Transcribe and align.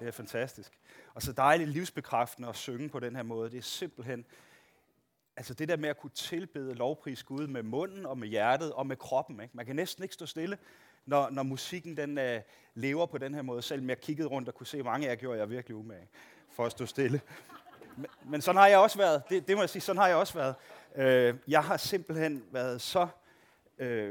Det 0.00 0.08
er 0.08 0.12
fantastisk. 0.12 0.72
Og 1.14 1.22
så 1.22 1.32
dejligt 1.32 1.70
livsbekræftende 1.70 2.48
at 2.48 2.56
synge 2.56 2.88
på 2.88 3.00
den 3.00 3.16
her 3.16 3.22
måde. 3.22 3.50
Det 3.50 3.58
er 3.58 3.62
simpelthen, 3.62 4.24
altså 5.36 5.54
det 5.54 5.68
der 5.68 5.76
med 5.76 5.88
at 5.88 5.98
kunne 5.98 6.10
tilbede 6.10 6.74
lovpris 6.74 7.22
Gud 7.22 7.46
med 7.46 7.62
munden 7.62 8.06
og 8.06 8.18
med 8.18 8.28
hjertet 8.28 8.72
og 8.72 8.86
med 8.86 8.96
kroppen. 8.96 9.40
Ikke? 9.40 9.56
Man 9.56 9.66
kan 9.66 9.76
næsten 9.76 10.02
ikke 10.02 10.14
stå 10.14 10.26
stille, 10.26 10.58
når, 11.06 11.30
når 11.30 11.42
musikken 11.42 11.96
den 11.96 12.18
uh, 12.18 12.42
lever 12.74 13.06
på 13.06 13.18
den 13.18 13.34
her 13.34 13.42
måde. 13.42 13.62
Selvom 13.62 13.88
jeg 13.88 14.00
kiggede 14.00 14.28
rundt 14.28 14.48
og 14.48 14.54
kunne 14.54 14.66
se, 14.66 14.82
mange 14.82 15.06
af 15.06 15.10
jer 15.10 15.16
gjorde 15.16 15.38
jeg 15.38 15.50
virkelig 15.50 15.76
umage 15.76 16.08
for 16.52 16.66
at 16.66 16.72
stå 16.72 16.86
stille. 16.86 17.20
Men, 17.96 18.06
men 18.24 18.40
sådan 18.40 18.58
har 18.58 18.66
jeg 18.66 18.78
også 18.78 18.98
været. 18.98 19.22
Det, 19.28 19.48
det 19.48 19.56
må 19.56 19.62
jeg 19.62 19.70
sige, 19.70 19.82
sådan 19.82 19.98
har 19.98 20.08
jeg 20.08 20.16
også 20.16 20.34
været. 20.34 20.54
Uh, 21.34 21.38
jeg 21.50 21.64
har 21.64 21.76
simpelthen 21.76 22.44
været 22.50 22.80
så 22.80 23.08
uh, 23.80 24.08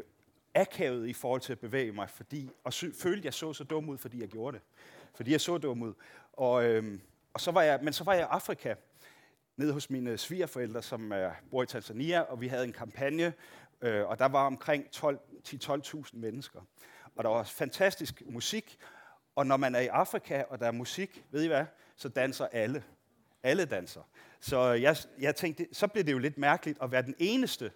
akavet 0.56 1.08
i 1.08 1.14
forhold 1.14 1.42
til 1.42 1.52
at 1.52 1.60
bevæge 1.60 1.92
mig, 1.92 2.10
fordi, 2.10 2.50
og 2.64 2.74
sy- 2.74 3.02
følte, 3.02 3.26
jeg 3.26 3.34
så 3.34 3.54
så 3.54 3.64
dum 3.64 3.90
ud, 3.90 3.98
fordi 3.98 4.22
jeg 4.22 4.28
gjorde 4.28 4.58
det. 4.58 4.64
Fordi 5.16 5.32
jeg 5.32 5.42
så 5.42 5.58
dum 5.58 5.82
ud. 5.82 5.94
Og, 6.34 6.66
øhm, 6.66 7.02
og 7.34 7.42
så 7.42 7.52
var 7.52 7.62
jeg, 7.62 7.80
men 7.82 7.94
så 7.94 8.04
var 8.04 8.14
jeg 8.14 8.22
i 8.22 8.28
Afrika, 8.30 8.76
nede 9.58 9.74
hos 9.74 9.90
mine 9.90 10.18
svigerforældre, 10.18 10.82
som 10.82 11.12
øh, 11.12 11.32
bor 11.52 11.64
i 11.64 11.66
Tanzania, 11.66 12.20
og 12.22 12.42
vi 12.42 12.48
havde 12.48 12.64
en 12.64 12.74
kampagne, 12.74 13.34
øh, 13.82 14.08
og 14.08 14.20
der 14.20 14.26
var 14.26 14.46
omkring 14.46 14.86
10-12.000 14.96 16.18
mennesker. 16.18 16.60
Og 17.16 17.24
der 17.24 17.30
var 17.30 17.44
fantastisk 17.44 18.24
musik, 18.26 18.78
og 19.36 19.48
når 19.48 19.58
man 19.58 19.76
er 19.76 19.80
i 19.80 19.88
Afrika, 19.88 20.44
og 20.50 20.60
der 20.60 20.68
er 20.68 20.72
musik, 20.72 21.26
ved 21.32 21.44
I 21.44 21.48
hvad, 21.48 21.66
så 21.96 22.10
danser 22.10 22.48
alle. 22.52 22.84
Alle 23.44 23.66
danser. 23.66 24.02
Så 24.40 24.72
jeg, 24.72 24.98
jeg 25.20 25.36
tænkte, 25.36 25.68
så 25.72 25.88
blev 25.88 26.04
det 26.04 26.12
jo 26.12 26.18
lidt 26.18 26.38
mærkeligt 26.38 26.78
at 26.82 26.92
være 26.92 27.02
den 27.02 27.16
eneste, 27.18 27.72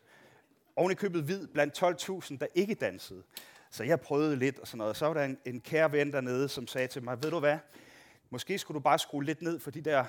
oven 0.75 0.91
i 0.91 0.95
købet 0.95 1.23
hvid, 1.23 1.47
blandt 1.47 1.83
12.000, 1.83 2.37
der 2.37 2.47
ikke 2.55 2.75
dansede. 2.75 3.23
Så 3.69 3.83
jeg 3.83 4.01
prøvede 4.01 4.35
lidt 4.35 4.59
og 4.59 4.67
sådan 4.67 4.77
noget. 4.77 4.97
Så 4.97 5.05
var 5.05 5.13
der 5.13 5.23
en, 5.23 5.37
en 5.45 5.61
kære 5.61 5.91
ven 5.91 6.13
dernede, 6.13 6.49
som 6.49 6.67
sagde 6.67 6.87
til 6.87 7.03
mig, 7.03 7.23
ved 7.23 7.31
du 7.31 7.39
hvad, 7.39 7.57
måske 8.29 8.57
skulle 8.57 8.75
du 8.75 8.83
bare 8.83 8.99
skrue 8.99 9.23
lidt 9.23 9.41
ned 9.41 9.59
for 9.59 9.71
de 9.71 9.81
der 9.81 10.05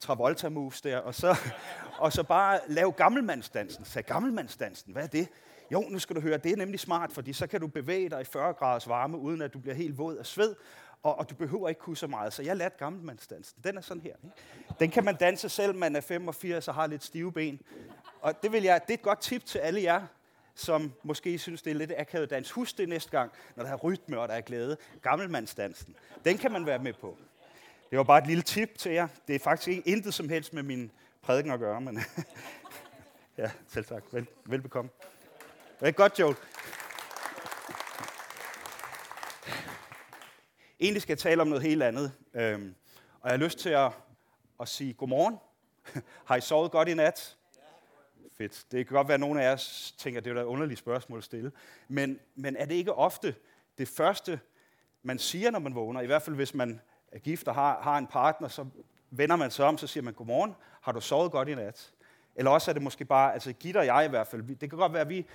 Travolta 0.00 0.48
moves 0.48 0.80
der, 0.80 0.98
og 0.98 1.14
så, 1.14 1.36
og 1.98 2.12
så 2.12 2.22
bare 2.22 2.60
lave 2.68 2.92
gammelmandsdansen. 2.92 3.84
Så 3.84 4.02
gammelmandsdansen, 4.02 4.92
hvad 4.92 5.02
er 5.02 5.06
det? 5.06 5.28
Jo, 5.72 5.80
nu 5.90 5.98
skal 5.98 6.16
du 6.16 6.20
høre, 6.20 6.38
det 6.38 6.52
er 6.52 6.56
nemlig 6.56 6.80
smart, 6.80 7.12
fordi 7.12 7.32
så 7.32 7.46
kan 7.46 7.60
du 7.60 7.66
bevæge 7.66 8.08
dig 8.08 8.20
i 8.20 8.24
40 8.24 8.52
graders 8.52 8.88
varme, 8.88 9.18
uden 9.18 9.42
at 9.42 9.54
du 9.54 9.58
bliver 9.58 9.74
helt 9.74 9.98
våd 9.98 10.16
af 10.16 10.26
sved, 10.26 10.54
og, 11.02 11.18
og 11.18 11.30
du 11.30 11.34
behøver 11.34 11.68
ikke 11.68 11.80
kunne 11.80 11.96
så 11.96 12.06
meget. 12.06 12.32
Så 12.32 12.42
jeg 12.42 12.56
lærte 12.56 12.76
gammelmandsdansen. 12.78 13.58
Den 13.64 13.76
er 13.76 13.80
sådan 13.80 14.02
her. 14.02 14.14
Ikke? 14.24 14.36
Den 14.80 14.90
kan 14.90 15.04
man 15.04 15.16
danse 15.16 15.48
selv, 15.48 15.74
man 15.74 15.96
er 15.96 16.00
85 16.00 16.68
og 16.68 16.74
har 16.74 16.86
lidt 16.86 17.04
stive 17.04 17.32
ben. 17.32 17.60
Og 18.20 18.42
det, 18.42 18.52
vil 18.52 18.62
jeg, 18.62 18.80
det 18.82 18.90
er 18.90 18.94
et 18.94 19.02
godt 19.02 19.20
tip 19.20 19.44
til 19.44 19.58
alle 19.58 19.82
jer, 19.82 20.06
som 20.54 20.92
måske 21.02 21.38
synes, 21.38 21.62
det 21.62 21.70
er 21.70 21.74
lidt 21.74 21.92
akavet 21.96 22.30
dans. 22.30 22.50
Husk 22.50 22.78
det 22.78 22.88
næste 22.88 23.10
gang, 23.10 23.32
når 23.56 23.64
der 23.64 23.70
er 23.70 23.76
rytme 23.76 24.20
og 24.20 24.28
der 24.28 24.34
er 24.34 24.40
glæde. 24.40 24.76
Gammelmandsdansen. 25.02 25.96
Den 26.24 26.38
kan 26.38 26.52
man 26.52 26.66
være 26.66 26.78
med 26.78 26.92
på. 26.92 27.18
Det 27.90 27.98
var 27.98 28.04
bare 28.04 28.18
et 28.18 28.26
lille 28.26 28.42
tip 28.42 28.78
til 28.78 28.92
jer. 28.92 29.08
Det 29.28 29.34
er 29.34 29.38
faktisk 29.38 29.68
ikke 29.68 29.88
intet 29.88 30.14
som 30.14 30.28
helst 30.28 30.52
med 30.52 30.62
min 30.62 30.90
prædiken 31.22 31.52
at 31.52 31.60
gøre, 31.60 31.80
men 31.80 31.98
ja, 33.38 33.50
selv 33.68 33.84
tak. 33.84 34.02
Vel, 34.12 34.26
velbekomme. 34.44 34.90
Det 35.80 35.88
er 35.88 35.92
godt, 35.92 36.20
Joel. 36.20 36.36
Egentlig 40.80 41.02
skal 41.02 41.12
jeg 41.12 41.18
tale 41.18 41.42
om 41.42 41.48
noget 41.48 41.62
helt 41.62 41.82
andet. 41.82 42.12
Øhm, 42.34 42.74
og 43.20 43.30
jeg 43.30 43.38
har 43.38 43.44
lyst 43.44 43.58
til 43.58 43.68
at, 43.68 43.90
at 44.60 44.68
sige 44.68 44.92
godmorgen. 44.92 45.38
Har 46.28 46.36
I 46.36 46.40
sovet 46.40 46.70
godt 46.70 46.88
i 46.88 46.94
nat? 46.94 47.36
Fedt. 48.38 48.64
Det 48.72 48.86
kan 48.86 48.94
godt 48.94 49.08
være, 49.08 49.14
at 49.14 49.20
nogle 49.20 49.42
af 49.42 49.50
jer 49.50 49.56
tænker, 49.98 50.20
at 50.20 50.24
det 50.24 50.36
er 50.36 50.40
et 50.40 50.44
underligt 50.44 50.78
spørgsmål 50.78 51.18
at 51.18 51.24
stille. 51.24 51.52
Men, 51.88 52.18
men 52.34 52.56
er 52.56 52.64
det 52.64 52.74
ikke 52.74 52.92
ofte 52.92 53.34
det 53.78 53.88
første, 53.88 54.40
man 55.02 55.18
siger, 55.18 55.50
når 55.50 55.58
man 55.58 55.74
vågner? 55.74 56.00
I 56.00 56.06
hvert 56.06 56.22
fald, 56.22 56.36
hvis 56.36 56.54
man 56.54 56.80
er 57.12 57.18
gift 57.18 57.48
og 57.48 57.54
har, 57.54 57.82
har 57.82 57.98
en 57.98 58.06
partner, 58.06 58.48
så 58.48 58.66
vender 59.10 59.36
man 59.36 59.50
sig 59.50 59.66
om, 59.66 59.78
så 59.78 59.86
siger 59.86 60.04
man, 60.04 60.14
godmorgen, 60.14 60.54
har 60.80 60.92
du 60.92 61.00
sovet 61.00 61.32
godt 61.32 61.48
i 61.48 61.54
nat? 61.54 61.92
Eller 62.36 62.50
også 62.50 62.70
er 62.70 62.72
det 62.72 62.82
måske 62.82 63.04
bare, 63.04 63.32
altså 63.32 63.52
Gitter 63.52 63.80
og 63.80 63.86
jeg 63.86 64.04
i 64.04 64.08
hvert 64.08 64.26
fald, 64.26 64.42
det 64.42 64.70
kan 64.70 64.78
godt 64.78 64.92
være, 64.92 65.02
at 65.02 65.08
vi, 65.08 65.26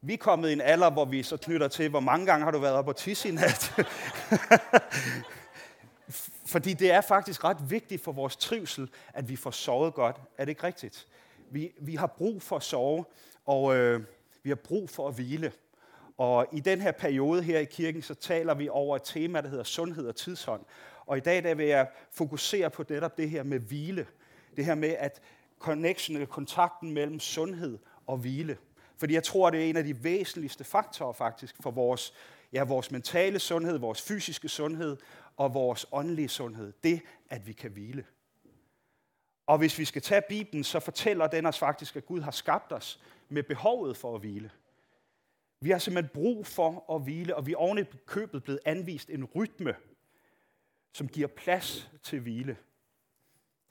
vi 0.00 0.12
er 0.12 0.18
kommet 0.18 0.50
i 0.50 0.52
en 0.52 0.60
alder, 0.60 0.90
hvor 0.90 1.04
vi 1.04 1.22
så 1.22 1.36
knytter 1.36 1.68
til, 1.68 1.90
hvor 1.90 2.00
mange 2.00 2.26
gange 2.26 2.44
har 2.44 2.50
du 2.50 2.58
været 2.58 2.74
op 2.74 2.88
og 2.88 2.96
tisse 2.96 3.28
i 3.28 3.32
nat? 3.32 3.74
Fordi 6.46 6.74
det 6.74 6.90
er 6.90 7.00
faktisk 7.00 7.44
ret 7.44 7.70
vigtigt 7.70 8.04
for 8.04 8.12
vores 8.12 8.36
trivsel, 8.36 8.90
at 9.14 9.28
vi 9.28 9.36
får 9.36 9.50
sovet 9.50 9.94
godt. 9.94 10.16
Er 10.38 10.44
det 10.44 10.50
ikke 10.50 10.64
rigtigt? 10.64 11.06
Vi, 11.52 11.72
vi 11.80 11.94
har 11.94 12.06
brug 12.06 12.42
for 12.42 12.56
at 12.56 12.62
sove, 12.62 13.04
og 13.46 13.76
øh, 13.76 14.00
vi 14.42 14.50
har 14.50 14.54
brug 14.54 14.90
for 14.90 15.08
at 15.08 15.14
hvile. 15.14 15.52
Og 16.18 16.46
i 16.52 16.60
den 16.60 16.80
her 16.80 16.92
periode 16.92 17.42
her 17.42 17.58
i 17.58 17.64
kirken, 17.64 18.02
så 18.02 18.14
taler 18.14 18.54
vi 18.54 18.68
over 18.68 18.96
et 18.96 19.02
tema, 19.04 19.40
der 19.40 19.48
hedder 19.48 19.64
sundhed 19.64 20.08
og 20.08 20.16
tidshånd. 20.16 20.64
Og 21.06 21.16
i 21.16 21.20
dag 21.20 21.42
der 21.42 21.54
vil 21.54 21.66
jeg 21.66 21.88
fokusere 22.10 22.70
på 22.70 22.84
netop 22.88 23.18
det 23.18 23.30
her 23.30 23.42
med 23.42 23.58
hvile. 23.58 24.06
Det 24.56 24.64
her 24.64 24.74
med, 24.74 24.88
at 24.88 25.20
connection, 25.58 26.16
eller 26.16 26.26
kontakten 26.26 26.92
mellem 26.92 27.20
sundhed 27.20 27.78
og 28.06 28.16
hvile. 28.16 28.56
Fordi 28.96 29.14
jeg 29.14 29.24
tror, 29.24 29.50
det 29.50 29.60
er 29.60 29.64
en 29.64 29.76
af 29.76 29.84
de 29.84 30.04
væsentligste 30.04 30.64
faktorer 30.64 31.12
faktisk 31.12 31.56
for 31.60 31.70
vores, 31.70 32.14
ja, 32.52 32.64
vores 32.64 32.90
mentale 32.90 33.38
sundhed, 33.38 33.78
vores 33.78 34.02
fysiske 34.02 34.48
sundhed 34.48 34.96
og 35.36 35.54
vores 35.54 35.86
åndelige 35.92 36.28
sundhed. 36.28 36.72
Det, 36.84 37.00
at 37.30 37.46
vi 37.46 37.52
kan 37.52 37.70
hvile. 37.70 38.04
Og 39.46 39.58
hvis 39.58 39.78
vi 39.78 39.84
skal 39.84 40.02
tage 40.02 40.22
Bibelen, 40.28 40.64
så 40.64 40.80
fortæller 40.80 41.26
den 41.26 41.46
os 41.46 41.58
faktisk, 41.58 41.96
at 41.96 42.06
Gud 42.06 42.20
har 42.20 42.30
skabt 42.30 42.72
os 42.72 43.00
med 43.28 43.42
behovet 43.42 43.96
for 43.96 44.14
at 44.14 44.20
hvile. 44.20 44.50
Vi 45.60 45.70
har 45.70 45.78
simpelthen 45.78 46.10
brug 46.14 46.46
for 46.46 46.94
at 46.94 47.02
hvile, 47.02 47.36
og 47.36 47.46
vi 47.46 47.52
er 47.52 47.56
oven 47.56 47.78
i 47.78 47.84
købet 48.06 48.42
blevet 48.42 48.60
anvist 48.64 49.10
en 49.10 49.24
rytme, 49.24 49.74
som 50.92 51.08
giver 51.08 51.28
plads 51.28 51.90
til 52.02 52.20
hvile. 52.20 52.56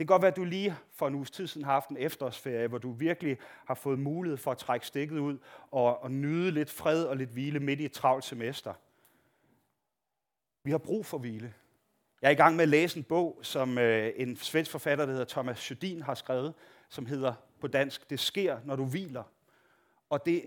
Det 0.01 0.07
kan 0.07 0.13
godt 0.13 0.21
være, 0.21 0.31
at 0.31 0.37
du 0.37 0.43
lige 0.43 0.75
for 0.93 1.07
en 1.07 1.15
uges 1.15 1.31
tid 1.31 1.47
siden 1.47 1.65
har 1.65 1.73
haft 1.73 1.89
en 1.89 1.97
efterårsferie, 1.97 2.67
hvor 2.67 2.77
du 2.77 2.91
virkelig 2.91 3.37
har 3.65 3.73
fået 3.73 3.99
mulighed 3.99 4.37
for 4.37 4.51
at 4.51 4.57
trække 4.57 4.87
stikket 4.87 5.17
ud 5.17 5.37
og, 5.71 6.03
og 6.03 6.11
nyde 6.11 6.51
lidt 6.51 6.69
fred 6.69 7.03
og 7.03 7.17
lidt 7.17 7.29
hvile 7.29 7.59
midt 7.59 7.79
i 7.79 7.85
et 7.85 7.91
travlt 7.91 8.23
semester. 8.23 8.73
Vi 10.63 10.71
har 10.71 10.77
brug 10.77 11.05
for 11.05 11.17
hvile. 11.17 11.53
Jeg 12.21 12.27
er 12.27 12.31
i 12.31 12.35
gang 12.35 12.55
med 12.55 12.63
at 12.63 12.69
læse 12.69 12.97
en 12.97 13.03
bog, 13.03 13.39
som 13.41 13.77
øh, 13.77 14.13
en 14.15 14.37
svensk 14.37 14.71
forfatter, 14.71 15.05
der 15.05 15.11
hedder 15.11 15.25
Thomas 15.25 15.71
Sjödin, 15.71 16.03
har 16.03 16.13
skrevet, 16.13 16.53
som 16.89 17.05
hedder 17.05 17.33
på 17.59 17.67
dansk, 17.67 18.09
Det 18.09 18.19
sker, 18.19 18.57
når 18.65 18.75
du 18.75 18.85
hviler. 18.85 19.23
Og 20.09 20.25
det, 20.25 20.45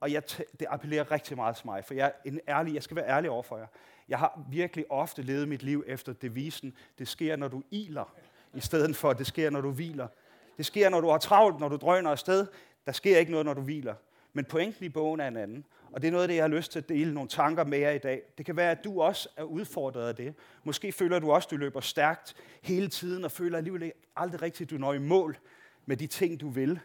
og 0.00 0.12
jeg, 0.12 0.22
det 0.60 0.66
appellerer 0.68 1.10
rigtig 1.10 1.36
meget 1.36 1.56
til 1.56 1.66
mig, 1.66 1.84
for 1.84 1.94
jeg, 1.94 2.12
en 2.24 2.40
ærlig, 2.48 2.74
jeg 2.74 2.82
skal 2.82 2.96
være 2.96 3.08
ærlig 3.08 3.30
over 3.30 3.42
for 3.42 3.58
jer. 3.58 3.66
Jeg 4.08 4.18
har 4.18 4.40
virkelig 4.50 4.84
ofte 4.90 5.22
levet 5.22 5.48
mit 5.48 5.62
liv 5.62 5.84
efter 5.86 6.12
devisen, 6.12 6.76
det 6.98 7.08
sker, 7.08 7.36
når 7.36 7.48
du 7.48 7.62
iler, 7.70 8.14
i 8.54 8.60
stedet 8.60 8.96
for, 8.96 9.12
det 9.12 9.26
sker, 9.26 9.50
når 9.50 9.60
du 9.60 9.70
hviler. 9.70 10.08
Det 10.56 10.66
sker, 10.66 10.88
når 10.88 11.00
du 11.00 11.08
har 11.08 11.18
travlt, 11.18 11.60
når 11.60 11.68
du 11.68 11.76
drøner 11.76 12.10
afsted. 12.10 12.46
Der 12.86 12.92
sker 12.92 13.18
ikke 13.18 13.30
noget, 13.30 13.46
når 13.46 13.54
du 13.54 13.60
hviler. 13.60 13.94
Men 14.32 14.44
pointen 14.44 14.84
i 14.84 14.88
bogen 14.88 15.20
er 15.20 15.28
en 15.28 15.36
anden. 15.36 15.64
Og 15.92 16.02
det 16.02 16.08
er 16.08 16.12
noget 16.12 16.22
af 16.22 16.28
det, 16.28 16.34
jeg 16.34 16.44
har 16.44 16.48
lyst 16.48 16.72
til 16.72 16.78
at 16.78 16.88
dele 16.88 17.14
nogle 17.14 17.28
tanker 17.28 17.64
med 17.64 17.78
jer 17.78 17.90
i 17.90 17.98
dag. 17.98 18.22
Det 18.38 18.46
kan 18.46 18.56
være, 18.56 18.70
at 18.70 18.84
du 18.84 19.02
også 19.02 19.28
er 19.36 19.42
udfordret 19.42 20.08
af 20.08 20.16
det. 20.16 20.34
Måske 20.64 20.92
føler 20.92 21.18
du 21.18 21.32
også, 21.32 21.46
at 21.46 21.50
du 21.50 21.56
løber 21.56 21.80
stærkt 21.80 22.34
hele 22.62 22.88
tiden, 22.88 23.24
og 23.24 23.30
føler 23.30 23.58
alligevel 23.58 23.92
aldrig 24.16 24.42
rigtigt, 24.42 24.66
at 24.66 24.70
du 24.70 24.78
når 24.78 24.92
i 24.92 24.98
mål 24.98 25.38
med 25.86 25.96
de 25.96 26.06
ting, 26.06 26.40
du 26.40 26.48
vil. 26.48 26.80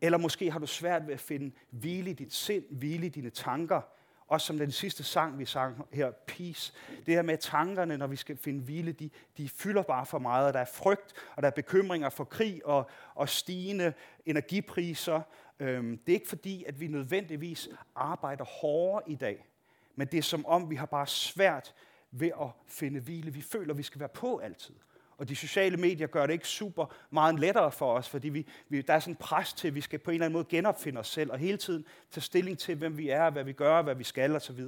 Eller 0.00 0.18
måske 0.18 0.50
har 0.50 0.58
du 0.58 0.66
svært 0.66 1.06
ved 1.06 1.14
at 1.14 1.20
finde 1.20 1.54
hvile 1.70 2.10
i 2.10 2.12
dit 2.12 2.34
sind, 2.34 2.64
hvile 2.70 3.06
i 3.06 3.08
dine 3.08 3.30
tanker, 3.30 3.80
også 4.26 4.46
som 4.46 4.58
den 4.58 4.70
sidste 4.70 5.04
sang, 5.04 5.38
vi 5.38 5.44
sang 5.44 5.86
her, 5.92 6.10
Peace. 6.10 6.72
Det 7.06 7.14
her 7.14 7.22
med 7.22 7.38
tankerne, 7.38 7.96
når 7.96 8.06
vi 8.06 8.16
skal 8.16 8.36
finde 8.36 8.60
hvile, 8.60 8.92
de, 8.92 9.10
de 9.36 9.48
fylder 9.48 9.82
bare 9.82 10.06
for 10.06 10.18
meget, 10.18 10.46
og 10.46 10.52
der 10.52 10.60
er 10.60 10.70
frygt, 10.74 11.12
og 11.36 11.42
der 11.42 11.48
er 11.48 11.52
bekymringer 11.52 12.08
for 12.08 12.24
krig 12.24 12.66
og, 12.66 12.90
og 13.14 13.28
stigende 13.28 13.92
energipriser. 14.26 15.20
Øhm, 15.62 15.98
det 15.98 16.12
er 16.12 16.16
ikke 16.16 16.28
fordi, 16.28 16.64
at 16.64 16.80
vi 16.80 16.86
nødvendigvis 16.86 17.68
arbejder 17.94 18.44
hårdere 18.44 19.10
i 19.10 19.14
dag, 19.14 19.46
men 19.94 20.06
det 20.06 20.18
er 20.18 20.22
som 20.22 20.46
om, 20.46 20.70
vi 20.70 20.76
har 20.76 20.86
bare 20.86 21.06
svært 21.06 21.74
ved 22.10 22.30
at 22.40 22.48
finde 22.66 23.00
hvile. 23.00 23.32
Vi 23.32 23.42
føler, 23.42 23.70
at 23.70 23.78
vi 23.78 23.82
skal 23.82 24.00
være 24.00 24.08
på 24.08 24.38
altid. 24.38 24.74
Og 25.16 25.28
de 25.28 25.36
sociale 25.36 25.76
medier 25.76 26.06
gør 26.06 26.26
det 26.26 26.32
ikke 26.32 26.48
super 26.48 26.94
meget 27.10 27.40
lettere 27.40 27.72
for 27.72 27.94
os, 27.94 28.08
fordi 28.08 28.28
vi, 28.28 28.46
vi, 28.68 28.82
der 28.82 28.94
er 28.94 29.00
sådan 29.00 29.12
en 29.12 29.16
pres 29.16 29.52
til, 29.52 29.68
at 29.68 29.74
vi 29.74 29.80
skal 29.80 29.98
på 29.98 30.10
en 30.10 30.14
eller 30.14 30.26
anden 30.26 30.32
måde 30.32 30.44
genopfinde 30.48 31.00
os 31.00 31.08
selv, 31.08 31.30
og 31.30 31.38
hele 31.38 31.58
tiden 31.58 31.84
tage 32.10 32.22
stilling 32.22 32.58
til, 32.58 32.74
hvem 32.74 32.98
vi 32.98 33.08
er, 33.08 33.30
hvad 33.30 33.44
vi 33.44 33.52
gør, 33.52 33.82
hvad 33.82 33.94
vi 33.94 34.04
skal 34.04 34.36
osv. 34.36 34.66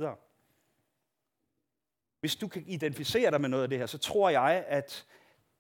Hvis 2.21 2.37
du 2.37 2.49
kan 2.49 2.65
identificere 2.67 3.31
dig 3.31 3.41
med 3.41 3.49
noget 3.49 3.63
af 3.63 3.69
det 3.69 3.79
her, 3.79 3.87
så 3.87 3.99
tror 3.99 4.31
jeg, 4.31 4.65
at 4.69 5.07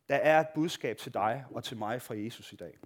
der 0.08 0.16
er 0.16 0.40
et 0.40 0.48
budskab 0.54 0.96
til 0.96 1.14
dig 1.14 1.44
og 1.50 1.64
til 1.64 1.76
mig 1.76 2.02
fra 2.02 2.14
Jesus 2.16 2.52
i 2.52 2.56
dag. 2.56 2.78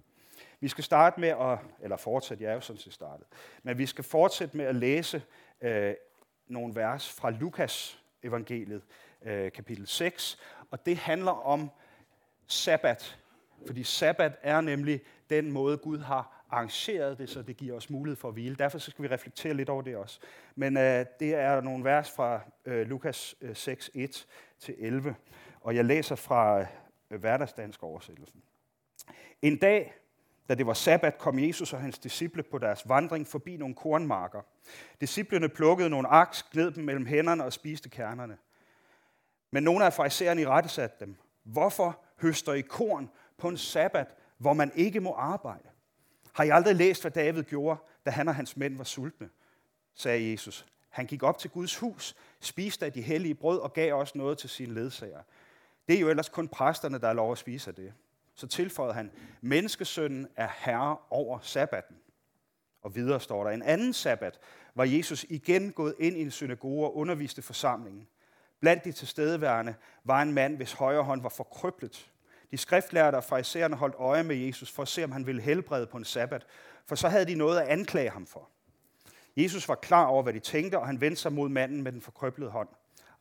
Vi 0.59 0.67
skal 0.67 0.83
starte 0.83 1.19
med 1.19 1.29
at, 1.29 1.59
eller 1.81 1.97
fortsætte, 1.97 2.43
jeg 2.43 2.49
er 2.49 2.53
jo 2.53 2.61
sådan 2.61 2.79
set 2.79 2.93
startet, 2.93 3.27
men 3.63 3.77
vi 3.77 3.85
skal 3.85 4.03
fortsætte 4.03 4.57
med 4.57 4.65
at 4.65 4.75
læse 4.75 5.21
øh, 5.61 5.93
nogle 6.47 6.75
vers 6.75 7.09
fra 7.09 7.29
Lukas 7.29 8.03
evangeliet, 8.23 8.81
øh, 9.21 9.51
kapitel 9.51 9.87
6, 9.87 10.39
og 10.71 10.85
det 10.85 10.97
handler 10.97 11.31
om 11.31 11.69
sabbat. 12.47 13.19
Fordi 13.65 13.83
sabbat 13.83 14.31
er 14.41 14.61
nemlig 14.61 15.01
den 15.29 15.51
måde, 15.51 15.77
Gud 15.77 15.97
har 15.97 16.45
arrangeret 16.49 17.17
det, 17.17 17.29
så 17.29 17.41
det 17.41 17.57
giver 17.57 17.75
os 17.75 17.89
mulighed 17.89 18.15
for 18.15 18.27
at 18.27 18.33
hvile. 18.33 18.55
Derfor 18.55 18.77
så 18.77 18.91
skal 18.91 19.03
vi 19.03 19.09
reflektere 19.09 19.53
lidt 19.53 19.69
over 19.69 19.81
det 19.81 19.95
også. 19.95 20.19
Men 20.55 20.77
øh, 20.77 21.05
det 21.19 21.35
er 21.35 21.61
nogle 21.61 21.83
vers 21.83 22.11
fra 22.11 22.41
øh, 22.65 22.87
Lukas 22.87 23.35
øh, 23.41 23.55
6, 23.55 23.91
1-11. 23.95 25.09
Og 25.61 25.75
jeg 25.75 25.85
læser 25.85 26.15
fra 26.15 26.65
øh, 27.09 27.19
hverdagsdansk 27.19 27.83
oversættelsen. 27.83 28.41
En 29.41 29.57
dag, 29.57 29.93
da 30.49 30.55
det 30.55 30.67
var 30.67 30.73
sabbat, 30.73 31.17
kom 31.17 31.39
Jesus 31.39 31.73
og 31.73 31.81
hans 31.81 31.99
disciple 31.99 32.43
på 32.43 32.57
deres 32.57 32.89
vandring 32.89 33.27
forbi 33.27 33.57
nogle 33.57 33.75
kornmarker. 33.75 34.41
Disciplerne 35.01 35.49
plukkede 35.49 35.89
nogle 35.89 36.07
aks, 36.07 36.43
gned 36.43 36.71
dem 36.71 36.83
mellem 36.83 37.05
hænderne 37.05 37.43
og 37.43 37.53
spiste 37.53 37.89
kernerne. 37.89 38.37
Men 39.51 39.63
nogle 39.63 39.85
af 39.85 39.93
farisæerne 39.93 40.41
i 40.41 40.45
rette 40.45 40.69
satte 40.69 41.05
dem. 41.05 41.15
Hvorfor 41.43 42.03
høster 42.21 42.53
I 42.53 42.61
korn 42.61 43.09
på 43.37 43.47
en 43.47 43.57
sabbat, 43.57 44.15
hvor 44.37 44.53
man 44.53 44.71
ikke 44.75 44.99
må 44.99 45.13
arbejde? 45.13 45.69
Har 46.33 46.43
I 46.43 46.49
aldrig 46.49 46.75
læst, 46.75 47.01
hvad 47.01 47.11
David 47.11 47.43
gjorde, 47.43 47.79
da 48.05 48.11
han 48.11 48.27
og 48.27 48.35
hans 48.35 48.57
mænd 48.57 48.77
var 48.77 48.83
sultne? 48.83 49.29
sagde 49.95 50.31
Jesus. 50.31 50.65
Han 50.89 51.05
gik 51.05 51.23
op 51.23 51.37
til 51.37 51.49
Guds 51.49 51.77
hus, 51.77 52.15
spiste 52.39 52.85
af 52.85 52.93
de 52.93 53.01
hellige 53.01 53.35
brød 53.35 53.59
og 53.59 53.73
gav 53.73 53.95
også 53.95 54.17
noget 54.17 54.37
til 54.37 54.49
sine 54.49 54.73
ledsager. 54.73 55.21
Det 55.87 55.95
er 55.95 55.99
jo 55.99 56.09
ellers 56.09 56.29
kun 56.29 56.47
præsterne, 56.47 56.97
der 56.97 57.07
er 57.07 57.13
lov 57.13 57.31
at 57.31 57.37
spise 57.37 57.69
af 57.69 57.75
det. 57.75 57.93
Så 58.39 58.47
tilføjede 58.47 58.93
han, 58.93 59.11
menneskesønnen 59.41 60.27
er 60.35 60.49
herre 60.57 60.97
over 61.09 61.39
sabbaten. 61.41 61.95
Og 62.81 62.95
videre 62.95 63.19
står 63.19 63.43
der, 63.43 63.51
en 63.51 63.61
anden 63.61 63.93
sabbat 63.93 64.39
var 64.75 64.83
Jesus 64.83 65.25
igen 65.29 65.71
gået 65.71 65.95
ind 65.99 66.17
i 66.17 66.21
en 66.21 66.31
synagoge 66.31 66.85
og 66.85 66.97
underviste 66.97 67.41
forsamlingen. 67.41 68.07
Blandt 68.59 68.83
de 68.83 68.91
tilstedeværende 68.91 69.75
var 70.03 70.21
en 70.21 70.33
mand, 70.33 70.55
hvis 70.55 70.73
højre 70.73 71.03
hånd 71.03 71.21
var 71.21 71.29
forkryblet. 71.29 72.11
De 72.51 72.57
skriftlærte 72.57 73.15
og 73.15 73.23
farisæerne 73.23 73.75
holdt 73.75 73.95
øje 73.95 74.23
med 74.23 74.35
Jesus 74.35 74.71
for 74.71 74.81
at 74.81 74.87
se, 74.87 75.03
om 75.03 75.11
han 75.11 75.27
ville 75.27 75.41
helbrede 75.41 75.87
på 75.87 75.97
en 75.97 76.05
sabbat, 76.05 76.45
for 76.85 76.95
så 76.95 77.09
havde 77.09 77.25
de 77.25 77.35
noget 77.35 77.59
at 77.59 77.67
anklage 77.67 78.09
ham 78.09 78.25
for. 78.25 78.49
Jesus 79.37 79.67
var 79.67 79.75
klar 79.75 80.05
over, 80.05 80.23
hvad 80.23 80.33
de 80.33 80.39
tænkte, 80.39 80.79
og 80.79 80.87
han 80.87 81.01
vendte 81.01 81.21
sig 81.21 81.33
mod 81.33 81.49
manden 81.49 81.81
med 81.81 81.91
den 81.91 82.01
forkrøblede 82.01 82.51
hånd. 82.51 82.69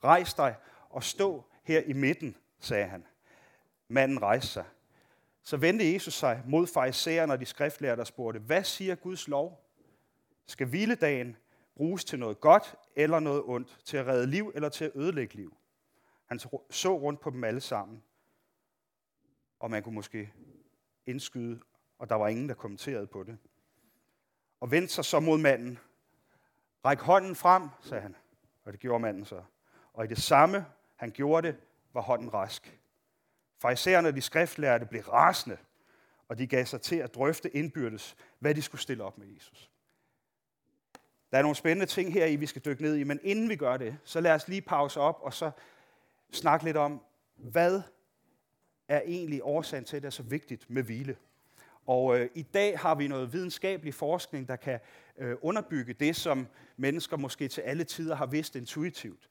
Rejs 0.04 0.34
dig 0.34 0.54
og 0.90 1.04
stå 1.04 1.44
her 1.62 1.80
i 1.80 1.92
midten, 1.92 2.36
sagde 2.60 2.86
han. 2.86 3.04
Manden 3.88 4.22
rejste 4.22 4.48
sig. 4.48 4.64
Så 5.48 5.56
vendte 5.56 5.92
Jesus 5.92 6.14
sig 6.14 6.42
mod 6.46 6.66
farisæerne 6.66 7.32
og 7.32 7.40
de 7.40 7.46
skriftlærte 7.46 7.98
der 7.98 8.04
spurgte, 8.04 8.40
hvad 8.40 8.64
siger 8.64 8.94
Guds 8.94 9.28
lov? 9.28 9.64
Skal 10.46 10.66
hviledagen 10.66 11.36
bruges 11.76 12.04
til 12.04 12.18
noget 12.18 12.40
godt 12.40 12.74
eller 12.96 13.20
noget 13.20 13.42
ondt, 13.44 13.78
til 13.84 13.96
at 13.96 14.06
redde 14.06 14.26
liv 14.26 14.52
eller 14.54 14.68
til 14.68 14.84
at 14.84 14.90
ødelægge 14.94 15.34
liv? 15.34 15.56
Han 16.26 16.38
så 16.70 16.98
rundt 16.98 17.20
på 17.20 17.30
dem 17.30 17.44
alle 17.44 17.60
sammen, 17.60 18.02
og 19.60 19.70
man 19.70 19.82
kunne 19.82 19.94
måske 19.94 20.32
indskyde, 21.06 21.60
og 21.98 22.08
der 22.08 22.14
var 22.14 22.28
ingen, 22.28 22.48
der 22.48 22.54
kommenterede 22.54 23.06
på 23.06 23.22
det. 23.22 23.38
Og 24.60 24.70
vendte 24.70 24.92
sig 24.92 25.04
så 25.04 25.20
mod 25.20 25.38
manden. 25.38 25.78
Ræk 26.84 26.98
hånden 26.98 27.34
frem, 27.34 27.68
sagde 27.80 28.02
han, 28.02 28.16
og 28.64 28.72
det 28.72 28.80
gjorde 28.80 29.00
manden 29.00 29.24
så. 29.24 29.42
Og 29.92 30.04
i 30.04 30.08
det 30.08 30.18
samme, 30.18 30.66
han 30.96 31.10
gjorde 31.10 31.48
det, 31.48 31.56
var 31.92 32.00
hånden 32.00 32.34
rask. 32.34 32.77
Farisæerne 33.58 34.08
og 34.08 34.14
de 34.14 34.20
skriftlærte 34.20 34.86
blev 34.86 35.02
rasende, 35.02 35.56
og 36.28 36.38
de 36.38 36.46
gav 36.46 36.64
sig 36.64 36.80
til 36.80 36.96
at 36.96 37.14
drøfte 37.14 37.56
indbyrdes, 37.56 38.16
hvad 38.38 38.54
de 38.54 38.62
skulle 38.62 38.80
stille 38.80 39.04
op 39.04 39.18
med 39.18 39.26
Jesus. 39.26 39.70
Der 41.30 41.38
er 41.38 41.42
nogle 41.42 41.56
spændende 41.56 41.86
ting 41.86 42.12
her 42.12 42.26
i, 42.26 42.36
vi 42.36 42.46
skal 42.46 42.62
dykke 42.64 42.82
ned 42.82 42.96
i, 42.96 43.04
men 43.04 43.20
inden 43.22 43.48
vi 43.48 43.56
gør 43.56 43.76
det, 43.76 43.98
så 44.04 44.20
lad 44.20 44.34
os 44.34 44.48
lige 44.48 44.62
pause 44.62 45.00
op 45.00 45.18
og 45.22 45.34
så 45.34 45.50
snakke 46.32 46.64
lidt 46.64 46.76
om, 46.76 47.00
hvad 47.36 47.82
er 48.88 49.00
egentlig 49.04 49.40
årsagen 49.42 49.84
til, 49.84 49.96
at 49.96 50.02
det 50.02 50.06
er 50.06 50.10
så 50.10 50.22
vigtigt 50.22 50.70
med 50.70 50.82
hvile. 50.82 51.16
Og 51.86 52.18
øh, 52.18 52.30
i 52.34 52.42
dag 52.42 52.78
har 52.78 52.94
vi 52.94 53.08
noget 53.08 53.32
videnskabelig 53.32 53.94
forskning, 53.94 54.48
der 54.48 54.56
kan 54.56 54.80
øh, 55.18 55.36
underbygge 55.42 55.92
det, 55.92 56.16
som 56.16 56.46
mennesker 56.76 57.16
måske 57.16 57.48
til 57.48 57.60
alle 57.60 57.84
tider 57.84 58.14
har 58.14 58.26
vidst 58.26 58.56
intuitivt. 58.56 59.28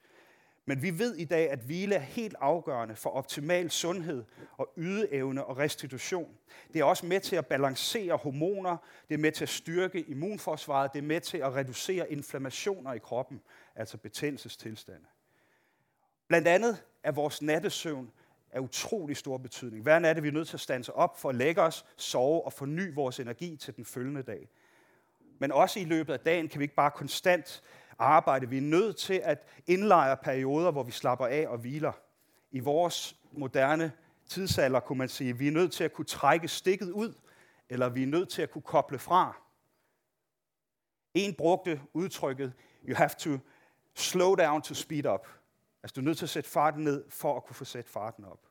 Men 0.70 0.82
vi 0.82 1.00
ved 1.00 1.16
i 1.16 1.26
dag, 1.26 1.50
at 1.52 1.60
hvile 1.60 1.96
er 1.96 2.00
helt 2.00 2.36
afgørende 2.40 2.96
for 2.96 3.10
optimal 3.10 3.72
sundhed 3.72 4.24
og 4.58 4.74
ydeevne 4.78 5.46
og 5.46 5.58
restitution. 5.58 6.38
Det 6.74 6.80
er 6.80 6.84
også 6.84 7.06
med 7.06 7.20
til 7.20 7.36
at 7.36 7.46
balancere 7.46 8.18
hormoner, 8.18 8.78
det 9.10 9.14
er 9.14 9.20
med 9.20 9.32
til 9.32 9.46
at 9.46 9.50
styrke 9.50 10.02
immunforsvaret, 10.02 10.94
det 10.94 11.00
er 11.00 11.04
med 11.04 11.22
til 11.22 11.38
at 11.38 11.56
reducere 11.56 12.12
inflammationer 12.12 12.94
i 12.94 12.98
kroppen, 12.98 13.42
altså 13.76 13.98
betændelsestilstande. 13.98 15.06
Blandt 16.28 16.48
andet 16.48 16.84
er 17.04 17.12
vores 17.12 17.42
nattesøvn 17.42 18.12
af 18.52 18.60
utrolig 18.60 19.18
stor 19.18 19.38
betydning. 19.38 19.84
Hver 19.84 20.00
nat 20.00 20.18
er 20.18 20.22
vi 20.22 20.32
nødt 20.32 20.48
til 20.48 20.56
at 20.56 20.62
stanse 20.62 20.94
op 20.94 21.20
for 21.20 21.30
at 21.30 21.36
lægge 21.36 21.62
os, 21.62 21.86
sove 21.98 22.46
og 22.46 22.54
forny 22.54 22.94
vores 22.94 23.20
energi 23.20 23.56
til 23.56 23.76
den 23.76 23.86
følgende 23.86 24.24
dag. 24.24 24.50
Men 25.40 25.52
også 25.52 25.80
i 25.80 25.84
løbet 25.84 26.14
af 26.14 26.20
dagen 26.20 26.48
kan 26.50 26.60
vi 26.60 26.64
ikke 26.64 26.76
bare 26.76 26.92
konstant 26.92 27.64
arbejde. 28.00 28.50
Vi 28.50 28.58
er 28.58 28.62
nødt 28.62 28.98
til 28.98 29.22
at 29.24 29.48
indlejre 29.68 30.18
perioder, 30.18 30.72
hvor 30.72 30.84
vi 30.84 30.92
slapper 30.92 31.26
af 31.26 31.48
og 31.48 31.58
hviler. 31.58 31.92
I 32.52 32.60
vores 32.60 33.16
moderne 33.32 33.92
tidsalder 34.28 34.80
kunne 34.80 34.98
man 34.98 35.10
sige, 35.10 35.30
at 35.30 35.40
vi 35.40 35.48
er 35.48 35.52
nødt 35.52 35.72
til 35.72 35.84
at 35.84 35.94
kunne 35.94 36.06
trække 36.06 36.48
stikket 36.48 36.92
ud, 36.92 37.14
eller 37.70 37.90
vi 37.90 38.04
er 38.04 38.08
nødt 38.08 38.30
til 38.30 38.42
at 38.42 38.52
kunne 38.52 38.62
koble 38.62 39.00
fra. 39.00 39.42
En 41.14 41.34
brugte 41.34 41.82
udtrykket, 41.94 42.54
you 42.88 42.96
have 42.96 43.10
to 43.20 43.30
slow 43.96 44.36
down 44.36 44.62
to 44.62 44.74
speed 44.74 45.06
up. 45.06 45.28
Altså 45.84 45.94
du 45.96 46.02
er 46.02 46.06
nødt 46.06 46.18
til 46.18 46.26
at 46.26 46.30
sætte 46.30 46.50
farten 46.50 46.84
ned, 46.84 47.10
for 47.10 47.38
at 47.38 47.44
kunne 47.44 47.56
få 47.56 47.66
sat 47.66 47.90
farten 47.90 48.26
op. 48.26 48.47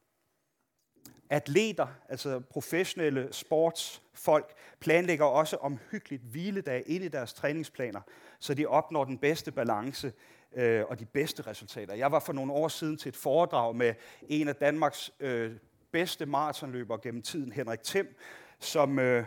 Atleter, 1.30 1.86
altså 2.08 2.40
professionelle 2.40 3.28
sportsfolk, 3.32 4.54
planlægger 4.80 5.24
også 5.24 5.56
omhyggeligt 5.56 6.22
hviledag 6.22 6.82
ind 6.86 7.04
i 7.04 7.08
deres 7.08 7.32
træningsplaner, 7.32 8.00
så 8.38 8.54
de 8.54 8.66
opnår 8.66 9.04
den 9.04 9.18
bedste 9.18 9.52
balance 9.52 10.12
øh, 10.56 10.84
og 10.88 11.00
de 11.00 11.04
bedste 11.04 11.42
resultater. 11.42 11.94
Jeg 11.94 12.12
var 12.12 12.20
for 12.20 12.32
nogle 12.32 12.52
år 12.52 12.68
siden 12.68 12.96
til 12.96 13.08
et 13.08 13.16
foredrag 13.16 13.76
med 13.76 13.94
en 14.28 14.48
af 14.48 14.56
Danmarks 14.56 15.10
øh, 15.20 15.52
bedste 15.92 16.26
maratonløbere 16.26 16.98
gennem 17.02 17.22
tiden, 17.22 17.52
Henrik 17.52 17.82
Thiem, 17.82 18.16
som 18.58 18.98
øh, 18.98 19.24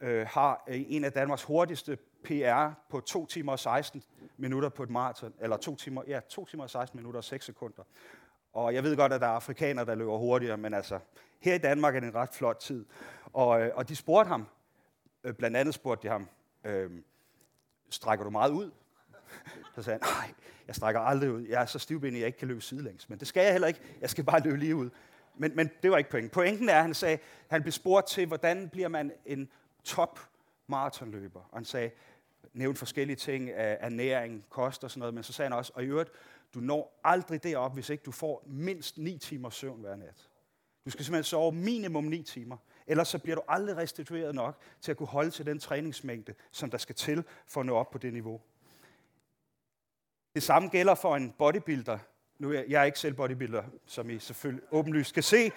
øh, 0.00 0.26
har 0.26 0.64
øh, 0.68 0.82
en 0.88 1.04
af 1.04 1.12
Danmarks 1.12 1.42
hurtigste 1.42 1.98
PR 2.24 2.70
på 2.90 3.00
2 3.00 3.26
timer 3.26 3.52
og 3.52 3.58
16 3.58 4.02
minutter 4.36 4.68
på 4.68 4.82
et 4.82 4.90
maraton, 4.90 5.34
eller 5.40 5.56
2 5.56 5.76
timer, 5.76 6.02
ja, 6.06 6.20
2 6.28 6.44
timer 6.44 6.62
og 6.62 6.70
16 6.70 6.96
minutter 6.96 7.18
og 7.18 7.24
6 7.24 7.44
sekunder. 7.44 7.82
Og 8.52 8.74
jeg 8.74 8.82
ved 8.82 8.96
godt, 8.96 9.12
at 9.12 9.20
der 9.20 9.26
er 9.26 9.30
afrikanere, 9.30 9.84
der 9.86 9.94
løber 9.94 10.18
hurtigere, 10.18 10.56
men 10.56 10.74
altså, 10.74 10.98
her 11.40 11.54
i 11.54 11.58
Danmark 11.58 11.96
er 11.96 12.00
det 12.00 12.06
en 12.06 12.14
ret 12.14 12.28
flot 12.32 12.56
tid. 12.56 12.84
Og, 13.32 13.62
øh, 13.62 13.70
og 13.74 13.88
de 13.88 13.96
spurgte 13.96 14.28
ham, 14.28 14.46
øh, 15.24 15.34
blandt 15.34 15.56
andet 15.56 15.74
spurgte 15.74 16.08
de 16.08 16.12
ham, 16.12 16.28
øh, 16.64 16.90
strækker 17.90 18.24
du 18.24 18.30
meget 18.30 18.50
ud? 18.50 18.70
Så 19.74 19.82
sagde 19.82 19.98
han, 20.02 20.14
nej, 20.14 20.34
jeg 20.66 20.74
strækker 20.74 21.00
aldrig 21.00 21.32
ud. 21.32 21.46
Jeg 21.46 21.62
er 21.62 21.66
så 21.66 21.78
stivbenet, 21.78 22.16
at 22.16 22.20
jeg 22.20 22.26
ikke 22.26 22.38
kan 22.38 22.48
løbe 22.48 22.60
sidelæns. 22.60 23.08
Men 23.08 23.18
det 23.18 23.28
skal 23.28 23.42
jeg 23.42 23.52
heller 23.52 23.68
ikke. 23.68 23.80
Jeg 24.00 24.10
skal 24.10 24.24
bare 24.24 24.40
løbe 24.40 24.56
lige 24.56 24.76
ud. 24.76 24.90
Men, 25.36 25.56
men 25.56 25.70
det 25.82 25.90
var 25.90 25.98
ikke 25.98 26.10
pointen. 26.10 26.30
Pointen 26.30 26.68
er, 26.68 26.74
at 26.74 26.82
han 26.82 26.94
sagde, 26.94 27.18
han 27.48 27.62
blev 27.62 27.72
spurgt 27.72 28.08
til, 28.08 28.26
hvordan 28.26 28.68
bliver 28.68 28.88
man 28.88 29.12
en 29.26 29.48
top 29.84 30.20
maratonløber. 30.66 31.40
Og 31.50 31.58
han 31.58 31.64
sagde, 31.64 31.90
nævnte 32.52 32.78
forskellige 32.78 33.16
ting 33.16 33.50
af 33.50 33.78
ernæring, 33.80 34.44
kost 34.48 34.84
og 34.84 34.90
sådan 34.90 34.98
noget, 34.98 35.14
men 35.14 35.22
så 35.22 35.32
sagde 35.32 35.50
han 35.50 35.58
også, 35.58 35.72
og 35.74 35.84
i 35.84 35.86
øvrigt, 35.86 36.10
du 36.54 36.60
når 36.60 37.00
aldrig 37.04 37.42
derop, 37.42 37.74
hvis 37.74 37.90
ikke 37.90 38.02
du 38.02 38.12
får 38.12 38.44
mindst 38.46 38.98
9 38.98 39.18
timer 39.18 39.50
søvn 39.50 39.80
hver 39.80 39.96
nat. 39.96 40.28
Du 40.84 40.90
skal 40.90 41.04
simpelthen 41.04 41.24
sove 41.24 41.52
minimum 41.52 42.04
9 42.04 42.22
timer. 42.22 42.56
Ellers 42.86 43.08
så 43.08 43.18
bliver 43.18 43.36
du 43.36 43.42
aldrig 43.48 43.76
restitueret 43.76 44.34
nok 44.34 44.62
til 44.80 44.90
at 44.90 44.96
kunne 44.96 45.06
holde 45.06 45.30
til 45.30 45.46
den 45.46 45.58
træningsmængde, 45.58 46.34
som 46.50 46.70
der 46.70 46.78
skal 46.78 46.94
til 46.94 47.24
for 47.46 47.60
at 47.60 47.66
nå 47.66 47.76
op 47.76 47.90
på 47.90 47.98
det 47.98 48.12
niveau. 48.12 48.40
Det 50.34 50.42
samme 50.42 50.68
gælder 50.68 50.94
for 50.94 51.16
en 51.16 51.34
bodybuilder. 51.38 51.98
Nu 52.38 52.52
er 52.52 52.62
jeg 52.68 52.86
ikke 52.86 52.98
selv 52.98 53.14
bodybuilder, 53.14 53.62
som 53.86 54.10
I 54.10 54.18
selvfølgelig 54.18 54.64
åbenlyst 54.70 55.14
kan 55.14 55.22
se. 55.22 55.52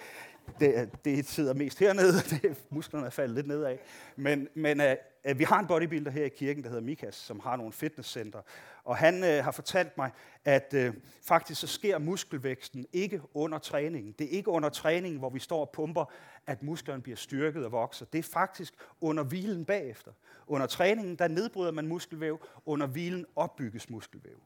Det, 0.60 0.90
det 1.04 1.26
sidder 1.26 1.54
mest 1.54 1.78
hernede, 1.78 2.12
det, 2.30 2.64
musklerne 2.70 3.06
er 3.06 3.10
faldet 3.10 3.34
lidt 3.34 3.46
nedad. 3.46 3.78
Men, 4.16 4.48
men 4.54 4.80
øh, 4.80 4.96
Øh, 5.24 5.38
vi 5.38 5.44
har 5.44 5.58
en 5.58 5.66
bodybuilder 5.66 6.10
her 6.10 6.24
i 6.24 6.28
kirken, 6.28 6.62
der 6.62 6.68
hedder 6.68 6.82
Mikas, 6.82 7.14
som 7.14 7.40
har 7.40 7.56
nogle 7.56 7.72
fitnesscenter. 7.72 8.42
Og 8.84 8.96
han 8.96 9.24
øh, 9.24 9.44
har 9.44 9.50
fortalt 9.50 9.96
mig, 9.96 10.10
at 10.44 10.74
øh, 10.74 10.94
faktisk 11.22 11.60
så 11.60 11.66
sker 11.66 11.98
muskelvæksten 11.98 12.86
ikke 12.92 13.20
under 13.34 13.58
træningen. 13.58 14.14
Det 14.18 14.24
er 14.24 14.30
ikke 14.30 14.50
under 14.50 14.68
træningen, 14.68 15.18
hvor 15.18 15.30
vi 15.30 15.38
står 15.38 15.60
og 15.60 15.70
pumper, 15.70 16.04
at 16.46 16.62
musklerne 16.62 17.02
bliver 17.02 17.16
styrket 17.16 17.64
og 17.64 17.72
vokser. 17.72 18.06
Det 18.06 18.18
er 18.18 18.22
faktisk 18.22 18.74
under 19.00 19.24
hvilen 19.24 19.64
bagefter. 19.64 20.12
Under 20.46 20.66
træningen, 20.66 21.16
der 21.16 21.28
nedbryder 21.28 21.72
man 21.72 21.86
muskelvæv. 21.86 22.40
Under 22.66 22.86
hvilen 22.86 23.26
opbygges 23.36 23.90
muskelvæv. 23.90 24.42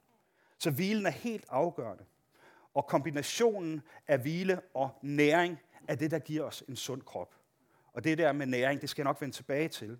Så 0.58 0.70
hvilen 0.70 1.06
er 1.06 1.11
helt 1.11 1.44
afgørende. 1.49 2.04
Og 2.75 2.87
kombinationen 2.87 3.82
af 4.08 4.18
hvile 4.18 4.61
og 4.75 4.90
næring 5.02 5.58
er 5.88 5.94
det, 5.94 6.11
der 6.11 6.18
giver 6.18 6.44
os 6.44 6.64
en 6.68 6.76
sund 6.76 7.02
krop. 7.02 7.35
Og 7.92 8.04
det 8.04 8.18
der 8.18 8.32
med 8.32 8.47
næring, 8.47 8.80
det 8.80 8.90
skal 8.90 9.02
jeg 9.02 9.04
nok 9.04 9.20
vende 9.20 9.37
tilbage 9.37 9.68
til. 9.68 9.99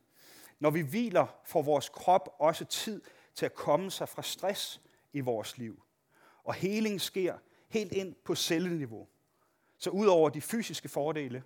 Når 0.61 0.71
vi 0.71 0.81
hviler, 0.81 1.27
får 1.45 1.62
vores 1.62 1.88
krop 1.88 2.37
også 2.38 2.65
tid 2.65 3.03
til 3.35 3.47
at 3.47 3.55
komme 3.55 3.91
sig 3.91 4.09
fra 4.09 4.23
stress 4.23 4.81
i 5.12 5.21
vores 5.21 5.59
liv. 5.59 5.83
Og 6.45 6.55
heling 6.55 7.00
sker 7.00 7.35
helt 7.69 7.93
ind 7.93 8.15
på 8.25 8.35
celleniveau. 8.35 9.09
Så 9.79 9.91
udover 9.91 10.29
de 10.29 10.41
fysiske 10.41 10.88
fordele 10.88 11.43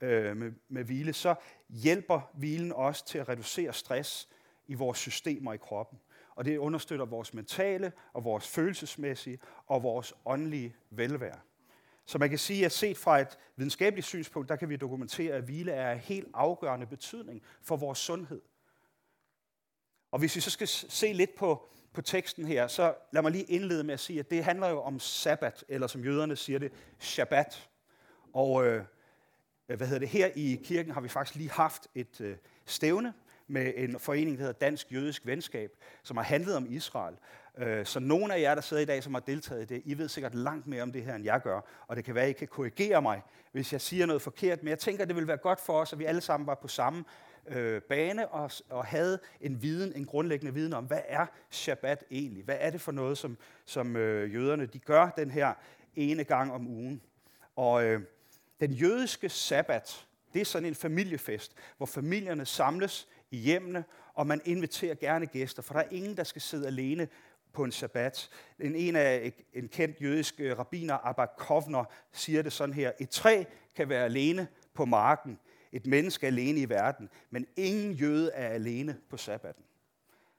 øh, 0.00 0.36
med, 0.36 0.52
med 0.68 0.84
hvile, 0.84 1.12
så 1.12 1.34
hjælper 1.68 2.30
hvilen 2.34 2.72
også 2.72 3.06
til 3.06 3.18
at 3.18 3.28
reducere 3.28 3.72
stress 3.72 4.28
i 4.66 4.74
vores 4.74 4.98
systemer 4.98 5.52
i 5.52 5.56
kroppen. 5.56 5.98
Og 6.34 6.44
det 6.44 6.56
understøtter 6.56 7.04
vores 7.04 7.34
mentale 7.34 7.92
og 8.12 8.24
vores 8.24 8.48
følelsesmæssige 8.48 9.38
og 9.66 9.82
vores 9.82 10.14
åndelige 10.24 10.76
velvære. 10.90 11.40
Så 12.06 12.18
man 12.18 12.28
kan 12.28 12.38
sige, 12.38 12.64
at 12.64 12.72
set 12.72 12.98
fra 12.98 13.20
et 13.20 13.38
videnskabeligt 13.56 14.06
synspunkt, 14.06 14.48
der 14.48 14.56
kan 14.56 14.68
vi 14.68 14.76
dokumentere, 14.76 15.34
at 15.34 15.42
hvile 15.42 15.72
er 15.72 15.90
af 15.90 15.98
helt 15.98 16.28
afgørende 16.34 16.86
betydning 16.86 17.42
for 17.62 17.76
vores 17.76 17.98
sundhed. 17.98 18.40
Og 20.14 20.20
hvis 20.20 20.36
vi 20.36 20.40
så 20.40 20.50
skal 20.50 20.68
se 20.68 21.12
lidt 21.12 21.34
på, 21.34 21.68
på 21.92 22.02
teksten 22.02 22.46
her, 22.46 22.66
så 22.66 22.94
lad 23.12 23.22
mig 23.22 23.32
lige 23.32 23.44
indlede 23.44 23.84
med 23.84 23.94
at 23.94 24.00
sige, 24.00 24.18
at 24.18 24.30
det 24.30 24.44
handler 24.44 24.68
jo 24.68 24.82
om 24.82 25.00
sabbat, 25.00 25.64
eller 25.68 25.86
som 25.86 26.04
jøderne 26.04 26.36
siger 26.36 26.58
det, 26.58 26.72
shabbat. 26.98 27.68
Og 28.34 28.66
øh, 28.66 28.84
hvad 29.66 29.86
hedder 29.86 29.98
det, 29.98 30.08
her 30.08 30.30
i 30.34 30.60
kirken 30.64 30.92
har 30.92 31.00
vi 31.00 31.08
faktisk 31.08 31.36
lige 31.36 31.50
haft 31.50 31.88
et 31.94 32.20
øh, 32.20 32.36
stævne 32.66 33.14
med 33.46 33.72
en 33.76 33.98
forening, 33.98 34.38
der 34.38 34.44
hedder 34.44 34.58
Dansk 34.58 34.92
Jødisk 34.92 35.26
Venskab, 35.26 35.70
som 36.02 36.16
har 36.16 36.24
handlet 36.24 36.56
om 36.56 36.66
Israel. 36.72 37.14
Øh, 37.58 37.86
så 37.86 38.00
nogle 38.00 38.34
af 38.34 38.40
jer, 38.40 38.54
der 38.54 38.62
sidder 38.62 38.82
i 38.82 38.86
dag, 38.86 39.02
som 39.02 39.14
har 39.14 39.20
deltaget 39.20 39.62
i 39.62 39.74
det, 39.74 39.82
I 39.84 39.98
ved 39.98 40.08
sikkert 40.08 40.34
langt 40.34 40.66
mere 40.66 40.82
om 40.82 40.92
det 40.92 41.02
her, 41.02 41.14
end 41.14 41.24
jeg 41.24 41.40
gør, 41.40 41.60
og 41.86 41.96
det 41.96 42.04
kan 42.04 42.14
være, 42.14 42.24
at 42.24 42.30
I 42.30 42.32
kan 42.32 42.48
korrigere 42.48 43.02
mig, 43.02 43.22
hvis 43.52 43.72
jeg 43.72 43.80
siger 43.80 44.06
noget 44.06 44.22
forkert, 44.22 44.62
men 44.62 44.68
jeg 44.68 44.78
tænker, 44.78 45.02
at 45.02 45.08
det 45.08 45.16
vil 45.16 45.28
være 45.28 45.36
godt 45.36 45.60
for 45.60 45.80
os, 45.80 45.92
at 45.92 45.98
vi 45.98 46.04
alle 46.04 46.20
sammen 46.20 46.46
var 46.46 46.54
på 46.54 46.68
samme 46.68 47.04
øh, 47.48 47.82
bane 47.82 48.28
og, 48.28 48.50
og 48.70 48.84
havde 48.84 49.18
en 49.40 49.62
viden, 49.62 49.92
en 49.96 50.04
grundlæggende 50.04 50.54
viden 50.54 50.72
om, 50.72 50.84
hvad 50.84 51.00
er 51.06 51.26
Shabbat 51.50 52.04
egentlig? 52.10 52.44
Hvad 52.44 52.56
er 52.60 52.70
det 52.70 52.80
for 52.80 52.92
noget, 52.92 53.18
som, 53.18 53.38
som 53.64 53.96
øh, 53.96 54.34
jøderne 54.34 54.66
de 54.66 54.78
gør 54.78 55.10
den 55.16 55.30
her 55.30 55.54
ene 55.96 56.24
gang 56.24 56.52
om 56.52 56.66
ugen? 56.66 57.02
Og 57.56 57.84
øh, 57.84 58.00
den 58.60 58.72
jødiske 58.72 59.28
sabbat, 59.28 60.06
det 60.32 60.40
er 60.40 60.44
sådan 60.44 60.68
en 60.68 60.74
familiefest, 60.74 61.56
hvor 61.76 61.86
familierne 61.86 62.46
samles 62.46 63.08
i 63.30 63.36
hjemmene, 63.36 63.84
og 64.14 64.26
man 64.26 64.40
inviterer 64.44 64.94
gerne 64.94 65.26
gæster, 65.26 65.62
for 65.62 65.74
der 65.74 65.80
er 65.80 65.88
ingen, 65.90 66.16
der 66.16 66.24
skal 66.24 66.42
sidde 66.42 66.66
alene 66.66 67.08
på 67.52 67.64
en 67.64 67.72
sabbat. 67.72 68.30
En, 68.60 68.76
en 68.76 68.96
af 68.96 69.32
en 69.52 69.68
kendt 69.68 70.02
jødisk 70.02 70.40
øh, 70.40 70.58
rabbiner, 70.58 71.06
Abba 71.06 71.26
Kovner, 71.26 71.84
siger 72.12 72.42
det 72.42 72.52
sådan 72.52 72.74
her. 72.74 72.92
Et 73.00 73.10
træ 73.10 73.44
kan 73.76 73.88
være 73.88 74.04
alene 74.04 74.48
på 74.74 74.84
marken, 74.84 75.38
et 75.74 75.86
menneske 75.86 76.26
alene 76.26 76.60
i 76.60 76.68
verden, 76.68 77.08
men 77.30 77.46
ingen 77.56 77.92
jøde 77.92 78.30
er 78.32 78.48
alene 78.48 78.96
på 79.10 79.16
sabbaten. 79.16 79.64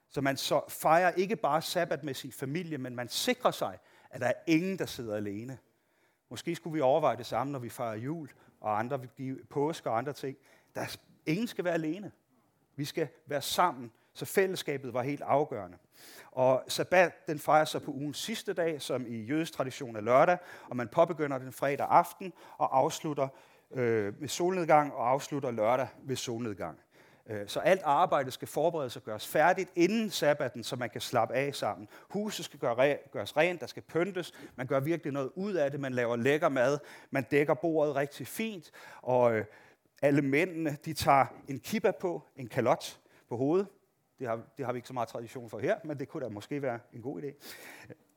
Så 0.08 0.20
man 0.20 0.36
så 0.36 0.60
fejrer 0.68 1.10
ikke 1.10 1.36
bare 1.36 1.62
sabbat 1.62 2.04
med 2.04 2.14
sin 2.14 2.32
familie, 2.32 2.78
men 2.78 2.96
man 2.96 3.08
sikrer 3.08 3.50
sig, 3.50 3.78
at 4.10 4.20
der 4.20 4.26
er 4.26 4.32
ingen, 4.46 4.78
der 4.78 4.86
sidder 4.86 5.16
alene. 5.16 5.58
Måske 6.28 6.54
skulle 6.54 6.74
vi 6.74 6.80
overveje 6.80 7.16
det 7.16 7.26
samme, 7.26 7.52
når 7.52 7.58
vi 7.58 7.68
fejrer 7.68 7.96
jul 7.96 8.28
og 8.60 8.78
andre 8.78 9.00
påske 9.50 9.90
og 9.90 9.98
andre 9.98 10.12
ting. 10.12 10.36
Der 10.74 10.80
er, 10.80 10.96
ingen 11.26 11.46
skal 11.46 11.64
være 11.64 11.74
alene. 11.74 12.12
Vi 12.76 12.84
skal 12.84 13.08
være 13.26 13.42
sammen, 13.42 13.92
så 14.12 14.24
fællesskabet 14.24 14.94
var 14.94 15.02
helt 15.02 15.22
afgørende. 15.22 15.78
Og 16.30 16.64
sabbat, 16.68 17.26
den 17.26 17.38
fejrer 17.38 17.64
sig 17.64 17.82
på 17.82 17.90
ugens 17.90 18.18
sidste 18.18 18.52
dag, 18.52 18.82
som 18.82 19.06
i 19.06 19.24
jødisk 19.24 19.52
tradition 19.52 19.96
er 19.96 20.00
lørdag, 20.00 20.38
og 20.68 20.76
man 20.76 20.88
påbegynder 20.88 21.38
den 21.38 21.52
fredag 21.52 21.86
aften 21.90 22.32
og 22.58 22.78
afslutter 22.78 23.28
øh, 23.74 24.20
ved 24.20 24.28
solnedgang 24.28 24.92
og 24.92 25.10
afslutter 25.10 25.50
lørdag 25.50 25.88
ved 26.02 26.16
solnedgang. 26.16 26.78
Øh, 27.30 27.48
så 27.48 27.60
alt 27.60 27.82
arbejde 27.84 28.30
skal 28.30 28.48
forberedes 28.48 28.96
og 28.96 29.02
gøres 29.02 29.26
færdigt 29.26 29.70
inden 29.74 30.10
sabbaten, 30.10 30.64
så 30.64 30.76
man 30.76 30.90
kan 30.90 31.00
slappe 31.00 31.34
af 31.34 31.54
sammen. 31.54 31.88
Huset 32.10 32.44
skal 32.44 32.58
gøres 33.12 33.36
rent, 33.36 33.60
der 33.60 33.66
skal 33.66 33.82
pyntes, 33.82 34.32
man 34.56 34.66
gør 34.66 34.80
virkelig 34.80 35.12
noget 35.12 35.30
ud 35.34 35.54
af 35.54 35.70
det, 35.70 35.80
man 35.80 35.92
laver 35.92 36.16
lækker 36.16 36.48
mad, 36.48 36.78
man 37.10 37.24
dækker 37.30 37.54
bordet 37.54 37.96
rigtig 37.96 38.26
fint, 38.26 38.70
og 39.02 39.34
øh, 39.34 39.44
alle 40.02 40.22
mændene, 40.22 40.76
de 40.84 40.92
tager 40.92 41.26
en 41.48 41.60
kippa 41.60 41.90
på, 41.90 42.22
en 42.36 42.48
kalot 42.48 42.98
på 43.28 43.36
hovedet. 43.36 43.66
Det 44.18 44.28
har, 44.28 44.40
det 44.58 44.66
har 44.66 44.72
vi 44.72 44.78
ikke 44.78 44.88
så 44.88 44.94
meget 44.94 45.08
tradition 45.08 45.50
for 45.50 45.58
her, 45.58 45.76
men 45.84 45.98
det 45.98 46.08
kunne 46.08 46.24
da 46.24 46.28
måske 46.28 46.62
være 46.62 46.78
en 46.92 47.02
god 47.02 47.22
idé. 47.22 47.34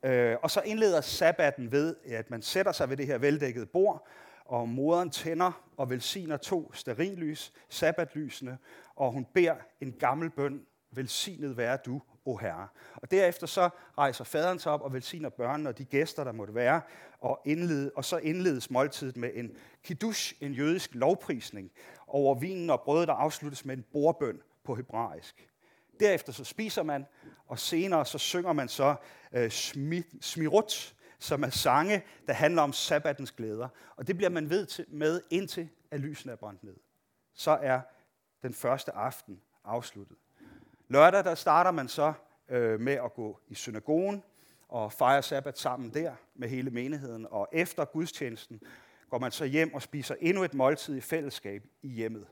Øh, 0.08 0.36
og 0.42 0.50
så 0.50 0.60
indleder 0.60 1.00
sabbaten 1.00 1.72
ved, 1.72 1.96
at 2.06 2.30
man 2.30 2.42
sætter 2.42 2.72
sig 2.72 2.90
ved 2.90 2.96
det 2.96 3.06
her 3.06 3.18
veldækkede 3.18 3.66
bord, 3.66 4.06
og 4.50 4.68
moderen 4.68 5.10
tænder 5.10 5.62
og 5.76 5.90
velsigner 5.90 6.36
to 6.36 6.72
sterillys, 6.74 7.52
sabbatlysene, 7.68 8.58
og 8.96 9.12
hun 9.12 9.24
beder 9.24 9.54
en 9.80 9.92
gammel 9.92 10.30
bøn, 10.30 10.66
velsignet 10.90 11.56
være 11.56 11.78
du, 11.86 12.02
o 12.24 12.36
Herre. 12.36 12.68
Og 12.96 13.10
derefter 13.10 13.46
så 13.46 13.68
rejser 13.98 14.24
faderen 14.24 14.58
sig 14.58 14.72
op 14.72 14.82
og 14.82 14.92
velsigner 14.92 15.28
børnene 15.28 15.68
og 15.68 15.78
de 15.78 15.84
gæster, 15.84 16.24
der 16.24 16.32
måtte 16.32 16.54
være, 16.54 16.80
og, 17.20 17.40
indled, 17.44 17.90
og 17.96 18.04
så 18.04 18.16
indledes 18.16 18.70
måltidet 18.70 19.16
med 19.16 19.30
en 19.34 19.56
kiddush, 19.84 20.34
en 20.40 20.52
jødisk 20.52 20.90
lovprisning, 20.94 21.70
over 22.06 22.34
vinen 22.34 22.70
og 22.70 22.80
brødet, 22.80 23.08
der 23.08 23.14
afsluttes 23.14 23.64
med 23.64 23.76
en 23.76 23.84
bordbøn 23.92 24.40
på 24.64 24.74
hebraisk. 24.74 25.48
Derefter 26.00 26.32
så 26.32 26.44
spiser 26.44 26.82
man, 26.82 27.06
og 27.46 27.58
senere 27.58 28.06
så 28.06 28.18
synger 28.18 28.52
man 28.52 28.68
så 28.68 28.94
øh, 29.32 29.50
smirut, 30.20 30.94
som 31.20 31.42
er 31.42 31.50
sange, 31.50 32.02
der 32.26 32.32
handler 32.32 32.62
om 32.62 32.72
sabbatens 32.72 33.32
glæder. 33.32 33.68
Og 33.96 34.06
det 34.06 34.16
bliver 34.16 34.30
man 34.30 34.50
ved 34.50 34.66
til, 34.66 34.84
med, 34.88 35.20
indtil 35.30 35.68
at 35.90 36.00
lysene 36.00 36.32
er 36.32 36.36
brændt 36.36 36.64
ned. 36.64 36.76
Så 37.34 37.50
er 37.50 37.80
den 38.42 38.54
første 38.54 38.92
aften 38.92 39.40
afsluttet. 39.64 40.16
Lørdag 40.88 41.24
der 41.24 41.34
starter 41.34 41.70
man 41.70 41.88
så 41.88 42.12
øh, 42.48 42.80
med 42.80 42.92
at 42.92 43.14
gå 43.14 43.40
i 43.48 43.54
synagogen 43.54 44.22
og 44.68 44.92
fejre 44.92 45.22
sabbat 45.22 45.58
sammen 45.58 45.94
der 45.94 46.14
med 46.34 46.48
hele 46.48 46.70
menigheden. 46.70 47.26
Og 47.30 47.48
efter 47.52 47.84
gudstjenesten 47.84 48.60
går 49.10 49.18
man 49.18 49.32
så 49.32 49.44
hjem 49.44 49.74
og 49.74 49.82
spiser 49.82 50.14
endnu 50.20 50.42
et 50.44 50.54
måltid 50.54 50.96
i 50.96 51.00
fællesskab 51.00 51.64
i 51.82 51.88
hjemmet. 51.88 52.26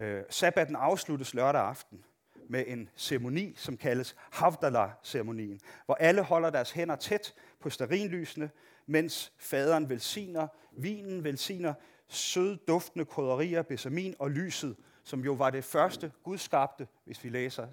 Øh, 0.00 0.22
sabbaten 0.30 0.76
afsluttes 0.76 1.34
lørdag 1.34 1.62
aften 1.62 2.04
med 2.48 2.64
en 2.66 2.88
ceremoni, 2.96 3.54
som 3.56 3.76
kaldes 3.76 4.16
Havdalah-ceremonien, 4.32 5.60
hvor 5.86 5.94
alle 5.94 6.22
holder 6.22 6.50
deres 6.50 6.70
hænder 6.70 6.96
tæt 6.96 7.34
på 7.60 7.70
sterinlysene, 7.70 8.50
mens 8.86 9.32
faderen 9.38 9.88
velsigner, 9.88 10.48
vinen 10.72 11.24
velsigner 11.24 11.74
søde 12.08 12.56
duftende 12.56 13.04
krydderier, 13.04 13.62
besamin 13.62 14.14
og 14.18 14.30
lyset, 14.30 14.76
som 15.02 15.24
jo 15.24 15.32
var 15.32 15.50
det 15.50 15.64
første 15.64 16.12
Gud 16.22 16.38
skabte, 16.38 16.88
hvis 17.04 17.24
vi 17.24 17.28
læser 17.28 17.68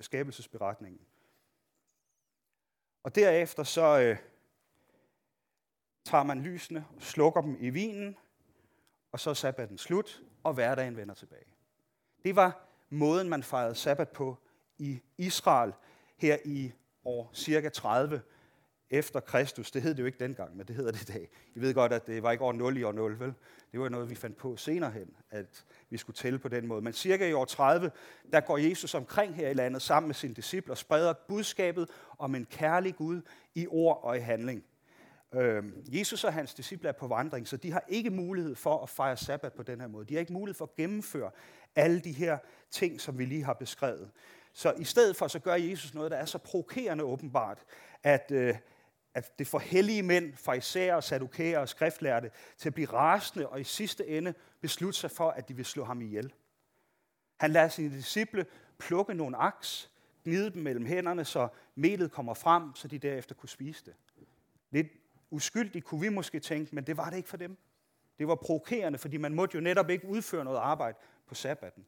skabelsesberetningen. 0.00 1.00
Og 3.02 3.14
derefter 3.14 3.62
så 3.62 4.00
øh, 4.00 4.16
tager 6.04 6.24
man 6.24 6.42
lysene 6.42 6.86
og 6.96 7.02
slukker 7.02 7.40
dem 7.40 7.56
i 7.60 7.70
vinen, 7.70 8.16
og 9.12 9.20
så 9.20 9.30
er 9.30 9.34
sabbaten 9.34 9.78
slut, 9.78 10.22
og 10.42 10.54
hverdagen 10.54 10.96
vender 10.96 11.14
tilbage. 11.14 11.46
Det 12.24 12.36
var 12.36 12.71
måden, 12.92 13.28
man 13.28 13.42
fejrede 13.42 13.74
sabbat 13.74 14.08
på 14.08 14.38
i 14.78 15.00
Israel 15.18 15.72
her 16.16 16.36
i 16.44 16.72
år 17.04 17.30
cirka 17.34 17.68
30 17.68 18.20
efter 18.90 19.20
Kristus. 19.20 19.70
Det 19.70 19.82
hed 19.82 19.94
det 19.94 20.00
jo 20.00 20.06
ikke 20.06 20.18
dengang, 20.18 20.56
men 20.56 20.66
det 20.66 20.76
hedder 20.76 20.92
det 20.92 21.08
i 21.08 21.12
dag. 21.12 21.28
I 21.54 21.60
ved 21.60 21.74
godt, 21.74 21.92
at 21.92 22.06
det 22.06 22.22
var 22.22 22.32
ikke 22.32 22.44
år 22.44 22.52
0 22.52 22.76
i 22.76 22.82
år 22.82 22.92
0, 22.92 23.20
vel? 23.20 23.34
Det 23.72 23.80
var 23.80 23.88
noget, 23.88 24.10
vi 24.10 24.14
fandt 24.14 24.36
på 24.36 24.56
senere 24.56 24.90
hen, 24.90 25.16
at 25.30 25.64
vi 25.90 25.96
skulle 25.96 26.16
tælle 26.16 26.38
på 26.38 26.48
den 26.48 26.66
måde. 26.66 26.82
Men 26.82 26.92
cirka 26.92 27.28
i 27.28 27.32
år 27.32 27.44
30, 27.44 27.90
der 28.32 28.40
går 28.40 28.58
Jesus 28.58 28.94
omkring 28.94 29.34
her 29.34 29.48
i 29.48 29.54
landet 29.54 29.82
sammen 29.82 30.08
med 30.08 30.14
sine 30.14 30.34
disciple 30.34 30.72
og 30.72 30.78
spreder 30.78 31.12
budskabet 31.28 31.88
om 32.18 32.34
en 32.34 32.46
kærlig 32.50 32.96
Gud 32.96 33.20
i 33.54 33.66
ord 33.66 34.00
og 34.02 34.16
i 34.16 34.20
handling. 34.20 34.64
Øh, 35.34 35.64
Jesus 35.98 36.24
og 36.24 36.32
hans 36.32 36.54
disciple 36.54 36.88
er 36.88 36.92
på 36.92 37.06
vandring, 37.06 37.48
så 37.48 37.56
de 37.56 37.72
har 37.72 37.84
ikke 37.88 38.10
mulighed 38.10 38.54
for 38.54 38.82
at 38.82 38.88
fejre 38.88 39.16
sabbat 39.16 39.52
på 39.52 39.62
den 39.62 39.80
her 39.80 39.86
måde. 39.86 40.04
De 40.04 40.14
har 40.14 40.20
ikke 40.20 40.32
mulighed 40.32 40.54
for 40.54 40.64
at 40.64 40.74
gennemføre 40.74 41.30
alle 41.76 42.00
de 42.00 42.12
her 42.12 42.38
ting, 42.70 43.00
som 43.00 43.18
vi 43.18 43.24
lige 43.24 43.44
har 43.44 43.52
beskrevet. 43.54 44.10
Så 44.52 44.72
i 44.72 44.84
stedet 44.84 45.16
for, 45.16 45.28
så 45.28 45.38
gør 45.38 45.54
Jesus 45.54 45.94
noget, 45.94 46.10
der 46.10 46.16
er 46.16 46.24
så 46.24 46.38
provokerende 46.38 47.04
åbenbart, 47.04 47.64
at, 48.02 48.30
øh, 48.34 48.54
at 49.14 49.38
det 49.38 49.46
får 49.46 49.58
hellige 49.58 50.02
mænd, 50.02 50.36
farisæer, 50.36 51.00
sadukæer 51.00 51.58
og 51.58 51.68
skriftlærte 51.68 52.30
til 52.58 52.68
at 52.68 52.74
blive 52.74 52.92
rasende 52.92 53.48
og 53.48 53.60
i 53.60 53.64
sidste 53.64 54.06
ende 54.08 54.34
beslutte 54.60 54.98
sig 54.98 55.10
for, 55.10 55.30
at 55.30 55.48
de 55.48 55.56
vil 55.56 55.64
slå 55.64 55.84
ham 55.84 56.00
ihjel. 56.00 56.32
Han 57.40 57.50
lader 57.50 57.68
sine 57.68 57.96
disciple 57.96 58.46
plukke 58.78 59.14
nogle 59.14 59.36
aks, 59.36 59.90
gnide 60.24 60.50
dem 60.50 60.62
mellem 60.62 60.86
hænderne, 60.86 61.24
så 61.24 61.48
melet 61.74 62.12
kommer 62.12 62.34
frem, 62.34 62.74
så 62.74 62.88
de 62.88 62.98
derefter 62.98 63.34
kunne 63.34 63.48
spise 63.48 63.84
det. 63.84 63.94
Lidt 64.70 64.86
uskyldigt 65.32 65.84
kunne 65.84 66.00
vi 66.00 66.08
måske 66.08 66.40
tænke, 66.40 66.74
men 66.74 66.84
det 66.84 66.96
var 66.96 67.10
det 67.10 67.16
ikke 67.16 67.28
for 67.28 67.36
dem. 67.36 67.56
Det 68.18 68.28
var 68.28 68.34
provokerende, 68.34 68.98
fordi 68.98 69.16
man 69.16 69.34
måtte 69.34 69.54
jo 69.54 69.60
netop 69.60 69.90
ikke 69.90 70.08
udføre 70.08 70.44
noget 70.44 70.58
arbejde 70.58 70.98
på 71.26 71.34
sabbaten. 71.34 71.86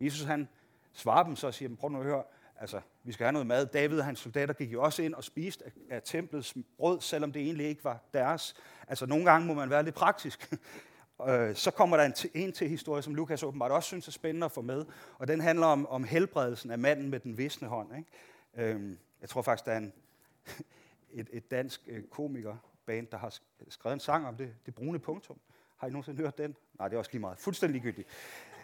Jesus 0.00 0.26
han 0.26 0.48
svarer 0.92 1.24
dem 1.24 1.36
så 1.36 1.46
og 1.46 1.54
siger, 1.54 1.76
prøv 1.76 1.90
nu 1.90 1.98
at 1.98 2.04
høre, 2.04 2.22
altså, 2.56 2.80
vi 3.04 3.12
skal 3.12 3.24
have 3.24 3.32
noget 3.32 3.46
mad. 3.46 3.66
David 3.66 3.98
og 3.98 4.04
hans 4.04 4.18
soldater 4.18 4.54
gik 4.54 4.72
jo 4.72 4.82
også 4.82 5.02
ind 5.02 5.14
og 5.14 5.24
spiste 5.24 5.64
af, 5.64 5.70
af 5.90 6.02
templets 6.04 6.54
brød, 6.78 7.00
selvom 7.00 7.32
det 7.32 7.42
egentlig 7.42 7.66
ikke 7.66 7.84
var 7.84 8.00
deres. 8.14 8.54
Altså, 8.88 9.06
nogle 9.06 9.24
gange 9.24 9.46
må 9.46 9.54
man 9.54 9.70
være 9.70 9.82
lidt 9.82 9.94
praktisk. 9.94 10.52
Øh, 11.28 11.54
så 11.54 11.70
kommer 11.70 11.96
der 11.96 12.04
en, 12.04 12.12
til, 12.12 12.30
en 12.34 12.52
til 12.52 12.68
historie, 12.68 13.02
som 13.02 13.14
Lukas 13.14 13.42
åbenbart 13.42 13.70
også 13.70 13.86
synes 13.86 14.08
er 14.08 14.12
spændende 14.12 14.44
at 14.44 14.52
få 14.52 14.62
med, 14.62 14.84
og 15.18 15.28
den 15.28 15.40
handler 15.40 15.66
om, 15.66 15.86
om 15.86 16.04
helbredelsen 16.04 16.70
af 16.70 16.78
manden 16.78 17.10
med 17.10 17.20
den 17.20 17.38
visne 17.38 17.68
hånd. 17.68 17.96
Ikke? 17.96 18.70
Øhm, 18.70 18.98
jeg 19.20 19.28
tror 19.28 19.42
faktisk, 19.42 19.66
der 19.66 19.72
er 19.72 19.76
en, 19.76 19.92
et, 21.14 21.28
et 21.32 21.50
dansk 21.50 21.80
øh, 21.86 22.04
komikerband, 22.04 23.06
der 23.06 23.16
har 23.16 23.38
skrevet 23.68 23.94
en 23.94 24.00
sang 24.00 24.26
om 24.26 24.36
det, 24.36 24.54
det 24.66 24.74
brune 24.74 24.98
punktum. 24.98 25.40
Har 25.76 25.86
I 25.86 25.90
nogensinde 25.90 26.18
hørt 26.22 26.38
den? 26.38 26.56
Nej, 26.78 26.88
det 26.88 26.94
er 26.94 26.98
også 26.98 27.10
lige 27.12 27.20
meget. 27.20 27.38
Fuldstændig 27.38 27.82
ligegyldigt. 27.82 28.08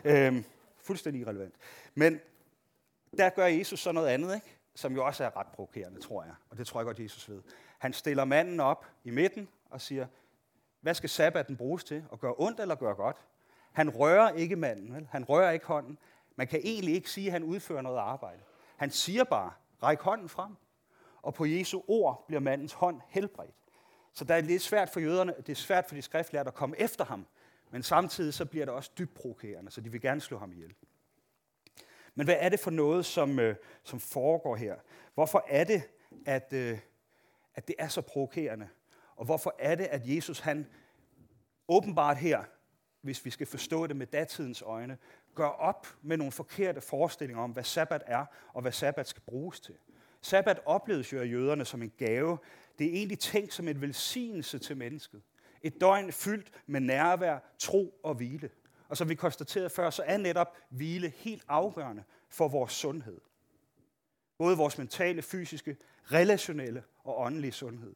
Øhm, 0.04 0.45
fuldstændig 0.78 1.23
irrelevant. 1.23 1.54
Men 1.95 2.21
der 3.19 3.30
gør 3.30 3.47
Jesus 3.47 3.80
så 3.80 3.92
noget 3.92 4.09
andet, 4.09 4.35
ikke? 4.35 4.57
som 4.75 4.95
jo 4.95 5.07
også 5.07 5.25
er 5.25 5.37
ret 5.37 5.47
provokerende, 5.47 6.00
tror 6.00 6.25
jeg. 6.25 6.35
Og 6.50 6.59
det 6.59 6.66
tror 6.66 6.80
jeg 6.80 6.85
godt, 6.85 7.00
Jesus 7.00 7.30
ved. 7.30 7.42
Han 7.78 7.92
stiller 7.92 8.25
manden 8.25 8.61
op 8.61 8.87
i 9.04 9.11
midten, 9.11 9.49
og 9.71 9.80
siger, 9.80 10.07
hvad 10.80 10.95
skal 10.95 11.09
sabbaten 11.09 11.57
bruges 11.57 11.85
til? 11.85 12.04
At 12.12 12.21
gøre 12.21 12.35
ondt 12.38 12.61
eller 12.61 12.75
gøre 12.75 12.95
godt? 12.95 13.16
Han 13.73 13.90
rører 13.90 14.30
ikke 14.33 14.57
manden, 14.57 14.95
vel? 14.95 15.09
han 15.11 15.25
rører 15.25 15.50
ikke 15.50 15.66
hånden. 15.66 15.99
Man 16.37 16.47
kan 16.47 16.61
egentlig 16.64 16.95
ikke 16.95 17.11
sige, 17.11 17.26
at 17.26 17.33
han 17.33 17.42
udfører 17.42 17.83
noget 17.83 17.99
arbejde. 17.99 18.42
Han 18.76 18.90
siger 18.90 19.25
bare, 19.25 19.52
ræk 19.83 20.00
hånden 20.00 20.28
frem. 20.28 20.57
Og 21.23 21.35
på 21.35 21.47
Jesu 21.47 21.83
ord 21.89 22.25
bliver 22.27 22.41
mandens 22.41 22.73
hånd 22.73 23.00
helbredt. 23.09 23.55
Så 24.12 24.25
der 24.25 24.35
er 24.35 24.41
lidt 24.41 24.62
svært 24.62 24.89
for 24.89 25.00
jøderne, 25.00 25.35
det 25.37 25.49
er 25.49 25.57
svært 25.57 25.87
for 25.87 25.95
de 25.95 26.03
skriftlærte 26.03 26.49
at 26.49 26.55
komme 26.55 26.81
efter 26.81 27.05
ham, 27.05 27.27
men 27.71 27.83
samtidig 27.83 28.35
så 28.35 28.45
bliver 28.45 28.65
det 28.65 28.75
også 28.75 28.91
dybt 28.99 29.15
provokerende, 29.15 29.71
så 29.71 29.81
de 29.81 29.93
vil 29.93 30.00
gerne 30.00 30.21
slå 30.21 30.39
ham 30.39 30.53
ihjel. 30.53 30.75
Men 32.15 32.27
hvad 32.27 32.37
er 32.39 32.49
det 32.49 32.61
for 32.61 32.71
noget, 32.71 33.07
som, 33.07 33.39
øh, 33.39 33.57
som 33.83 34.00
foregår 34.00 34.57
her? 34.57 34.77
Hvorfor 35.15 35.45
er 35.49 35.65
det, 35.65 35.83
at, 36.27 36.53
øh, 36.53 36.79
at 37.55 37.69
det 37.69 37.77
er 37.79 37.89
så 37.89 38.00
provokerende? 38.00 38.69
Og 39.17 39.25
hvorfor 39.25 39.55
er 39.59 39.75
det, 39.75 39.85
at 39.85 40.03
Jesus 40.05 40.41
han 40.41 40.67
åbenbart 41.69 42.17
her, 42.17 42.45
hvis 43.00 43.25
vi 43.25 43.31
skal 43.31 43.47
forstå 43.47 43.87
det 43.87 43.97
med 43.97 44.07
datidens 44.07 44.62
øjne, 44.62 44.99
gør 45.35 45.47
op 45.47 45.87
med 46.03 46.17
nogle 46.17 46.33
forkerte 46.33 46.81
forestillinger 46.81 47.43
om, 47.43 47.50
hvad 47.50 47.65
sabbat 47.65 48.03
er, 48.07 48.27
og 48.53 48.62
hvad 48.62 48.73
sabbat 48.73 49.09
skal 49.09 49.23
bruges 49.23 49.61
til. 49.61 49.75
Sabbat 50.23 50.61
opleves 50.65 51.12
jo 51.12 51.21
af 51.21 51.27
jøderne 51.27 51.65
som 51.65 51.83
en 51.83 51.93
gave. 51.97 52.39
Det 52.79 52.87
er 52.87 52.93
egentlig 52.93 53.19
tænkt 53.19 53.55
som 53.55 53.69
en 53.69 53.81
velsignelse 53.81 54.59
til 54.59 54.77
mennesket. 54.77 55.23
Et 55.62 55.81
døgn 55.81 56.12
fyldt 56.12 56.53
med 56.67 56.81
nærvær, 56.81 57.39
tro 57.59 58.00
og 58.03 58.15
hvile. 58.15 58.50
Og 58.89 58.97
som 58.97 59.09
vi 59.09 59.15
konstaterede 59.15 59.71
før, 59.71 59.91
så 59.91 60.03
er 60.07 60.17
netop 60.17 60.57
hvile 60.71 61.12
helt 61.17 61.45
afgørende 61.49 62.05
for 62.29 62.49
vores 62.49 62.73
sundhed. 62.73 63.21
Både 64.39 64.57
vores 64.57 64.79
mentale, 64.79 65.23
fysiske, 65.23 65.77
relationelle 66.12 66.85
og 67.05 67.21
åndelige 67.21 67.53
sundhed. 67.53 67.95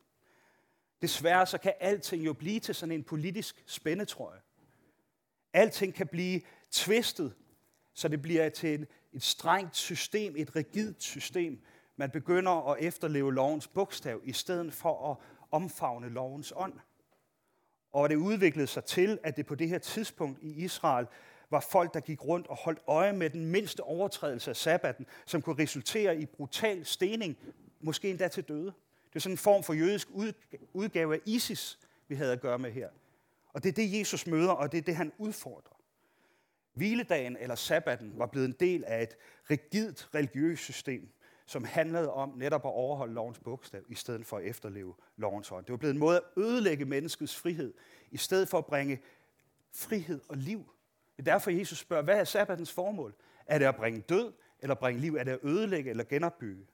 Desværre 1.02 1.46
så 1.46 1.58
kan 1.58 1.72
alting 1.80 2.26
jo 2.26 2.32
blive 2.32 2.60
til 2.60 2.74
sådan 2.74 2.92
en 2.92 3.04
politisk 3.04 3.64
spændetrøje. 3.66 4.40
Alting 5.52 5.94
kan 5.94 6.06
blive 6.06 6.40
tvistet, 6.70 7.34
så 7.94 8.08
det 8.08 8.22
bliver 8.22 8.48
til 8.48 8.80
et, 8.80 8.88
et 9.12 9.22
strengt 9.22 9.76
system, 9.76 10.34
et 10.36 10.56
rigidt 10.56 11.02
system. 11.02 11.62
Man 11.96 12.10
begynder 12.10 12.72
at 12.72 12.84
efterleve 12.84 13.34
lovens 13.34 13.68
bogstav, 13.68 14.20
i 14.24 14.32
stedet 14.32 14.72
for 14.72 15.10
at 15.10 15.16
omfavne 15.50 16.08
lovens 16.08 16.52
ånd. 16.56 16.74
Og 17.92 18.10
det 18.10 18.16
udviklede 18.16 18.66
sig 18.66 18.84
til, 18.84 19.18
at 19.22 19.36
det 19.36 19.46
på 19.46 19.54
det 19.54 19.68
her 19.68 19.78
tidspunkt 19.78 20.42
i 20.42 20.64
Israel 20.64 21.06
var 21.50 21.60
folk, 21.60 21.94
der 21.94 22.00
gik 22.00 22.24
rundt 22.24 22.46
og 22.46 22.56
holdt 22.56 22.80
øje 22.86 23.12
med 23.12 23.30
den 23.30 23.46
mindste 23.46 23.80
overtrædelse 23.82 24.50
af 24.50 24.56
sabbaten, 24.56 25.06
som 25.26 25.42
kunne 25.42 25.62
resultere 25.62 26.16
i 26.16 26.26
brutal 26.26 26.84
stening, 26.84 27.38
måske 27.80 28.10
endda 28.10 28.28
til 28.28 28.44
døde. 28.44 28.72
Det 29.08 29.16
er 29.16 29.20
sådan 29.20 29.34
en 29.34 29.38
form 29.38 29.62
for 29.62 29.72
jødisk 29.72 30.08
udgave 30.72 31.14
af 31.14 31.20
ISIS, 31.26 31.78
vi 32.08 32.14
havde 32.14 32.32
at 32.32 32.40
gøre 32.40 32.58
med 32.58 32.72
her. 32.72 32.88
Og 33.52 33.62
det 33.62 33.68
er 33.68 33.72
det, 33.72 33.98
Jesus 33.98 34.26
møder, 34.26 34.52
og 34.52 34.72
det 34.72 34.78
er 34.78 34.82
det, 34.82 34.96
han 34.96 35.12
udfordrer. 35.18 35.80
Hviledagen 36.72 37.36
eller 37.36 37.54
sabbaten 37.54 38.12
var 38.18 38.26
blevet 38.26 38.46
en 38.46 38.56
del 38.60 38.84
af 38.84 39.02
et 39.02 39.16
rigidt 39.50 40.08
religiøst 40.14 40.62
system, 40.62 41.08
som 41.46 41.64
handlede 41.64 42.12
om 42.12 42.32
netop 42.36 42.64
at 42.64 42.70
overholde 42.70 43.14
lovens 43.14 43.38
bogstav, 43.38 43.82
i 43.88 43.94
stedet 43.94 44.26
for 44.26 44.38
at 44.38 44.44
efterleve 44.44 44.94
lovens 45.16 45.52
ånd. 45.52 45.64
Det 45.64 45.72
var 45.72 45.76
blevet 45.76 45.94
en 45.94 46.00
måde 46.00 46.16
at 46.16 46.42
ødelægge 46.42 46.84
menneskets 46.84 47.36
frihed, 47.36 47.74
i 48.10 48.16
stedet 48.16 48.48
for 48.48 48.58
at 48.58 48.66
bringe 48.66 49.00
frihed 49.74 50.20
og 50.28 50.36
liv. 50.36 50.58
Det 51.16 51.28
er 51.28 51.32
derfor, 51.32 51.50
Jesus 51.50 51.78
spørger, 51.78 52.02
hvad 52.02 52.20
er 52.20 52.24
sabbatens 52.24 52.72
formål? 52.72 53.14
Er 53.46 53.58
det 53.58 53.66
at 53.66 53.76
bringe 53.76 54.00
død, 54.00 54.32
eller 54.60 54.74
bringe 54.74 55.00
liv? 55.00 55.14
Er 55.14 55.24
det 55.24 55.32
at 55.32 55.38
ødelægge 55.42 55.90
eller 55.90 56.04
genopbygge? 56.04 56.66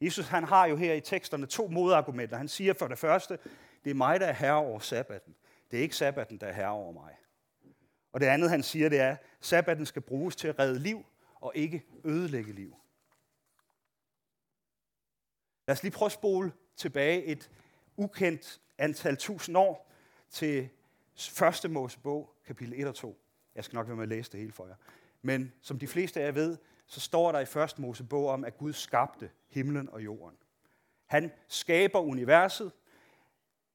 Jesus 0.00 0.28
han 0.28 0.44
har 0.44 0.66
jo 0.66 0.76
her 0.76 0.94
i 0.94 1.00
teksterne 1.00 1.46
to 1.46 1.68
modargumenter. 1.68 2.36
Han 2.36 2.48
siger 2.48 2.74
for 2.74 2.88
det 2.88 2.98
første, 2.98 3.38
det 3.84 3.90
er 3.90 3.94
mig, 3.94 4.20
der 4.20 4.26
er 4.26 4.32
herre 4.32 4.56
over 4.56 4.78
sabbaten. 4.78 5.34
Det 5.70 5.78
er 5.78 5.82
ikke 5.82 5.96
sabbaten, 5.96 6.38
der 6.38 6.46
er 6.46 6.52
herre 6.52 6.70
over 6.70 6.92
mig. 6.92 7.16
Og 8.12 8.20
det 8.20 8.26
andet, 8.26 8.50
han 8.50 8.62
siger, 8.62 8.88
det 8.88 9.00
er, 9.00 9.10
at 9.10 9.18
sabbaten 9.40 9.86
skal 9.86 10.02
bruges 10.02 10.36
til 10.36 10.48
at 10.48 10.58
redde 10.58 10.78
liv, 10.78 11.04
og 11.34 11.52
ikke 11.54 11.84
ødelægge 12.04 12.52
liv. 12.52 12.76
Lad 15.66 15.76
os 15.76 15.82
lige 15.82 15.92
prøve 15.92 16.06
at 16.06 16.12
spole 16.12 16.52
tilbage 16.76 17.24
et 17.24 17.50
ukendt 17.96 18.60
antal 18.78 19.16
tusind 19.16 19.56
år 19.56 19.90
til 20.30 20.68
første 21.16 21.68
Mosebog, 21.68 22.34
kapitel 22.46 22.80
1 22.80 22.86
og 22.86 22.94
2. 22.94 23.18
Jeg 23.54 23.64
skal 23.64 23.76
nok 23.76 23.86
være 23.86 23.96
med 23.96 24.02
at 24.02 24.08
læse 24.08 24.32
det 24.32 24.40
hele 24.40 24.52
for 24.52 24.66
jer. 24.66 24.74
Men 25.22 25.52
som 25.62 25.78
de 25.78 25.86
fleste 25.86 26.20
af 26.20 26.24
jer 26.24 26.32
ved, 26.32 26.58
så 26.86 27.00
står 27.00 27.32
der 27.32 27.40
i 27.40 27.44
første 27.44 27.80
Mosebog 27.80 28.28
om, 28.28 28.44
at 28.44 28.58
Gud 28.58 28.72
skabte 28.72 29.30
himlen 29.48 29.88
og 29.88 30.04
jorden. 30.04 30.36
Han 31.06 31.32
skaber 31.48 31.98
universet, 31.98 32.72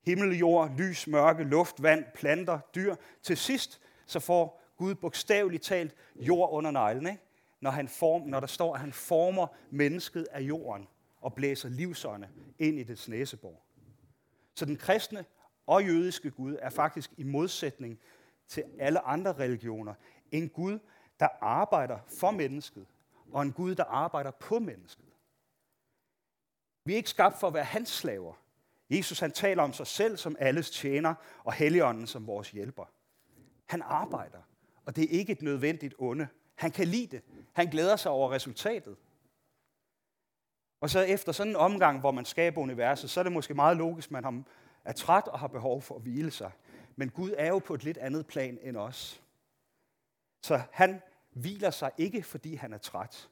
himmel, 0.05 0.37
jord, 0.37 0.71
lys, 0.77 1.07
mørke, 1.07 1.43
luft, 1.43 1.83
vand, 1.83 2.05
planter, 2.15 2.59
dyr. 2.75 2.95
Til 3.21 3.37
sidst 3.37 3.81
så 4.05 4.19
får 4.19 4.61
Gud 4.77 4.95
bogstaveligt 4.95 5.63
talt 5.63 5.95
jord 6.15 6.49
under 6.51 6.71
neglen, 6.71 7.07
ikke? 7.07 7.21
Når, 7.61 7.71
han 7.71 7.87
form, 7.87 8.21
når 8.21 8.39
der 8.39 8.47
står, 8.47 8.73
at 8.73 8.79
han 8.79 8.93
former 8.93 9.47
mennesket 9.69 10.27
af 10.31 10.41
jorden 10.41 10.87
og 11.27 11.33
blæser 11.33 11.69
livsånde 11.69 12.29
ind 12.59 12.79
i 12.79 12.83
dets 12.83 13.07
næsebor. 13.07 13.61
Så 14.55 14.65
den 14.65 14.77
kristne 14.77 15.25
og 15.65 15.85
jødiske 15.85 16.31
Gud 16.31 16.57
er 16.61 16.69
faktisk 16.69 17.11
i 17.17 17.23
modsætning 17.23 17.99
til 18.47 18.63
alle 18.79 18.99
andre 18.99 19.33
religioner 19.33 19.93
en 20.31 20.49
Gud, 20.49 20.79
der 21.19 21.27
arbejder 21.41 21.99
for 22.19 22.31
mennesket, 22.31 22.85
og 23.31 23.41
en 23.41 23.51
Gud, 23.51 23.75
der 23.75 23.83
arbejder 23.83 24.31
på 24.31 24.59
mennesket. 24.59 25.05
Vi 26.83 26.93
er 26.93 26.97
ikke 26.97 27.09
skabt 27.09 27.39
for 27.39 27.47
at 27.47 27.53
være 27.53 27.63
hans 27.63 27.89
slaver. 27.89 28.33
Jesus 28.89 29.19
han 29.19 29.31
taler 29.31 29.63
om 29.63 29.73
sig 29.73 29.87
selv 29.87 30.17
som 30.17 30.35
alles 30.39 30.69
tjener, 30.69 31.15
og 31.43 31.53
Helligånden 31.53 32.07
som 32.07 32.27
vores 32.27 32.51
hjælper. 32.51 32.85
Han 33.65 33.81
arbejder, 33.81 34.41
og 34.85 34.95
det 34.95 35.03
er 35.03 35.19
ikke 35.19 35.31
et 35.31 35.41
nødvendigt 35.41 35.93
onde. 35.97 36.27
Han 36.55 36.71
kan 36.71 36.87
lide 36.87 37.07
det. 37.07 37.23
Han 37.53 37.67
glæder 37.67 37.95
sig 37.95 38.11
over 38.11 38.31
resultatet. 38.31 38.97
Og 40.81 40.89
så 40.89 40.99
efter 40.99 41.31
sådan 41.31 41.51
en 41.51 41.55
omgang, 41.55 41.99
hvor 41.99 42.11
man 42.11 42.25
skaber 42.25 42.61
universet, 42.61 43.09
så 43.09 43.19
er 43.19 43.23
det 43.23 43.31
måske 43.31 43.53
meget 43.53 43.77
logisk, 43.77 44.07
at 44.07 44.23
man 44.23 44.45
er 44.85 44.91
træt 44.91 45.27
og 45.27 45.39
har 45.39 45.47
behov 45.47 45.81
for 45.81 45.95
at 45.95 46.01
hvile 46.01 46.31
sig. 46.31 46.51
Men 46.95 47.09
Gud 47.09 47.33
er 47.37 47.47
jo 47.47 47.59
på 47.59 47.73
et 47.73 47.83
lidt 47.83 47.97
andet 47.97 48.27
plan 48.27 48.59
end 48.61 48.77
os. 48.77 49.21
Så 50.41 50.61
han 50.71 51.01
hviler 51.31 51.69
sig 51.69 51.91
ikke, 51.97 52.23
fordi 52.23 52.55
han 52.55 52.73
er 52.73 52.77
træt. 52.77 53.29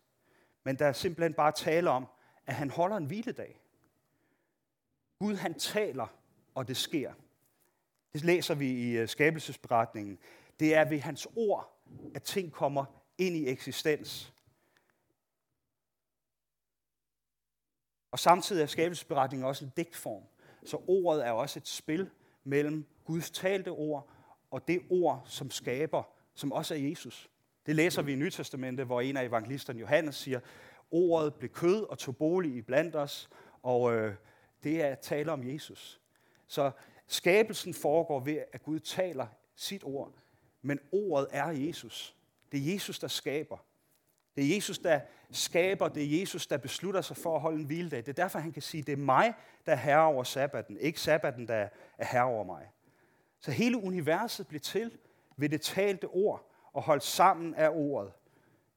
Men 0.63 0.79
der 0.79 0.85
er 0.85 0.93
simpelthen 0.93 1.33
bare 1.33 1.51
tale 1.51 1.89
om, 1.89 2.07
at 2.45 2.55
han 2.55 2.69
holder 2.69 2.97
en 2.97 3.05
hviledag. 3.05 3.59
Gud 5.19 5.35
han 5.35 5.53
taler, 5.53 6.07
og 6.55 6.67
det 6.67 6.77
sker. 6.77 7.13
Det 8.13 8.23
læser 8.23 8.55
vi 8.55 8.71
i 8.71 8.91
øh, 8.97 9.07
skabelsesberetningen. 9.07 10.19
Det 10.59 10.75
er 10.75 10.85
ved 10.85 10.99
hans 10.99 11.27
ord, 11.35 11.81
at 12.15 12.23
ting 12.23 12.51
kommer 12.51 12.85
ind 13.17 13.35
i 13.35 13.47
eksistens. 13.47 14.33
Og 18.15 18.19
samtidig 18.19 18.61
er 18.61 18.67
skabelsesberetningen 18.67 19.47
også 19.47 19.65
en 19.65 19.71
digtform. 19.77 20.23
Så 20.63 20.81
ordet 20.87 21.27
er 21.27 21.31
også 21.31 21.59
et 21.59 21.67
spil 21.67 22.09
mellem 22.43 22.85
Guds 23.05 23.31
talte 23.31 23.69
ord 23.69 24.09
og 24.51 24.67
det 24.67 24.81
ord, 24.89 25.23
som 25.25 25.51
skaber, 25.51 26.03
som 26.35 26.51
også 26.51 26.73
er 26.73 26.77
Jesus. 26.77 27.29
Det 27.65 27.75
læser 27.75 28.01
vi 28.01 28.13
i 28.13 28.15
Nytestamentet, 28.15 28.85
hvor 28.85 29.01
en 29.01 29.17
af 29.17 29.25
evangelisterne, 29.25 29.79
Johannes, 29.79 30.15
siger, 30.15 30.39
ordet 30.91 31.33
blev 31.33 31.49
kød 31.49 31.83
og 31.89 31.97
tog 31.97 32.17
bolig 32.17 32.55
i 32.55 32.61
blandt 32.61 32.95
os, 32.95 33.29
og 33.63 33.93
øh, 33.93 34.15
det 34.63 34.81
er 34.81 34.87
at 34.87 34.99
tale 34.99 35.31
om 35.31 35.53
Jesus. 35.53 36.01
Så 36.47 36.71
skabelsen 37.07 37.73
foregår 37.73 38.19
ved, 38.19 38.43
at 38.53 38.63
Gud 38.63 38.79
taler 38.79 39.27
sit 39.55 39.83
ord, 39.83 40.13
men 40.61 40.79
ordet 40.91 41.27
er 41.31 41.47
Jesus. 41.51 42.15
Det 42.51 42.59
er 42.59 42.73
Jesus, 42.73 42.99
der 42.99 43.07
skaber. 43.07 43.57
Det 44.35 44.43
er 44.43 44.55
Jesus, 44.55 44.79
der 44.79 45.01
skaber. 45.31 45.87
Det 45.87 46.03
er 46.03 46.19
Jesus, 46.19 46.47
der 46.47 46.57
beslutter 46.57 47.01
sig 47.01 47.17
for 47.17 47.35
at 47.35 47.41
holde 47.41 47.59
en 47.59 47.65
hviledag. 47.65 47.99
Det 47.99 48.09
er 48.09 48.23
derfor, 48.23 48.39
han 48.39 48.51
kan 48.51 48.61
sige, 48.61 48.83
det 48.83 48.93
er 48.93 48.97
mig, 48.97 49.33
der 49.65 49.71
er 49.71 49.75
herre 49.75 50.05
over 50.05 50.23
sabbaten, 50.23 50.77
ikke 50.77 50.99
sabbaten, 50.99 51.47
der 51.47 51.67
er 51.97 52.05
herre 52.05 52.25
over 52.25 52.43
mig. 52.43 52.71
Så 53.39 53.51
hele 53.51 53.77
universet 53.77 54.47
blev 54.47 54.61
til 54.61 54.97
ved 55.37 55.49
det 55.49 55.61
talte 55.61 56.05
ord 56.05 56.51
og 56.73 56.81
holdt 56.81 57.03
sammen 57.03 57.55
af 57.55 57.69
ordet 57.73 58.11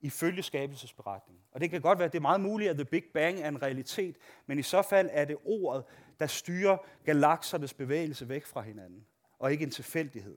ifølge 0.00 0.42
skabelsesberetningen. 0.42 1.44
Og 1.52 1.60
det 1.60 1.70
kan 1.70 1.80
godt 1.80 1.98
være, 1.98 2.06
at 2.06 2.12
det 2.12 2.18
er 2.18 2.22
meget 2.22 2.40
muligt, 2.40 2.70
at 2.70 2.76
The 2.76 2.84
Big 2.84 3.04
Bang 3.14 3.40
er 3.40 3.48
en 3.48 3.62
realitet, 3.62 4.16
men 4.46 4.58
i 4.58 4.62
så 4.62 4.82
fald 4.82 5.08
er 5.12 5.24
det 5.24 5.36
ordet, 5.44 5.84
der 6.20 6.26
styrer 6.26 6.76
galaksernes 7.04 7.74
bevægelse 7.74 8.28
væk 8.28 8.46
fra 8.46 8.60
hinanden, 8.60 9.06
og 9.38 9.52
ikke 9.52 9.64
en 9.64 9.70
tilfældighed. 9.70 10.36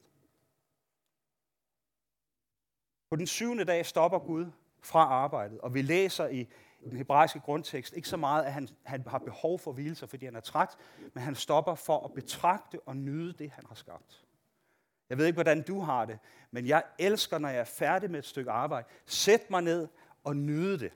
På 3.10 3.15
den 3.15 3.28
syvende 3.28 3.65
dag 3.65 3.86
stopper 3.86 4.19
Gud 4.19 4.45
fra 4.82 5.00
arbejdet, 5.00 5.60
og 5.60 5.74
vi 5.74 5.82
læser 5.82 6.28
i 6.28 6.48
den 6.84 6.98
hebraiske 6.98 7.39
grundtekst 7.39 7.94
ikke 7.94 8.08
så 8.08 8.17
meget, 8.17 8.44
at 8.44 8.54
han, 8.54 8.67
han 8.84 9.04
har 9.08 9.17
behov 9.17 9.60
for 9.60 9.72
hvilelse, 9.72 10.08
fordi 10.08 10.26
han 10.26 10.36
er 10.36 10.39
træt, 10.39 10.78
men 11.13 11.24
han 11.24 11.36
stopper 11.36 11.76
for 11.76 12.06
at 12.06 12.13
betragte 12.13 12.80
og 12.86 12.98
nyde 12.98 13.34
det, 13.34 13.52
han 13.52 13.63
har 13.67 13.76
skabt. 13.76 14.26
Jeg 15.10 15.17
ved 15.17 15.26
ikke, 15.26 15.36
hvordan 15.36 15.62
du 15.62 15.80
har 15.80 16.06
det, 16.06 16.20
men 16.52 16.67
jeg 16.67 16.84
elsker, 17.00 17.38
når 17.38 17.50
jeg 17.50 17.60
er 17.60 17.63
færdig 17.63 18.12
med 18.12 18.20
et 18.20 18.26
stykke 18.26 18.52
arbejde, 18.52 18.88
sæt 19.06 19.50
mig 19.50 19.62
ned 19.62 19.88
og 20.24 20.36
nyde 20.36 20.80
det. 20.80 20.91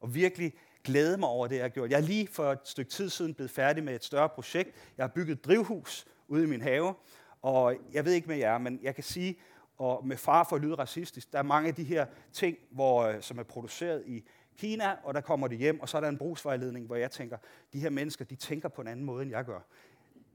Og 0.00 0.14
virkelig 0.14 0.52
glæde 0.84 1.16
mig 1.18 1.28
over 1.28 1.46
det, 1.46 1.56
jeg 1.56 1.64
har 1.64 1.68
gjort. 1.68 1.90
Jeg 1.90 1.96
er 1.96 2.06
lige 2.06 2.28
for 2.28 2.52
et 2.52 2.58
stykke 2.64 2.90
tid 2.90 3.08
siden 3.08 3.34
blevet 3.34 3.50
færdig 3.50 3.84
med 3.84 3.94
et 3.94 4.04
større 4.04 4.28
projekt. 4.28 4.70
Jeg 4.96 5.02
har 5.02 5.08
bygget 5.08 5.38
et 5.38 5.44
drivhus 5.44 6.06
ude 6.28 6.42
i 6.42 6.46
min 6.46 6.60
have. 6.60 6.94
Og 7.42 7.76
jeg 7.92 8.04
ved 8.04 8.12
ikke 8.12 8.28
med 8.28 8.36
jer, 8.36 8.58
men 8.58 8.80
jeg 8.82 8.94
kan 8.94 9.04
sige, 9.04 9.38
og 9.80 10.06
med 10.06 10.16
far 10.16 10.44
for 10.44 10.56
at 10.56 10.62
lyde 10.62 10.74
racistisk, 10.74 11.32
der 11.32 11.38
er 11.38 11.42
mange 11.42 11.68
af 11.68 11.74
de 11.74 11.84
her 11.84 12.06
ting, 12.32 12.56
hvor, 12.70 13.02
øh, 13.02 13.22
som 13.22 13.38
er 13.38 13.42
produceret 13.42 14.02
i 14.06 14.24
Kina, 14.58 14.96
og 15.04 15.14
der 15.14 15.20
kommer 15.20 15.48
de 15.48 15.56
hjem, 15.56 15.80
og 15.80 15.88
så 15.88 15.96
er 15.96 16.00
der 16.00 16.08
en 16.08 16.18
brugsvejledning, 16.18 16.86
hvor 16.86 16.96
jeg 16.96 17.10
tænker, 17.10 17.36
de 17.72 17.80
her 17.80 17.90
mennesker, 17.90 18.24
de 18.24 18.34
tænker 18.34 18.68
på 18.68 18.82
en 18.82 18.88
anden 18.88 19.06
måde, 19.06 19.22
end 19.22 19.30
jeg 19.30 19.44
gør. 19.44 19.60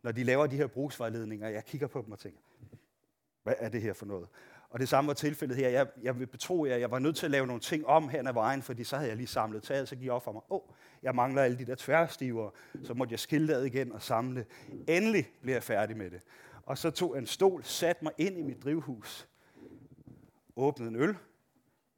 Når 0.03 0.11
de 0.11 0.23
laver 0.23 0.47
de 0.47 0.55
her 0.55 0.67
brugsvejledninger, 0.67 1.49
jeg 1.49 1.65
kigger 1.65 1.87
på 1.87 2.01
dem 2.01 2.11
og 2.11 2.19
tænker, 2.19 2.39
hvad 3.43 3.53
er 3.57 3.69
det 3.69 3.81
her 3.81 3.93
for 3.93 4.05
noget? 4.05 4.27
Og 4.69 4.79
det 4.79 4.89
samme 4.89 5.07
var 5.07 5.13
tilfældet 5.13 5.57
her. 5.57 5.69
Jeg, 5.69 5.87
jeg 6.01 6.19
vil 6.19 6.27
betro 6.27 6.65
jer, 6.65 6.75
jeg 6.75 6.91
var 6.91 6.99
nødt 6.99 7.15
til 7.15 7.25
at 7.25 7.31
lave 7.31 7.47
nogle 7.47 7.61
ting 7.61 7.87
om 7.87 8.09
hen 8.09 8.27
ad 8.27 8.33
vejen, 8.33 8.61
fordi 8.61 8.83
så 8.83 8.95
havde 8.97 9.09
jeg 9.09 9.17
lige 9.17 9.27
samlet 9.27 9.63
taget, 9.63 9.87
så 9.87 9.95
gik 9.95 10.05
jeg 10.05 10.13
op 10.13 10.23
for 10.23 10.31
mig, 10.31 10.41
åh, 10.49 10.55
oh, 10.55 10.61
jeg 11.03 11.15
mangler 11.15 11.41
alle 11.41 11.57
de 11.57 11.65
der 11.65 11.75
tværstiver, 11.75 12.49
så 12.83 12.93
måtte 12.93 13.11
jeg 13.11 13.19
skille 13.19 13.55
det 13.55 13.65
igen 13.65 13.91
og 13.91 14.01
samle. 14.01 14.45
Endelig 14.87 15.27
blev 15.41 15.53
jeg 15.53 15.63
færdig 15.63 15.97
med 15.97 16.09
det. 16.09 16.21
Og 16.65 16.77
så 16.77 16.91
tog 16.91 17.13
jeg 17.15 17.21
en 17.21 17.27
stol, 17.27 17.63
satte 17.63 18.03
mig 18.03 18.13
ind 18.17 18.37
i 18.37 18.41
mit 18.41 18.63
drivhus, 18.63 19.27
åbnede 20.55 20.89
en 20.89 20.95
øl, 20.95 21.17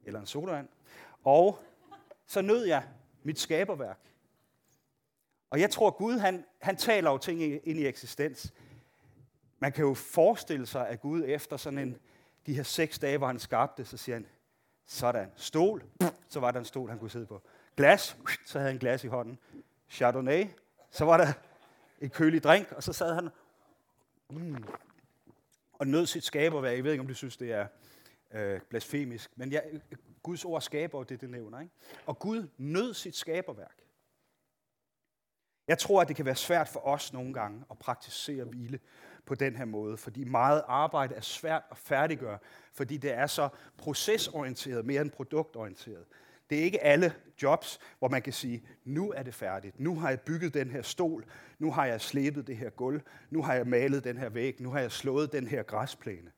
eller 0.04 0.20
en 0.20 0.26
sodavand, 0.26 0.68
og 1.24 1.58
så 2.26 2.42
nød 2.42 2.64
jeg 2.64 2.88
mit 3.22 3.38
skaberværk. 3.38 3.98
Og 5.50 5.60
jeg 5.60 5.70
tror, 5.70 5.90
Gud 5.90 6.18
han, 6.18 6.44
han 6.58 6.76
taler 6.76 7.10
jo 7.10 7.18
ting 7.18 7.42
ind 7.42 7.78
i 7.78 7.86
eksistens. 7.86 8.52
Man 9.58 9.72
kan 9.72 9.84
jo 9.84 9.94
forestille 9.94 10.66
sig, 10.66 10.88
at 10.88 11.00
Gud 11.00 11.24
efter 11.26 11.56
sådan 11.56 11.78
en, 11.78 11.98
de 12.46 12.54
her 12.54 12.62
seks 12.62 12.98
dage, 12.98 13.18
hvor 13.18 13.26
han 13.26 13.38
skabte, 13.38 13.84
så 13.84 13.96
siger 13.96 14.16
han, 14.16 14.26
sådan, 14.86 15.32
stol, 15.36 15.84
så 16.28 16.40
var 16.40 16.50
der 16.50 16.58
en 16.58 16.64
stol, 16.64 16.88
han 16.88 16.98
kunne 16.98 17.10
sidde 17.10 17.26
på. 17.26 17.42
Glas, 17.76 18.16
så 18.46 18.58
havde 18.58 18.70
han 18.72 18.78
glas 18.78 19.04
i 19.04 19.06
hånden. 19.06 19.38
Chardonnay, 19.88 20.46
så 20.90 21.04
var 21.04 21.16
der 21.16 21.32
et 22.00 22.12
kølig 22.12 22.42
drink, 22.42 22.72
og 22.72 22.82
så 22.82 22.92
sad 22.92 23.14
han 23.14 23.28
mm, 24.30 24.64
og 25.72 25.86
nød 25.86 26.06
sit 26.06 26.24
skaberværk. 26.24 26.76
Jeg 26.76 26.84
ved 26.84 26.92
ikke, 26.92 27.00
om 27.00 27.08
du 27.08 27.14
synes, 27.14 27.36
det 27.36 27.52
er 27.52 27.66
øh, 28.34 28.60
blasfemisk, 28.60 29.30
men 29.36 29.52
ja, 29.52 29.60
øh, 29.72 29.80
Guds 30.22 30.44
ord 30.44 30.62
skaber 30.62 31.02
det, 31.02 31.20
det 31.20 31.30
nævner. 31.30 31.60
Ikke? 31.60 31.72
Og 32.06 32.18
Gud 32.18 32.48
nød 32.58 32.94
sit 32.94 33.16
skaberværk. 33.16 33.82
Jeg 35.68 35.78
tror, 35.78 36.00
at 36.00 36.08
det 36.08 36.16
kan 36.16 36.24
være 36.24 36.36
svært 36.36 36.68
for 36.68 36.86
os 36.86 37.12
nogle 37.12 37.34
gange 37.34 37.64
at 37.70 37.78
praktisere 37.78 38.44
hvile 38.44 38.80
på 39.26 39.34
den 39.34 39.56
her 39.56 39.64
måde, 39.64 39.96
fordi 39.96 40.24
meget 40.24 40.62
arbejde 40.66 41.14
er 41.14 41.20
svært 41.20 41.62
at 41.70 41.78
færdiggøre, 41.78 42.38
fordi 42.72 42.96
det 42.96 43.12
er 43.12 43.26
så 43.26 43.48
procesorienteret 43.76 44.84
mere 44.84 45.02
end 45.02 45.10
produktorienteret. 45.10 46.04
Det 46.50 46.58
er 46.58 46.62
ikke 46.62 46.84
alle 46.84 47.14
jobs, 47.42 47.78
hvor 47.98 48.08
man 48.08 48.22
kan 48.22 48.32
sige, 48.32 48.66
nu 48.84 49.12
er 49.12 49.22
det 49.22 49.34
færdigt, 49.34 49.80
nu 49.80 49.98
har 49.98 50.08
jeg 50.08 50.20
bygget 50.20 50.54
den 50.54 50.70
her 50.70 50.82
stol, 50.82 51.24
nu 51.58 51.72
har 51.72 51.86
jeg 51.86 52.00
slebet 52.00 52.46
det 52.46 52.56
her 52.56 52.70
gulv, 52.70 53.00
nu 53.30 53.42
har 53.42 53.54
jeg 53.54 53.66
malet 53.66 54.04
den 54.04 54.18
her 54.18 54.28
væg, 54.28 54.60
nu 54.60 54.70
har 54.70 54.80
jeg 54.80 54.92
slået 54.92 55.32
den 55.32 55.46
her 55.46 55.62
græsplæne. 55.62 56.30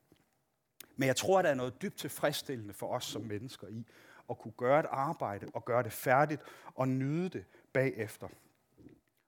Men 0.95 1.07
jeg 1.07 1.15
tror, 1.15 1.39
at 1.39 1.45
der 1.45 1.51
er 1.51 1.55
noget 1.55 1.81
dybt 1.81 1.97
tilfredsstillende 1.97 2.73
for 2.73 2.87
os 2.87 3.05
som 3.05 3.21
mennesker 3.21 3.67
i 3.67 3.85
at 4.29 4.37
kunne 4.37 4.53
gøre 4.57 4.79
et 4.79 4.85
arbejde 4.89 5.47
og 5.53 5.65
gøre 5.65 5.83
det 5.83 5.91
færdigt 5.91 6.41
og 6.75 6.87
nyde 6.87 7.29
det 7.29 7.45
bagefter. 7.73 8.27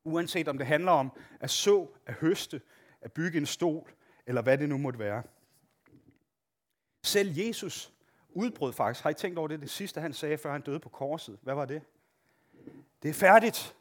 Uanset 0.03 0.47
om 0.47 0.57
det 0.57 0.67
handler 0.67 0.91
om 0.91 1.11
at 1.39 1.49
så, 1.49 1.87
at 2.05 2.13
høste, 2.13 2.61
at 3.01 3.11
bygge 3.11 3.37
en 3.37 3.45
stol, 3.45 3.93
eller 4.25 4.41
hvad 4.41 4.57
det 4.57 4.69
nu 4.69 4.77
måtte 4.77 4.99
være. 4.99 5.23
Selv 7.03 7.37
Jesus 7.37 7.93
udbrød 8.29 8.73
faktisk. 8.73 9.03
Har 9.03 9.09
I 9.09 9.13
tænkt 9.13 9.37
over 9.37 9.47
det, 9.47 9.61
det 9.61 9.69
sidste 9.69 10.01
han 10.01 10.13
sagde, 10.13 10.37
før 10.37 10.51
han 10.51 10.61
døde 10.61 10.79
på 10.79 10.89
korset? 10.89 11.39
Hvad 11.41 11.53
var 11.53 11.65
det? 11.65 11.81
Det 13.03 13.09
er 13.09 13.13
færdigt. 13.13 13.75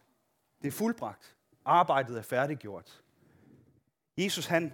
Det 0.63 0.69
er 0.69 0.73
fuldbragt. 0.73 1.37
Arbejdet 1.65 2.19
er 2.19 2.23
færdiggjort. 2.23 3.03
Jesus 4.19 4.47
han 4.47 4.73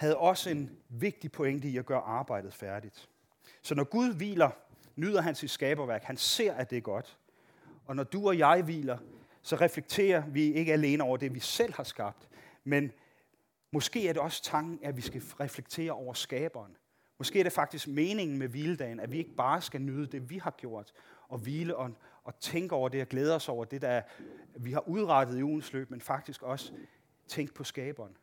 havde 0.00 0.16
også 0.16 0.50
en 0.50 0.70
vigtig 0.88 1.32
pointe 1.32 1.68
i 1.68 1.76
at 1.76 1.86
gøre 1.86 2.00
arbejdet 2.00 2.54
færdigt. 2.54 3.08
Så 3.62 3.74
når 3.74 3.84
Gud 3.84 4.14
hviler, 4.14 4.50
nyder 4.96 5.20
han 5.20 5.34
sit 5.34 5.50
skaberværk. 5.50 6.02
Han 6.02 6.16
ser, 6.16 6.54
at 6.54 6.70
det 6.70 6.76
er 6.76 6.80
godt. 6.80 7.18
Og 7.86 7.96
når 7.96 8.04
du 8.04 8.28
og 8.28 8.38
jeg 8.38 8.62
hviler, 8.62 8.98
så 9.42 9.56
reflekterer 9.56 10.26
vi 10.26 10.52
ikke 10.52 10.72
alene 10.72 11.04
over 11.04 11.16
det, 11.16 11.34
vi 11.34 11.40
selv 11.40 11.74
har 11.74 11.84
skabt, 11.84 12.28
men 12.64 12.92
måske 13.72 14.08
er 14.08 14.12
det 14.12 14.22
også 14.22 14.42
tanken, 14.42 14.78
at 14.82 14.96
vi 14.96 15.02
skal 15.02 15.22
reflektere 15.40 15.92
over 15.92 16.14
skaberen. 16.14 16.76
Måske 17.18 17.38
er 17.38 17.42
det 17.42 17.52
faktisk 17.52 17.88
meningen 17.88 18.38
med 18.38 18.48
hviledagen, 18.48 19.00
at 19.00 19.12
vi 19.12 19.18
ikke 19.18 19.34
bare 19.36 19.62
skal 19.62 19.82
nyde 19.82 20.06
det, 20.06 20.30
vi 20.30 20.38
har 20.38 20.50
gjort, 20.50 20.92
og 21.28 21.38
hvile 21.38 21.76
og, 21.76 21.90
og 22.24 22.40
tænke 22.40 22.74
over 22.74 22.88
det 22.88 23.00
og 23.00 23.08
glæde 23.08 23.34
os 23.34 23.48
over 23.48 23.64
det, 23.64 23.82
der 23.82 24.02
vi 24.56 24.72
har 24.72 24.88
udrettet 24.88 25.38
i 25.38 25.42
ugens 25.42 25.72
løb, 25.72 25.90
men 25.90 26.00
faktisk 26.00 26.42
også 26.42 26.72
tænke 27.28 27.54
på 27.54 27.64
skaberen. 27.64 28.16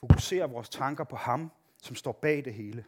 Fokusere 0.00 0.50
vores 0.50 0.68
tanker 0.68 1.04
på 1.04 1.16
ham, 1.16 1.50
som 1.82 1.96
står 1.96 2.12
bag 2.12 2.44
det 2.44 2.54
hele. 2.54 2.84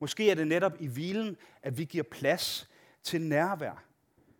Måske 0.00 0.30
er 0.30 0.34
det 0.34 0.46
netop 0.46 0.72
i 0.80 0.86
hvilen, 0.86 1.36
at 1.62 1.78
vi 1.78 1.84
giver 1.84 2.04
plads 2.10 2.70
til 3.02 3.20
nærvær 3.20 3.84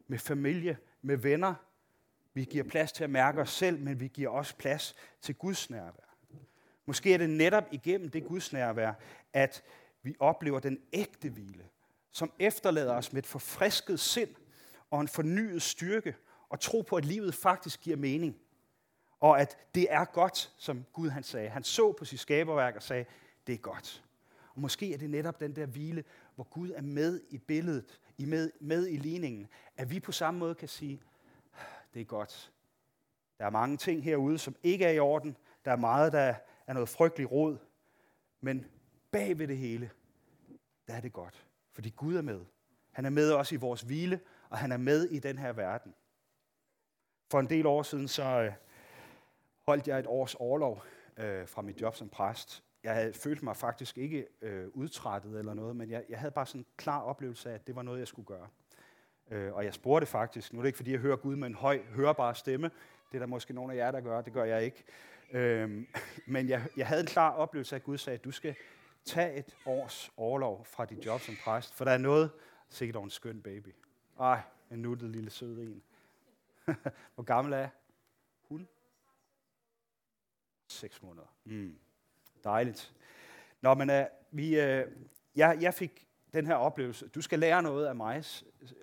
med 0.06 0.18
familie, 0.18 0.78
med 1.02 1.16
venner. 1.16 1.54
Vi 2.34 2.44
giver 2.44 2.64
plads 2.64 2.92
til 2.92 3.04
at 3.04 3.10
mærke 3.10 3.40
os 3.40 3.50
selv, 3.50 3.80
men 3.80 4.00
vi 4.00 4.08
giver 4.08 4.30
også 4.30 4.56
plads 4.56 4.94
til 5.20 5.34
Guds 5.34 5.70
nærvær. 5.70 6.16
Måske 6.86 7.14
er 7.14 7.18
det 7.18 7.30
netop 7.30 7.64
igennem 7.70 8.10
det 8.10 8.24
Guds 8.24 8.52
nærvær, 8.52 8.92
at 9.32 9.62
vi 10.02 10.14
oplever 10.18 10.60
den 10.60 10.78
ægte 10.92 11.30
hvile, 11.30 11.68
som 12.10 12.32
efterlader 12.38 12.94
os 12.94 13.12
med 13.12 13.22
et 13.22 13.26
forfrisket 13.26 14.00
sind 14.00 14.34
og 14.90 15.00
en 15.00 15.08
fornyet 15.08 15.62
styrke, 15.62 16.14
og 16.48 16.60
tro 16.60 16.80
på, 16.80 16.96
at 16.96 17.04
livet 17.04 17.34
faktisk 17.34 17.80
giver 17.80 17.96
mening. 17.96 18.36
Og 19.20 19.40
at 19.40 19.58
det 19.74 19.86
er 19.90 20.04
godt, 20.04 20.52
som 20.58 20.84
Gud 20.92 21.08
han 21.08 21.22
sagde. 21.22 21.48
Han 21.48 21.62
så 21.62 21.92
på 21.92 22.04
sit 22.04 22.20
skaberværk 22.20 22.76
og 22.76 22.82
sagde, 22.82 23.04
det 23.46 23.52
er 23.52 23.58
godt. 23.58 24.04
Og 24.54 24.60
måske 24.60 24.94
er 24.94 24.98
det 24.98 25.10
netop 25.10 25.40
den 25.40 25.56
der 25.56 25.66
hvile, 25.66 26.04
hvor 26.34 26.44
Gud 26.44 26.70
er 26.70 26.82
med 26.82 27.20
i 27.30 27.38
billedet, 27.38 28.00
i 28.18 28.24
med, 28.24 28.50
med 28.60 28.88
i 28.88 28.96
ligningen, 28.96 29.48
at 29.76 29.90
vi 29.90 30.00
på 30.00 30.12
samme 30.12 30.40
måde 30.40 30.54
kan 30.54 30.68
sige, 30.68 31.00
det 31.94 32.00
er 32.00 32.04
godt. 32.04 32.52
Der 33.38 33.46
er 33.46 33.50
mange 33.50 33.76
ting 33.76 34.04
herude, 34.04 34.38
som 34.38 34.56
ikke 34.62 34.84
er 34.84 34.90
i 34.90 34.98
orden. 34.98 35.36
Der 35.64 35.72
er 35.72 35.76
meget, 35.76 36.12
der 36.12 36.34
er 36.66 36.72
noget 36.72 36.88
frygtelig 36.88 37.32
råd. 37.32 37.58
Men 38.40 38.66
bag 39.10 39.38
ved 39.38 39.48
det 39.48 39.58
hele, 39.58 39.90
der 40.86 40.94
er 40.94 41.00
det 41.00 41.12
godt. 41.12 41.46
Fordi 41.72 41.90
Gud 41.96 42.16
er 42.16 42.22
med. 42.22 42.40
Han 42.92 43.04
er 43.04 43.10
med 43.10 43.32
os 43.32 43.52
i 43.52 43.56
vores 43.56 43.80
hvile, 43.80 44.20
og 44.48 44.58
han 44.58 44.72
er 44.72 44.76
med 44.76 45.04
i 45.04 45.18
den 45.18 45.38
her 45.38 45.52
verden. 45.52 45.94
For 47.30 47.40
en 47.40 47.48
del 47.48 47.66
år 47.66 47.82
siden, 47.82 48.08
så 48.08 48.24
øh, 48.24 48.52
holdt 49.66 49.88
jeg 49.88 49.98
et 49.98 50.06
års 50.06 50.34
overlov 50.34 50.82
øh, 51.16 51.48
fra 51.48 51.62
mit 51.62 51.80
job 51.80 51.96
som 51.96 52.08
præst. 52.08 52.64
Jeg 52.84 52.94
havde 52.94 53.12
følt 53.12 53.42
mig 53.42 53.56
faktisk 53.56 53.98
ikke 53.98 54.26
øh, 54.42 54.68
udtrættet 54.72 55.38
eller 55.38 55.54
noget, 55.54 55.76
men 55.76 55.90
jeg, 55.90 56.04
jeg 56.08 56.18
havde 56.18 56.30
bare 56.30 56.46
sådan 56.46 56.60
en 56.60 56.66
klar 56.76 57.00
oplevelse 57.00 57.50
af, 57.50 57.54
at 57.54 57.66
det 57.66 57.76
var 57.76 57.82
noget, 57.82 57.98
jeg 57.98 58.08
skulle 58.08 58.26
gøre. 58.26 58.48
Øh, 59.30 59.54
og 59.54 59.64
jeg 59.64 59.74
spurgte 59.74 60.06
faktisk, 60.06 60.52
nu 60.52 60.58
er 60.58 60.62
det 60.62 60.68
ikke 60.68 60.76
fordi, 60.76 60.92
jeg 60.92 61.00
hører 61.00 61.16
Gud 61.16 61.36
med 61.36 61.46
en 61.46 61.54
høj, 61.54 61.82
hørbar 61.84 62.32
stemme, 62.32 62.70
det 63.12 63.18
er 63.18 63.18
der 63.18 63.26
måske 63.26 63.54
nogle 63.54 63.72
af 63.72 63.76
jer, 63.76 63.90
der 63.90 64.00
gør, 64.00 64.20
det 64.20 64.32
gør 64.32 64.44
jeg 64.44 64.64
ikke. 64.64 64.84
Øh, 65.32 65.86
men 66.26 66.48
jeg, 66.48 66.62
jeg 66.76 66.86
havde 66.86 67.00
en 67.00 67.06
klar 67.06 67.30
oplevelse 67.30 67.76
af, 67.76 67.78
at 67.78 67.84
Gud 67.84 67.98
sagde, 67.98 68.18
at 68.18 68.24
du 68.24 68.30
skal 68.30 68.54
tage 69.04 69.34
et 69.34 69.56
års 69.66 70.12
overlov 70.16 70.64
fra 70.64 70.84
dit 70.84 71.06
job 71.06 71.20
som 71.20 71.34
præst, 71.44 71.74
for 71.74 71.84
der 71.84 71.92
er 71.92 71.98
noget, 71.98 72.30
sikkert 72.68 73.02
en 73.02 73.10
skøn 73.10 73.42
baby. 73.42 73.74
Ej, 74.20 74.40
en 74.70 74.78
nuttet 74.78 75.10
lille 75.10 75.30
sød 75.30 75.58
en. 75.58 75.82
Hvor 77.14 77.22
gammel 77.22 77.52
er 77.52 77.58
jeg? 77.58 77.70
6 80.68 81.02
måneder. 81.02 81.26
Mm. 81.44 81.78
Dejligt. 82.44 82.94
Nå, 83.60 83.74
men 83.74 83.90
uh, 83.90 83.96
vi, 84.30 84.48
uh, 84.48 84.82
jeg, 85.36 85.58
jeg 85.60 85.74
fik 85.74 86.08
den 86.32 86.46
her 86.46 86.54
oplevelse. 86.54 87.08
Du 87.08 87.20
skal 87.20 87.38
lære 87.38 87.62
noget 87.62 87.86
af 87.86 87.96
mig, 87.96 88.24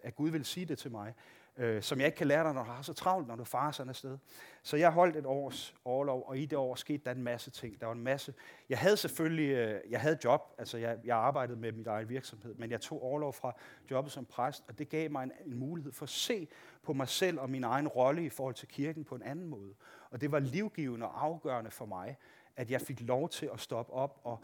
at 0.04 0.16
Gud 0.16 0.30
vil 0.30 0.46
sige 0.46 0.66
det 0.66 0.78
til 0.78 0.92
mig 0.92 1.14
øh, 1.58 1.82
som 1.82 2.00
jeg 2.00 2.06
ikke 2.06 2.18
kan 2.18 2.28
lære 2.28 2.44
dig, 2.44 2.54
når 2.54 2.64
du 2.64 2.72
har 2.72 2.82
så 2.82 2.94
travlt, 2.94 3.28
når 3.28 3.36
du 3.36 3.44
farer 3.44 3.72
sådan 3.72 3.90
afsted. 3.90 4.18
Så 4.64 4.78
jeg 4.78 4.92
holdt 4.92 5.16
et 5.16 5.26
års 5.26 5.76
overlov, 5.86 6.24
og 6.28 6.38
i 6.38 6.46
det 6.46 6.58
år 6.58 6.76
skete 6.76 7.04
der 7.06 7.12
en 7.12 7.24
masse 7.24 7.52
ting. 7.52 7.80
Der 7.80 7.86
var 7.86 7.94
en 7.94 8.04
masse. 8.04 8.34
Jeg 8.70 8.78
havde 8.78 8.98
selvfølgelig, 8.98 9.50
øh, 9.50 9.82
jeg 9.90 10.02
havde 10.02 10.18
job, 10.24 10.42
altså 10.58 10.78
jeg, 10.78 10.98
jeg 11.04 11.18
arbejdede 11.18 11.60
med 11.60 11.72
mit 11.72 11.88
egen 11.88 12.10
virksomhed, 12.10 12.56
men 12.56 12.72
jeg 12.72 12.82
tog 12.82 13.04
overlov 13.04 13.34
fra 13.34 13.56
jobbet 13.92 14.12
som 14.12 14.26
præst, 14.26 14.64
og 14.68 14.80
det 14.80 14.90
gav 14.90 15.12
mig 15.12 15.24
en, 15.24 15.32
en 15.46 15.60
mulighed 15.60 15.92
for 15.92 16.04
at 16.04 16.10
se 16.10 16.48
på 16.84 16.94
mig 16.94 17.08
selv 17.08 17.40
og 17.40 17.50
min 17.50 17.64
egen 17.64 17.88
rolle 17.88 18.26
i 18.26 18.30
forhold 18.30 18.56
til 18.56 18.68
kirken 18.68 19.04
på 19.04 19.16
en 19.16 19.24
anden 19.24 19.48
måde. 19.48 19.74
Og 20.12 20.22
det 20.22 20.32
var 20.32 20.40
livgivende 20.40 21.06
og 21.06 21.24
afgørende 21.24 21.72
for 21.72 21.86
mig, 21.86 22.18
at 22.56 22.72
jeg 22.72 22.82
fik 22.82 23.02
lov 23.02 23.30
til 23.30 23.50
at 23.54 23.60
stoppe 23.60 23.94
op, 23.94 24.22
og 24.24 24.40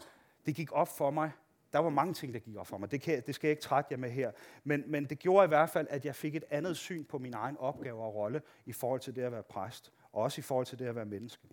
det 0.46 0.54
gik 0.54 0.72
op 0.72 0.88
for 0.88 1.10
mig, 1.10 1.32
der 1.72 1.78
var 1.78 1.90
mange 1.90 2.14
ting, 2.14 2.34
der 2.34 2.40
gik 2.40 2.56
op 2.56 2.66
for 2.66 2.78
mig. 2.78 2.90
Det, 2.90 3.00
kan, 3.00 3.22
det 3.26 3.34
skal 3.34 3.48
jeg 3.48 3.52
ikke 3.52 3.62
trætte 3.62 3.88
jer 3.90 3.98
med 3.98 4.10
her. 4.10 4.32
Men, 4.64 4.84
men 4.86 5.04
det 5.04 5.18
gjorde 5.18 5.44
i 5.44 5.48
hvert 5.48 5.70
fald, 5.70 5.86
at 5.90 6.04
jeg 6.04 6.14
fik 6.14 6.36
et 6.36 6.44
andet 6.50 6.76
syn 6.76 7.04
på 7.04 7.18
min 7.18 7.34
egen 7.34 7.56
opgave 7.56 8.02
og 8.02 8.14
rolle 8.14 8.42
i 8.66 8.72
forhold 8.72 9.00
til 9.00 9.16
det 9.16 9.22
at 9.22 9.32
være 9.32 9.42
præst. 9.42 9.92
Og 10.12 10.22
også 10.22 10.40
i 10.40 10.42
forhold 10.42 10.66
til 10.66 10.78
det 10.78 10.86
at 10.86 10.94
være 10.94 11.04
menneske. 11.04 11.48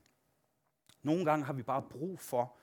Nogle 1.03 1.25
gange 1.25 1.45
har 1.45 1.53
vi 1.53 1.63
bare 1.63 1.81
brug 1.81 2.19
for 2.19 2.55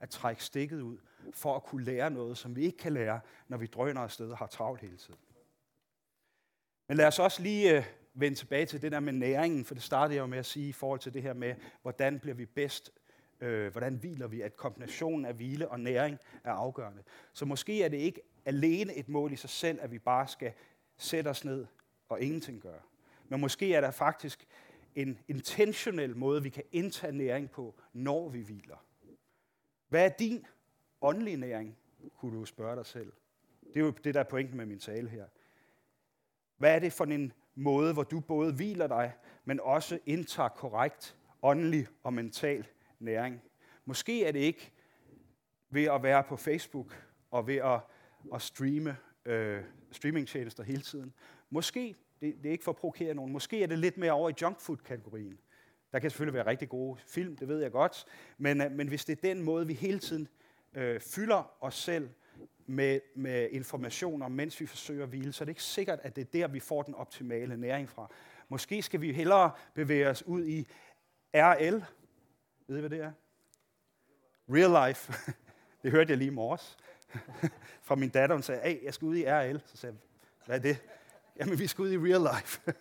at 0.00 0.10
trække 0.10 0.44
stikket 0.44 0.80
ud, 0.80 0.98
for 1.34 1.56
at 1.56 1.62
kunne 1.62 1.84
lære 1.84 2.10
noget, 2.10 2.38
som 2.38 2.56
vi 2.56 2.64
ikke 2.64 2.78
kan 2.78 2.92
lære, 2.92 3.20
når 3.48 3.56
vi 3.56 3.66
drøner 3.66 4.00
afsted 4.00 4.30
og 4.30 4.38
har 4.38 4.46
travlt 4.46 4.80
hele 4.80 4.96
tiden. 4.96 5.20
Men 6.88 6.96
lad 6.96 7.06
os 7.06 7.18
også 7.18 7.42
lige 7.42 7.76
øh, 7.76 7.84
vende 8.14 8.38
tilbage 8.38 8.66
til 8.66 8.82
det 8.82 8.92
der 8.92 9.00
med 9.00 9.12
næringen, 9.12 9.64
for 9.64 9.74
det 9.74 9.82
startede 9.82 10.14
jeg 10.14 10.22
jo 10.22 10.26
med 10.26 10.38
at 10.38 10.46
sige 10.46 10.68
i 10.68 10.72
forhold 10.72 11.00
til 11.00 11.14
det 11.14 11.22
her 11.22 11.34
med, 11.34 11.54
hvordan 11.82 12.20
bliver 12.20 12.34
vi 12.34 12.46
bedst 12.46 12.92
Øh, 13.40 13.72
hvordan 13.72 13.94
hviler 13.94 14.26
vi? 14.26 14.40
At 14.40 14.56
kombinationen 14.56 15.24
af 15.24 15.34
hvile 15.34 15.68
og 15.68 15.80
næring 15.80 16.18
er 16.44 16.52
afgørende. 16.52 17.02
Så 17.32 17.44
måske 17.44 17.82
er 17.82 17.88
det 17.88 17.96
ikke 17.96 18.20
alene 18.44 18.94
et 18.94 19.08
mål 19.08 19.32
i 19.32 19.36
sig 19.36 19.50
selv, 19.50 19.78
at 19.82 19.90
vi 19.90 19.98
bare 19.98 20.28
skal 20.28 20.52
sætte 20.96 21.28
os 21.28 21.44
ned 21.44 21.66
og 22.08 22.20
ingenting 22.20 22.62
gøre. 22.62 22.80
Men 23.28 23.40
måske 23.40 23.74
er 23.74 23.80
der 23.80 23.90
faktisk 23.90 24.46
en 24.94 25.18
intentionel 25.28 26.16
måde, 26.16 26.42
vi 26.42 26.48
kan 26.48 26.62
indtage 26.72 27.12
næring 27.12 27.50
på, 27.50 27.74
når 27.92 28.28
vi 28.28 28.40
hviler. 28.40 28.84
Hvad 29.88 30.04
er 30.04 30.08
din 30.08 30.46
åndelige 31.00 31.36
næring, 31.36 31.76
kunne 32.16 32.38
du 32.38 32.44
spørge 32.44 32.76
dig 32.76 32.86
selv. 32.86 33.12
Det 33.74 33.76
er 33.76 33.84
jo 33.84 33.90
det, 33.90 34.14
der 34.14 34.20
er 34.20 34.24
pointen 34.24 34.56
med 34.56 34.66
min 34.66 34.78
tale 34.78 35.08
her. 35.08 35.26
Hvad 36.56 36.74
er 36.74 36.78
det 36.78 36.92
for 36.92 37.04
en 37.04 37.32
måde, 37.60 37.92
hvor 37.92 38.02
du 38.02 38.20
både 38.20 38.52
hviler 38.52 38.86
dig, 38.86 39.12
men 39.44 39.60
også 39.60 39.98
indtager 40.06 40.48
korrekt 40.48 41.16
åndelig 41.42 41.86
og 42.02 42.12
mental 42.12 42.66
næring? 42.98 43.42
Måske 43.84 44.24
er 44.24 44.32
det 44.32 44.38
ikke 44.38 44.72
ved 45.70 45.84
at 45.84 46.02
være 46.02 46.24
på 46.24 46.36
Facebook 46.36 47.06
og 47.30 47.46
ved 47.46 47.56
at, 47.56 47.80
at 48.34 48.42
streame 48.42 48.96
øh, 49.24 49.62
streamingtjenester 49.92 50.62
hele 50.62 50.82
tiden. 50.82 51.12
Måske, 51.50 51.94
det, 52.20 52.34
det 52.42 52.46
er 52.46 52.52
ikke 52.52 52.64
for 52.64 52.72
at 52.72 52.76
provokere 52.76 53.14
nogen, 53.14 53.32
måske 53.32 53.62
er 53.62 53.66
det 53.66 53.78
lidt 53.78 53.96
mere 53.96 54.12
over 54.12 54.30
i 54.30 54.34
junkfood-kategorien. 54.42 55.38
Der 55.92 55.98
kan 55.98 56.10
selvfølgelig 56.10 56.34
være 56.34 56.46
rigtig 56.46 56.68
gode 56.68 57.00
film, 57.06 57.36
det 57.36 57.48
ved 57.48 57.62
jeg 57.62 57.72
godt, 57.72 58.04
men, 58.38 58.60
øh, 58.60 58.72
men 58.72 58.88
hvis 58.88 59.04
det 59.04 59.12
er 59.18 59.34
den 59.34 59.42
måde, 59.42 59.66
vi 59.66 59.74
hele 59.74 59.98
tiden 59.98 60.28
øh, 60.74 61.00
fylder 61.00 61.52
os 61.60 61.74
selv 61.74 62.08
med, 62.70 63.00
med 63.14 63.48
informationer, 63.50 64.28
mens 64.28 64.60
vi 64.60 64.66
forsøger 64.66 65.02
at 65.02 65.08
hvile, 65.08 65.32
så 65.32 65.44
er 65.44 65.46
det 65.46 65.50
ikke 65.50 65.62
sikkert, 65.62 65.98
at 66.02 66.16
det 66.16 66.22
er 66.22 66.30
der, 66.32 66.48
vi 66.48 66.60
får 66.60 66.82
den 66.82 66.94
optimale 66.94 67.56
næring 67.56 67.88
fra. 67.88 68.10
Måske 68.48 68.82
skal 68.82 69.00
vi 69.00 69.12
hellere 69.12 69.50
bevæge 69.74 70.08
os 70.08 70.22
ud 70.22 70.46
i 70.46 70.68
RL. 71.34 71.84
Ved 72.66 72.76
I, 72.76 72.80
hvad 72.80 72.90
det 72.90 73.00
er? 73.00 73.12
Real 74.48 74.88
life. 74.88 75.12
Det 75.82 75.90
hørte 75.90 76.10
jeg 76.10 76.18
lige 76.18 76.30
i 76.30 76.34
morges 76.34 76.76
fra 77.86 77.94
min 77.94 78.08
datter. 78.08 78.36
Hun 78.36 78.42
sagde, 78.42 78.60
at 78.60 78.78
jeg 78.82 78.94
skal 78.94 79.06
ud 79.06 79.16
i 79.16 79.24
RL. 79.24 79.60
Så 79.66 79.76
sagde 79.76 79.94
jeg, 79.94 80.46
hvad 80.46 80.56
er 80.56 80.62
det? 80.62 80.78
Jamen, 81.38 81.58
vi 81.58 81.66
skal 81.66 81.82
ud 81.82 81.92
i 81.92 81.98
real 81.98 82.36
life. 82.36 82.72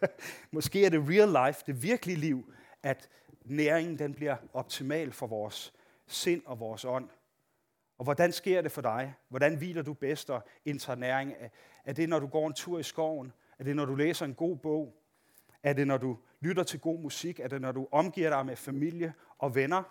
Måske 0.52 0.86
er 0.86 0.90
det 0.90 1.10
real 1.10 1.48
life, 1.48 1.64
det 1.66 1.84
virkelige 1.84 2.18
liv, 2.18 2.54
at 2.84 3.10
næringen 3.46 4.00
den 4.00 4.14
bliver 4.14 4.38
optimal 4.54 5.12
for 5.12 5.28
vores 5.28 5.74
sind 6.08 6.42
og 6.46 6.60
vores 6.60 6.86
ånd. 6.86 7.10
Og 8.00 8.04
hvordan 8.04 8.32
sker 8.32 8.62
det 8.62 8.72
for 8.72 8.82
dig? 8.82 9.16
Hvordan 9.30 9.58
hviler 9.58 9.82
du 9.82 9.94
bedst 9.94 10.30
og 10.30 10.44
indtager 10.66 10.96
næring? 10.96 11.34
Er 11.86 11.94
det, 11.94 12.10
når 12.10 12.20
du 12.20 12.28
går 12.28 12.48
en 12.48 12.54
tur 12.54 12.80
i 12.80 12.84
skoven? 12.84 13.34
Er 13.60 13.64
det, 13.64 13.76
når 13.76 13.86
du 13.86 13.96
læser 13.96 14.26
en 14.26 14.34
god 14.34 14.58
bog? 14.58 15.02
Er 15.64 15.74
det, 15.74 15.88
når 15.88 15.98
du 15.98 16.18
lytter 16.40 16.64
til 16.64 16.80
god 16.80 17.00
musik? 17.00 17.40
Er 17.40 17.48
det, 17.48 17.62
når 17.62 17.72
du 17.72 17.88
omgiver 17.92 18.30
dig 18.30 18.46
med 18.46 18.56
familie 18.56 19.14
og 19.38 19.56
venner? 19.56 19.84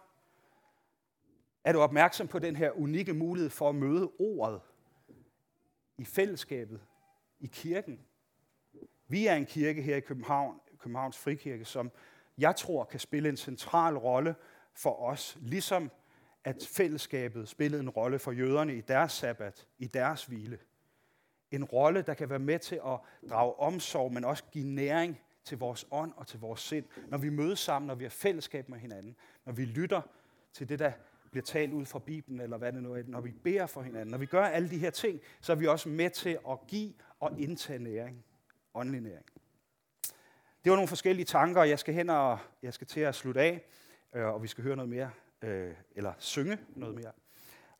Er 1.65 1.73
du 1.73 1.81
opmærksom 1.81 2.29
på 2.29 2.39
den 2.39 2.57
her 2.57 2.71
unikke 2.71 3.15
mulighed 3.15 3.51
for 3.51 3.69
at 3.69 3.75
møde 3.75 4.11
ordet 4.19 4.61
i 5.99 6.05
fællesskabet, 6.05 6.81
i 7.41 7.47
kirken? 7.47 8.01
Vi 9.09 9.27
er 9.27 9.35
en 9.35 9.47
kirke 9.47 9.83
her 9.83 9.97
i 9.97 10.01
København, 10.01 10.61
Københavns 10.79 11.19
Frikirke, 11.19 11.65
som 11.65 11.91
jeg 12.39 12.57
tror 12.57 12.85
kan 12.85 13.01
spille 13.01 13.29
en 13.29 13.37
central 13.37 13.97
rolle 13.97 14.35
for 14.75 15.03
os, 15.03 15.39
ligesom 15.41 15.91
at 16.49 16.69
fællesskabet 16.73 17.49
spillede 17.49 17.83
en 17.83 17.89
rolle 17.89 18.19
for 18.19 18.33
jøderne 18.33 18.77
i 18.77 18.81
deres 18.81 19.13
sabbat, 19.13 19.67
i 19.79 19.87
deres 19.87 20.25
hvile. 20.25 20.59
En 21.51 21.65
rolle, 21.65 22.03
der 22.03 22.15
kan 22.15 22.31
være 22.31 22.39
med 22.39 22.59
til 22.59 22.75
at 22.75 22.99
drage 23.31 23.55
omsorg, 23.55 24.13
men 24.13 24.25
også 24.25 24.45
give 24.53 24.67
næring 24.67 25.21
til 25.45 25.59
vores 25.59 25.87
ånd 25.91 26.13
og 26.17 26.27
til 26.27 26.41
vores 26.41 26.61
sind, 26.61 26.85
når 27.09 27.19
vi 27.19 27.29
mødes 27.29 27.59
sammen, 27.59 27.87
når 27.87 27.95
vi 27.95 28.05
har 28.05 28.11
fællesskab 28.11 28.69
med 28.69 28.79
hinanden, 28.79 29.17
når 29.45 29.53
vi 29.53 29.65
lytter 29.65 30.01
til 30.53 30.69
det, 30.69 30.79
der 30.79 30.93
bliver 31.31 31.45
talt 31.45 31.73
ud 31.73 31.85
fra 31.85 31.99
Bibelen, 31.99 32.41
eller 32.41 32.57
hvad 32.57 32.73
det 32.73 32.83
nu 32.83 32.95
er, 32.95 33.03
når 33.07 33.21
vi 33.21 33.31
beder 33.31 33.67
for 33.67 33.83
hinanden, 33.83 34.11
når 34.11 34.19
vi 34.19 34.27
gør 34.27 34.45
alle 34.45 34.71
de 34.71 34.79
her 34.79 34.91
ting, 34.91 35.21
så 35.41 35.53
er 35.53 35.57
vi 35.57 35.67
også 35.67 35.89
med 35.89 36.11
til 36.11 36.39
at 36.51 36.59
give 36.67 36.93
og 37.21 37.41
indtage 37.41 37.79
næring, 37.79 38.25
åndelig 38.75 39.01
næring. 39.01 39.27
Det 40.65 40.71
var 40.71 40.77
nogle 40.77 40.89
forskellige 40.89 41.27
tanker, 41.27 41.61
og 41.61 41.69
jeg 41.69 41.79
skal 41.79 41.95
hen 41.95 42.11
og 42.11 42.39
jeg 42.63 42.75
skal 42.75 42.87
til 42.87 43.01
at 43.01 43.15
slutte 43.15 43.41
af, 43.41 43.65
øh, 44.15 44.27
og 44.27 44.43
vi 44.43 44.49
skal 44.49 44.65
høre 44.65 44.77
noget 44.77 44.89
mere 44.89 45.11
øh, 45.43 45.75
eller 45.97 46.13
synge 46.19 46.59
noget 46.77 46.95
mere. 46.95 47.13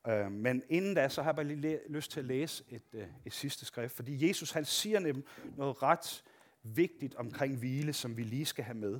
Øh, 0.07 0.31
men 0.31 0.63
inden 0.69 0.95
da, 0.95 1.09
så 1.09 1.21
har 1.21 1.29
jeg 1.29 1.35
bare 1.35 1.45
lige 1.45 1.79
lyst 1.89 2.11
til 2.11 2.19
at 2.19 2.25
læse 2.25 2.63
et, 2.69 2.83
øh, 2.93 3.07
et 3.25 3.33
sidste 3.33 3.65
skrift, 3.65 3.95
fordi 3.95 4.27
Jesus 4.27 4.51
han 4.51 4.65
siger 4.65 4.99
nemlig 4.99 5.25
noget 5.57 5.83
ret 5.83 6.23
vigtigt 6.63 7.15
omkring 7.15 7.57
hvile, 7.57 7.93
som 7.93 8.17
vi 8.17 8.23
lige 8.23 8.45
skal 8.45 8.63
have 8.63 8.77
med. 8.77 8.99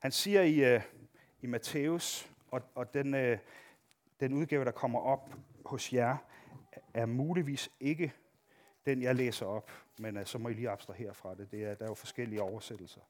Han 0.00 0.12
siger 0.12 0.42
i, 0.42 0.74
øh, 0.74 0.82
i 1.42 1.46
Matthæus, 1.46 2.30
og, 2.50 2.62
og 2.74 2.94
den, 2.94 3.14
øh, 3.14 3.38
den 4.20 4.32
udgave, 4.32 4.64
der 4.64 4.70
kommer 4.70 5.00
op 5.00 5.34
hos 5.64 5.92
jer, 5.92 6.16
er 6.94 7.06
muligvis 7.06 7.70
ikke 7.80 8.12
den, 8.86 9.02
jeg 9.02 9.14
læser 9.14 9.46
op, 9.46 9.70
men 9.98 10.16
øh, 10.16 10.26
så 10.26 10.38
må 10.38 10.48
I 10.48 10.52
lige 10.52 10.70
abstrahere 10.70 11.14
fra 11.14 11.34
det. 11.34 11.50
det 11.50 11.64
er, 11.64 11.74
der 11.74 11.84
er 11.84 11.88
jo 11.88 11.94
forskellige 11.94 12.42
oversættelser. 12.42 13.00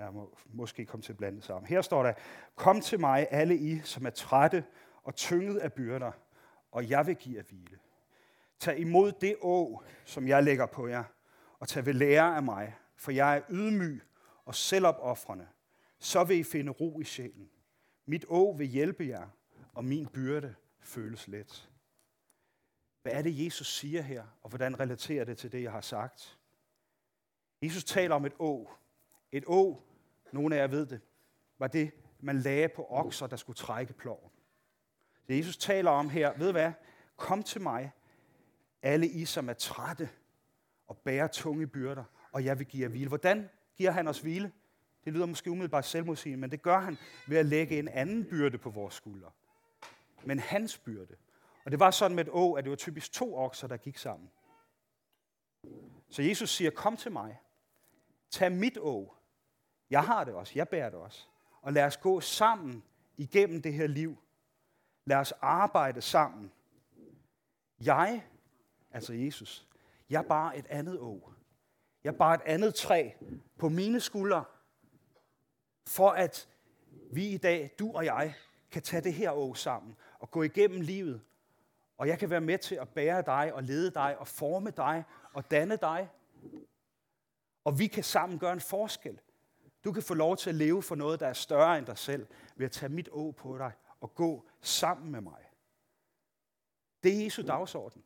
Jeg 0.00 0.12
må 0.12 0.38
måske 0.44 0.86
komme 0.86 1.02
til 1.02 1.12
at 1.12 1.16
blande 1.16 1.42
sammen. 1.42 1.68
Her 1.68 1.82
står 1.82 2.02
der, 2.02 2.12
Kom 2.54 2.80
til 2.80 3.00
mig, 3.00 3.26
alle 3.30 3.56
I, 3.56 3.80
som 3.80 4.06
er 4.06 4.10
trætte 4.10 4.64
og 5.02 5.14
tynget 5.14 5.58
af 5.58 5.72
byrder, 5.72 6.12
og 6.70 6.90
jeg 6.90 7.06
vil 7.06 7.16
give 7.16 7.36
jer 7.36 7.42
hvile. 7.42 7.78
Tag 8.58 8.78
imod 8.78 9.12
det 9.12 9.36
å, 9.42 9.82
som 10.04 10.28
jeg 10.28 10.44
lægger 10.44 10.66
på 10.66 10.86
jer, 10.86 11.04
og 11.58 11.68
tag 11.68 11.86
ved 11.86 11.92
lære 11.92 12.36
af 12.36 12.42
mig, 12.42 12.76
for 12.96 13.10
jeg 13.10 13.36
er 13.36 13.42
ydmyg 13.50 14.02
og 14.44 14.54
selvopoffrende. 14.54 15.48
Så 15.98 16.24
vil 16.24 16.38
I 16.38 16.42
finde 16.42 16.72
ro 16.72 17.00
i 17.00 17.04
sjælen. 17.04 17.50
Mit 18.06 18.24
å 18.28 18.54
vil 18.58 18.66
hjælpe 18.66 19.06
jer, 19.06 19.28
og 19.72 19.84
min 19.84 20.06
byrde 20.06 20.54
føles 20.80 21.28
let. 21.28 21.70
Hvad 23.02 23.12
er 23.12 23.22
det, 23.22 23.44
Jesus 23.44 23.74
siger 23.74 24.02
her, 24.02 24.24
og 24.42 24.48
hvordan 24.48 24.80
relaterer 24.80 25.24
det 25.24 25.38
til 25.38 25.52
det, 25.52 25.62
jeg 25.62 25.72
har 25.72 25.80
sagt? 25.80 26.38
Jesus 27.62 27.84
taler 27.84 28.14
om 28.14 28.24
et 28.24 28.34
å. 28.38 28.70
Et 29.32 29.44
å, 29.46 29.82
nogle 30.32 30.56
af 30.56 30.60
jer 30.60 30.66
ved 30.66 30.86
det, 30.86 31.00
var 31.58 31.66
det, 31.66 31.90
man 32.20 32.38
lagde 32.38 32.68
på 32.68 32.86
okser, 32.88 33.26
der 33.26 33.36
skulle 33.36 33.56
trække 33.56 33.92
ploven. 33.92 34.30
Det 35.28 35.38
Jesus 35.38 35.56
taler 35.56 35.90
om 35.90 36.08
her, 36.08 36.38
ved 36.38 36.52
hvad? 36.52 36.72
Kom 37.16 37.42
til 37.42 37.60
mig, 37.60 37.92
alle 38.82 39.08
I, 39.08 39.24
som 39.24 39.48
er 39.48 39.52
trætte 39.52 40.08
og 40.86 40.96
bærer 40.96 41.26
tunge 41.26 41.66
byrder, 41.66 42.04
og 42.32 42.44
jeg 42.44 42.58
vil 42.58 42.66
give 42.66 42.82
jer 42.82 42.88
hvile. 42.88 43.08
Hvordan 43.08 43.50
giver 43.76 43.90
han 43.90 44.08
os 44.08 44.20
hvile? 44.20 44.52
Det 45.04 45.12
lyder 45.12 45.26
måske 45.26 45.50
umiddelbart 45.50 45.84
selvmodsigende, 45.84 46.40
men 46.40 46.50
det 46.50 46.62
gør 46.62 46.78
han 46.78 46.98
ved 47.28 47.38
at 47.38 47.46
lægge 47.46 47.78
en 47.78 47.88
anden 47.88 48.24
byrde 48.24 48.58
på 48.58 48.70
vores 48.70 48.94
skuldre. 48.94 49.30
Men 50.24 50.38
hans 50.38 50.78
byrde. 50.78 51.16
Og 51.64 51.70
det 51.70 51.80
var 51.80 51.90
sådan 51.90 52.14
med 52.14 52.24
et 52.24 52.30
å, 52.32 52.52
at 52.52 52.64
det 52.64 52.70
var 52.70 52.76
typisk 52.76 53.12
to 53.12 53.36
okser, 53.36 53.68
der 53.68 53.76
gik 53.76 53.98
sammen. 53.98 54.30
Så 56.10 56.22
Jesus 56.22 56.50
siger, 56.50 56.70
kom 56.70 56.96
til 56.96 57.12
mig. 57.12 57.40
Tag 58.30 58.52
mit 58.52 58.78
å. 58.78 59.16
Jeg 59.90 60.04
har 60.04 60.24
det 60.24 60.34
også. 60.34 60.52
Jeg 60.56 60.68
bærer 60.68 60.90
det 60.90 60.98
også. 60.98 61.26
Og 61.62 61.72
lad 61.72 61.84
os 61.84 61.96
gå 61.96 62.20
sammen 62.20 62.82
igennem 63.16 63.62
det 63.62 63.72
her 63.72 63.86
liv. 63.86 64.16
Lad 65.04 65.16
os 65.16 65.32
arbejde 65.40 66.02
sammen. 66.02 66.52
Jeg, 67.80 68.24
altså 68.90 69.12
Jesus, 69.12 69.66
jeg 70.10 70.18
er 70.18 70.28
bare 70.28 70.58
et 70.58 70.66
andet 70.66 70.98
å. 70.98 71.32
Jeg 72.04 72.12
er 72.12 72.16
bare 72.16 72.34
et 72.34 72.42
andet 72.44 72.74
træ 72.74 73.10
på 73.58 73.68
mine 73.68 74.00
skuldre, 74.00 74.44
for 75.86 76.10
at 76.10 76.48
vi 77.12 77.28
i 77.28 77.36
dag, 77.36 77.74
du 77.78 77.92
og 77.92 78.04
jeg, 78.04 78.34
kan 78.70 78.82
tage 78.82 79.02
det 79.02 79.14
her 79.14 79.30
å 79.30 79.54
sammen 79.54 79.96
og 80.18 80.30
gå 80.30 80.42
igennem 80.42 80.80
livet. 80.80 81.20
Og 81.98 82.08
jeg 82.08 82.18
kan 82.18 82.30
være 82.30 82.40
med 82.40 82.58
til 82.58 82.74
at 82.74 82.88
bære 82.88 83.22
dig 83.22 83.54
og 83.54 83.62
lede 83.62 83.90
dig 83.90 84.18
og 84.18 84.28
forme 84.28 84.70
dig 84.70 85.04
og 85.32 85.50
danne 85.50 85.76
dig. 85.76 86.08
Og 87.64 87.78
vi 87.78 87.86
kan 87.86 88.04
sammen 88.04 88.38
gøre 88.38 88.52
en 88.52 88.60
forskel. 88.60 89.20
Du 89.84 89.92
kan 89.92 90.02
få 90.02 90.14
lov 90.14 90.36
til 90.36 90.50
at 90.50 90.56
leve 90.56 90.82
for 90.82 90.94
noget, 90.94 91.20
der 91.20 91.26
er 91.26 91.32
større 91.32 91.78
end 91.78 91.86
dig 91.86 91.98
selv, 91.98 92.26
ved 92.56 92.66
at 92.66 92.72
tage 92.72 92.92
mit 92.92 93.08
å 93.12 93.30
på 93.30 93.58
dig 93.58 93.72
og 94.00 94.14
gå 94.14 94.48
sammen 94.60 95.12
med 95.12 95.20
mig. 95.20 95.44
Det 97.02 97.16
er 97.16 97.24
Jesu 97.24 97.42
dagsorden. 97.42 98.04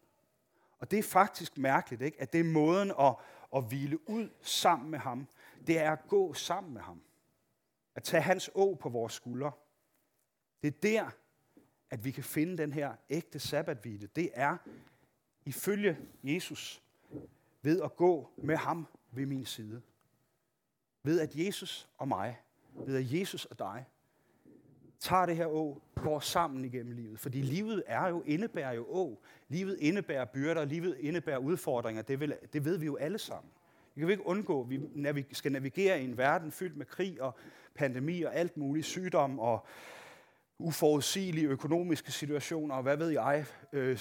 Og 0.79 0.91
det 0.91 0.99
er 0.99 1.03
faktisk 1.03 1.59
mærkeligt, 1.59 2.03
ikke? 2.03 2.21
at 2.21 2.33
det 2.33 2.41
er 2.41 2.45
måden 2.45 2.93
at, 3.01 3.15
at 3.57 3.65
hvile 3.65 4.11
ud 4.11 4.29
sammen 4.41 4.91
med 4.91 4.99
ham. 4.99 5.29
Det 5.67 5.79
er 5.79 5.93
at 5.93 6.09
gå 6.09 6.35
sammen 6.35 6.73
med 6.75 6.83
ham. 6.83 7.03
At 7.95 8.03
tage 8.03 8.23
hans 8.23 8.51
å 8.55 8.75
på 8.75 8.89
vores 8.89 9.13
skuldre. 9.13 9.53
Det 10.63 10.69
er 10.69 10.79
der, 10.83 11.11
at 11.91 12.05
vi 12.05 12.11
kan 12.11 12.25
finde 12.25 12.59
den 12.59 12.73
her 12.73 12.97
ægte 13.11 13.39
sabbatvile. 13.39 14.07
Det 14.07 14.31
er 14.35 14.57
ifølge 15.45 15.99
Jesus 16.23 16.83
ved 17.63 17.83
at 17.83 17.97
gå 17.97 18.31
med 18.37 18.57
ham 18.57 18.87
ved 19.11 19.27
min 19.27 19.47
side. 19.47 19.83
Ved 21.05 21.21
at 21.21 21.37
Jesus 21.37 21.89
og 21.99 22.09
mig, 22.09 22.39
ved 22.87 22.97
at 22.97 23.13
Jesus 23.13 23.45
og 23.45 23.59
dig, 23.59 23.85
tager 25.01 25.27
det 25.27 25.37
her 25.37 25.47
å, 25.47 25.83
går 26.03 26.21
sammen 26.21 26.65
igennem 26.65 26.93
livet. 26.93 27.21
Fordi 27.21 27.43
livet 27.43 27.83
er 27.87 28.09
jo, 28.09 28.23
indebærer 28.27 28.73
jo 28.73 28.85
å. 28.89 29.05
Livet 29.49 29.79
indebærer 29.81 30.25
byrder, 30.25 30.65
livet 30.65 30.97
indebærer 31.01 31.39
udfordringer. 31.39 32.03
Det, 32.03 32.21
vil, 32.21 32.35
det 32.53 32.65
ved 32.65 32.79
vi 32.79 32.87
jo 32.87 32.97
alle 32.97 33.19
sammen. 33.19 33.51
Vi 33.95 34.01
kan 34.01 34.09
vi 34.09 34.13
ikke 34.13 34.27
undgå, 34.27 34.69
at 35.07 35.17
vi 35.17 35.27
skal 35.33 35.53
navigere 35.53 36.01
i 36.01 36.05
en 36.05 36.19
verden 36.19 36.53
fyldt 36.53 36.77
med 36.77 36.87
krig 36.87 37.23
og 37.23 37.35
pandemi 37.75 38.23
og 38.23 38.35
alt 38.35 38.57
muligt, 38.57 38.87
sygdom 38.87 39.39
og 39.39 39.67
uforudsigelige 40.59 41.49
økonomiske 41.49 42.13
situationer, 42.13 42.75
og 42.75 42.83
hvad 42.83 42.97
ved 42.97 43.09
jeg, 43.09 43.47
øh, 43.73 43.99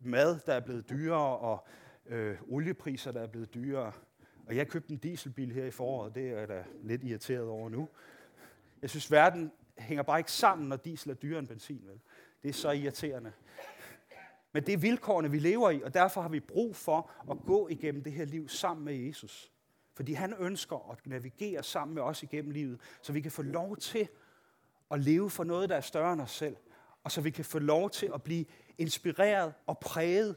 mad, 0.00 0.38
der 0.46 0.52
er 0.52 0.60
blevet 0.60 0.90
dyrere, 0.90 1.38
og 1.38 1.66
øh, 2.06 2.36
oliepriser, 2.48 3.12
der 3.12 3.20
er 3.20 3.26
blevet 3.26 3.54
dyrere. 3.54 3.92
Og 4.46 4.56
jeg 4.56 4.68
købte 4.68 4.92
en 4.92 4.98
dieselbil 4.98 5.52
her 5.52 5.64
i 5.64 5.70
foråret, 5.70 6.14
det 6.14 6.30
er 6.30 6.38
jeg 6.38 6.48
da 6.48 6.64
lidt 6.82 7.04
irriteret 7.04 7.48
over 7.48 7.68
nu. 7.68 7.88
Jeg 8.82 8.90
synes, 8.90 9.10
verden 9.10 9.52
hænger 9.78 10.02
bare 10.02 10.18
ikke 10.18 10.32
sammen, 10.32 10.68
når 10.68 10.76
diesel 10.76 11.10
er 11.10 11.14
dyrere 11.14 11.38
end 11.38 11.48
benzin. 11.48 11.82
Vel? 11.86 12.00
Det 12.42 12.48
er 12.48 12.52
så 12.52 12.70
irriterende. 12.70 13.32
Men 14.52 14.66
det 14.66 14.72
er 14.72 14.78
vilkårene, 14.78 15.30
vi 15.30 15.38
lever 15.38 15.70
i, 15.70 15.82
og 15.82 15.94
derfor 15.94 16.20
har 16.20 16.28
vi 16.28 16.40
brug 16.40 16.76
for 16.76 17.10
at 17.30 17.36
gå 17.46 17.68
igennem 17.68 18.02
det 18.02 18.12
her 18.12 18.24
liv 18.24 18.48
sammen 18.48 18.84
med 18.84 18.94
Jesus. 18.94 19.52
Fordi 19.94 20.12
han 20.12 20.34
ønsker 20.38 20.90
at 20.92 21.06
navigere 21.06 21.62
sammen 21.62 21.94
med 21.94 22.02
os 22.02 22.22
igennem 22.22 22.50
livet, 22.50 22.80
så 23.02 23.12
vi 23.12 23.20
kan 23.20 23.30
få 23.30 23.42
lov 23.42 23.76
til 23.76 24.08
at 24.90 25.00
leve 25.00 25.30
for 25.30 25.44
noget, 25.44 25.68
der 25.68 25.76
er 25.76 25.80
større 25.80 26.12
end 26.12 26.20
os 26.20 26.30
selv. 26.30 26.56
Og 27.04 27.12
så 27.12 27.20
vi 27.20 27.30
kan 27.30 27.44
få 27.44 27.58
lov 27.58 27.90
til 27.90 28.10
at 28.14 28.22
blive 28.22 28.44
inspireret 28.78 29.54
og 29.66 29.78
præget, 29.78 30.36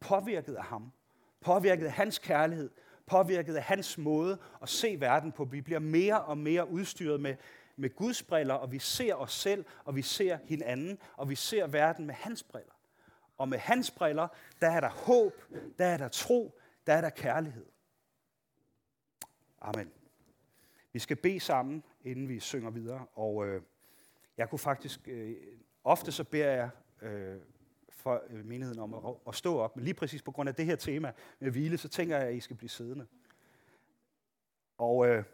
påvirket 0.00 0.54
af 0.54 0.64
ham. 0.64 0.92
Påvirket 1.40 1.86
af 1.86 1.92
hans 1.92 2.18
kærlighed, 2.18 2.70
påvirket 3.08 3.56
af 3.56 3.62
hans 3.62 3.98
måde 3.98 4.38
at 4.62 4.68
se 4.68 4.96
verden 5.00 5.32
på. 5.32 5.44
Vi 5.44 5.60
bliver 5.60 5.80
mere 5.80 6.22
og 6.22 6.38
mere 6.38 6.70
udstyret 6.70 7.20
med, 7.20 7.36
med 7.76 7.96
Guds 7.96 8.22
briller, 8.22 8.54
og 8.54 8.72
vi 8.72 8.78
ser 8.78 9.14
os 9.14 9.32
selv, 9.32 9.64
og 9.84 9.96
vi 9.96 10.02
ser 10.02 10.38
hinanden, 10.44 10.98
og 11.16 11.30
vi 11.30 11.34
ser 11.34 11.66
verden 11.66 12.06
med 12.06 12.14
hans 12.14 12.42
briller. 12.42 12.72
Og 13.38 13.48
med 13.48 13.58
hans 13.58 13.90
briller, 13.90 14.28
der 14.60 14.70
er 14.70 14.80
der 14.80 14.88
håb, 14.88 15.32
der 15.78 15.86
er 15.86 15.96
der 15.96 16.08
tro, 16.08 16.58
der 16.86 16.92
er 16.92 17.00
der 17.00 17.10
kærlighed. 17.10 17.66
Amen. 19.60 19.90
Vi 20.92 20.98
skal 20.98 21.16
bede 21.16 21.40
sammen, 21.40 21.84
inden 22.04 22.28
vi 22.28 22.40
synger 22.40 22.70
videre, 22.70 23.06
og 23.14 23.46
øh, 23.46 23.62
jeg 24.36 24.50
kunne 24.50 24.58
faktisk, 24.58 25.08
øh, 25.08 25.36
ofte 25.84 26.12
så 26.12 26.24
beder 26.24 26.50
jeg 26.50 26.70
øh, 27.02 27.36
for 27.98 28.22
øh, 28.30 28.44
menigheden 28.44 28.80
om 28.80 28.94
at, 28.94 29.14
at 29.28 29.34
stå 29.34 29.58
op, 29.58 29.76
men 29.76 29.84
lige 29.84 29.94
præcis 29.94 30.22
på 30.22 30.30
grund 30.30 30.48
af 30.48 30.54
det 30.54 30.66
her 30.66 30.76
tema 30.76 31.12
med 31.40 31.50
hvile, 31.50 31.78
så 31.78 31.88
tænker 31.88 32.18
jeg, 32.18 32.28
at 32.28 32.34
I 32.34 32.40
skal 32.40 32.56
blive 32.56 32.68
siddende. 32.68 33.06
Og 34.78 35.08
øh, 35.08 35.24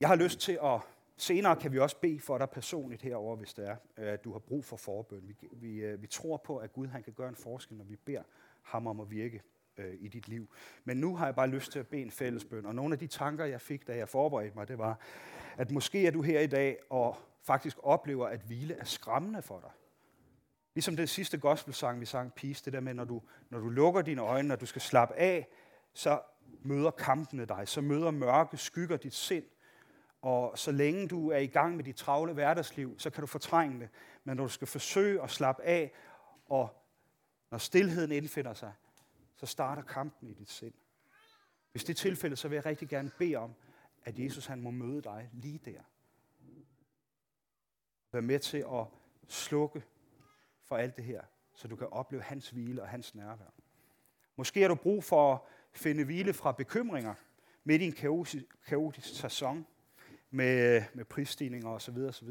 jeg 0.00 0.08
har 0.08 0.16
lyst 0.16 0.40
til 0.40 0.58
at, 0.62 0.80
senere 1.16 1.56
kan 1.56 1.72
vi 1.72 1.78
også 1.78 1.96
bede 1.96 2.20
for 2.20 2.38
dig 2.38 2.50
personligt 2.50 3.02
herover, 3.02 3.36
hvis 3.36 3.54
det 3.54 3.68
er, 3.68 3.76
at 3.96 4.24
du 4.24 4.32
har 4.32 4.38
brug 4.38 4.64
for 4.64 4.76
forbøn. 4.76 5.28
Vi, 5.28 5.36
vi, 5.52 5.76
øh, 5.76 6.02
vi 6.02 6.06
tror 6.06 6.36
på, 6.36 6.56
at 6.56 6.72
Gud 6.72 6.86
han 6.86 7.02
kan 7.02 7.12
gøre 7.12 7.28
en 7.28 7.36
forskel, 7.36 7.76
når 7.76 7.84
vi 7.84 7.96
beder 7.96 8.22
ham 8.62 8.86
om 8.86 9.00
at 9.00 9.10
virke 9.10 9.42
øh, 9.76 9.94
i 10.00 10.08
dit 10.08 10.28
liv. 10.28 10.48
Men 10.84 10.96
nu 10.96 11.16
har 11.16 11.24
jeg 11.24 11.34
bare 11.34 11.48
lyst 11.48 11.72
til 11.72 11.78
at 11.78 11.88
bede 11.88 12.02
en 12.02 12.10
fællesbøn, 12.10 12.66
og 12.66 12.74
nogle 12.74 12.92
af 12.92 12.98
de 12.98 13.06
tanker, 13.06 13.44
jeg 13.44 13.60
fik, 13.60 13.86
da 13.86 13.96
jeg 13.96 14.08
forberedte 14.08 14.56
mig, 14.56 14.68
det 14.68 14.78
var, 14.78 14.98
at 15.56 15.70
måske 15.70 16.06
er 16.06 16.10
du 16.10 16.22
her 16.22 16.40
i 16.40 16.46
dag 16.46 16.78
og 16.90 17.16
faktisk 17.42 17.76
oplever, 17.82 18.26
at 18.26 18.40
hvile 18.40 18.74
er 18.74 18.84
skræmmende 18.84 19.42
for 19.42 19.60
dig. 19.60 19.70
Ligesom 20.74 20.96
det 20.96 21.08
sidste 21.10 21.38
gospelsang, 21.38 22.00
vi 22.00 22.06
sang, 22.06 22.34
Peace, 22.34 22.64
det 22.64 22.72
der 22.72 22.80
med, 22.80 22.94
når 22.94 23.04
du, 23.04 23.22
når 23.50 23.58
du 23.58 23.68
lukker 23.68 24.02
dine 24.02 24.20
øjne, 24.20 24.48
når 24.48 24.56
du 24.56 24.66
skal 24.66 24.82
slappe 24.82 25.14
af, 25.14 25.48
så 25.92 26.20
møder 26.62 26.90
kampene 26.90 27.44
dig, 27.44 27.68
så 27.68 27.80
møder 27.80 28.10
mørke 28.10 28.56
skygger 28.56 28.96
dit 28.96 29.14
sind, 29.14 29.44
og 30.22 30.58
så 30.58 30.72
længe 30.72 31.08
du 31.08 31.30
er 31.30 31.38
i 31.38 31.46
gang 31.46 31.76
med 31.76 31.84
dit 31.84 31.96
travle 31.96 32.32
hverdagsliv, 32.32 32.98
så 32.98 33.10
kan 33.10 33.20
du 33.20 33.26
fortrænge 33.26 33.80
det. 33.80 33.88
Men 34.24 34.36
når 34.36 34.44
du 34.44 34.50
skal 34.50 34.66
forsøge 34.66 35.22
at 35.22 35.30
slappe 35.30 35.62
af, 35.62 35.92
og 36.46 36.84
når 37.50 37.58
stillheden 37.58 38.12
indfinder 38.12 38.54
sig, 38.54 38.72
så 39.36 39.46
starter 39.46 39.82
kampen 39.82 40.28
i 40.28 40.34
dit 40.34 40.50
sind. 40.50 40.74
Hvis 41.72 41.84
det 41.84 41.92
er 41.92 41.98
tilfældet, 41.98 42.38
så 42.38 42.48
vil 42.48 42.56
jeg 42.56 42.66
rigtig 42.66 42.88
gerne 42.88 43.10
bede 43.18 43.36
om, 43.36 43.54
at 44.04 44.18
Jesus 44.18 44.46
han 44.46 44.60
må 44.60 44.70
møde 44.70 45.02
dig 45.02 45.30
lige 45.32 45.60
der. 45.64 45.80
Vær 48.12 48.20
med 48.20 48.38
til 48.38 48.58
at 48.58 48.86
slukke 49.28 49.82
for 50.64 50.76
alt 50.76 50.96
det 50.96 51.04
her, 51.04 51.22
så 51.54 51.68
du 51.68 51.76
kan 51.76 51.88
opleve 51.90 52.22
hans 52.22 52.50
hvile 52.50 52.82
og 52.82 52.88
hans 52.88 53.14
nærvær. 53.14 53.54
Måske 54.36 54.60
har 54.60 54.68
du 54.68 54.74
brug 54.74 55.04
for 55.04 55.34
at 55.34 55.40
finde 55.72 56.04
hvile 56.04 56.32
fra 56.32 56.52
bekymringer 56.52 57.14
midt 57.64 57.82
i 57.82 57.84
en 57.84 57.92
kaotisk, 57.92 58.44
kaotisk 58.66 59.20
sæson 59.20 59.66
med, 60.30 60.82
med 60.94 61.04
prisstigninger 61.04 61.68
osv. 61.68 61.96
osv. 61.96 62.28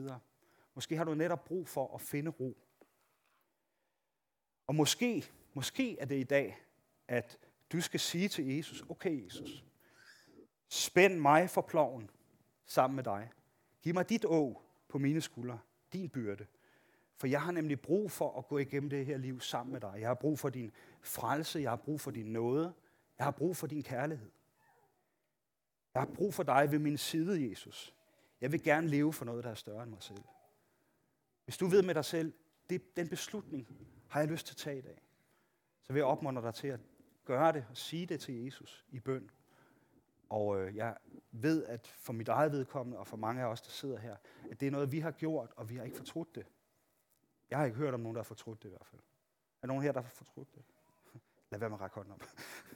Måske 0.76 0.98
har 0.98 1.04
du 1.04 1.14
netop 1.14 1.44
brug 1.44 1.68
for 1.68 1.96
at 1.96 2.02
finde 2.02 2.32
ro. 2.32 2.58
Og 4.68 4.76
måske, 4.76 5.26
måske 5.54 6.00
er 6.00 6.06
det 6.06 6.20
i 6.20 6.24
dag, 6.24 6.58
at 7.08 7.40
du 7.72 7.82
skal 7.82 8.00
sige 8.00 8.28
til 8.28 8.56
Jesus, 8.56 8.84
okay 8.90 9.26
Jesus, 9.26 9.66
spænd 10.70 11.20
mig 11.20 11.50
for 11.50 11.62
ploven 11.62 12.10
sammen 12.66 12.96
med 12.96 13.04
dig. 13.04 13.32
Giv 13.82 13.94
mig 13.94 14.10
dit 14.10 14.26
å 14.26 14.62
på 14.88 14.98
mine 14.98 15.22
skuldre, 15.22 15.60
din 15.94 16.10
byrde. 16.10 16.46
For 17.24 17.28
jeg 17.28 17.42
har 17.42 17.52
nemlig 17.52 17.82
brug 17.82 18.12
for 18.12 18.38
at 18.38 18.48
gå 18.48 18.58
igennem 18.58 18.90
det 18.90 19.06
her 19.06 19.18
liv 19.18 19.40
sammen 19.40 19.74
med 19.74 19.82
dig. 19.82 19.94
Jeg 20.00 20.08
har 20.08 20.14
brug 20.14 20.40
for 20.40 20.50
din 20.50 20.72
frelse, 21.02 21.60
jeg 21.60 21.72
har 21.72 21.76
brug 21.76 22.02
for 22.02 22.12
din 22.12 22.26
nåde, 22.26 22.74
jeg 23.18 23.26
har 23.26 23.32
brug 23.32 23.58
for 23.58 23.68
din 23.68 23.84
kærlighed. 23.84 24.32
Jeg 25.94 26.02
har 26.02 26.10
brug 26.16 26.34
for 26.34 26.44
dig 26.44 26.72
ved 26.72 26.80
min 26.80 26.98
side, 26.98 27.50
Jesus. 27.50 27.96
Jeg 28.42 28.52
vil 28.52 28.64
gerne 28.64 28.88
leve 28.88 29.14
for 29.14 29.26
noget, 29.26 29.44
der 29.44 29.50
er 29.50 29.56
større 29.56 29.84
end 29.84 29.92
mig 29.92 30.04
selv. 30.04 30.24
Hvis 31.46 31.58
du 31.58 31.68
ved 31.68 31.84
med 31.84 31.96
dig 31.96 32.06
selv, 32.06 32.34
det, 32.70 32.98
den 32.98 33.10
beslutning 33.10 33.68
har 34.08 34.20
jeg 34.20 34.30
lyst 34.30 34.46
til 34.46 34.54
at 34.54 34.58
tage 34.58 34.78
i 34.78 34.82
dag, 34.82 35.02
så 35.82 35.94
vil 35.94 36.00
jeg 36.00 36.08
opmuntre 36.08 36.42
dig 36.42 36.54
til 36.54 36.68
at 36.68 36.80
gøre 37.26 37.52
det 37.52 37.66
og 37.70 37.78
sige 37.78 38.06
det 38.06 38.20
til 38.20 38.44
Jesus 38.44 38.86
i 38.90 39.00
bøn. 39.00 39.30
Og 40.30 40.62
øh, 40.62 40.76
jeg 40.76 40.98
ved, 41.32 41.66
at 41.66 41.88
for 41.88 42.14
mit 42.14 42.30
eget 42.30 42.52
vedkommende, 42.52 43.00
og 43.00 43.08
for 43.08 43.18
mange 43.18 43.42
af 43.42 43.46
os, 43.46 43.62
der 43.62 43.72
sidder 43.72 44.00
her, 44.00 44.16
at 44.52 44.60
det 44.60 44.68
er 44.68 44.72
noget, 44.72 44.92
vi 44.92 45.00
har 45.00 45.12
gjort, 45.12 45.50
og 45.56 45.70
vi 45.70 45.76
har 45.76 45.84
ikke 45.84 45.98
fortrudt 45.98 46.36
det. 46.36 46.46
Jeg 47.54 47.60
har 47.60 47.66
ikke 47.66 47.78
hørt 47.78 47.94
om 47.94 48.00
nogen, 48.00 48.16
der 48.16 48.22
har 48.22 48.24
fortrudt 48.24 48.64
det 48.64 48.70
i 48.70 48.72
hvert 48.72 48.88
fald. 48.88 49.02
Er 49.62 49.68
nogen 49.68 49.84
her, 49.84 49.92
der 49.92 50.02
har 50.02 50.10
fortrudt 50.10 50.56
det? 50.56 50.64
Lad 51.52 51.60
være 51.60 51.70
med 51.70 51.78
at 51.78 51.82
række 51.82 51.96
hånden 51.96 52.14
op. 52.14 52.24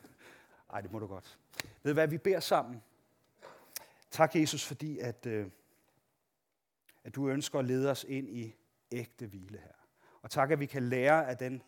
Ej, 0.74 0.82
det 0.82 0.92
må 0.92 1.00
du 1.00 1.08
godt. 1.08 1.40
Ved 1.84 1.92
du 1.92 1.94
hvad, 1.94 2.08
vi 2.08 2.18
beder 2.18 2.40
sammen. 2.40 2.84
Tak, 4.12 4.36
Jesus, 4.36 4.66
fordi 4.66 5.00
at, 5.00 5.26
øh, 5.26 5.50
at 7.04 7.16
du 7.16 7.30
ønsker 7.30 7.60
at 7.60 7.66
lede 7.66 7.92
os 7.92 8.04
ind 8.04 8.30
i 8.30 8.56
ægte 8.92 9.28
hvile 9.28 9.58
her. 9.58 9.74
Og 10.22 10.32
tak, 10.32 10.52
at 10.52 10.60
vi 10.60 10.66
kan 10.66 10.84
lære 10.84 11.28
af 11.28 11.38
den 11.38 11.62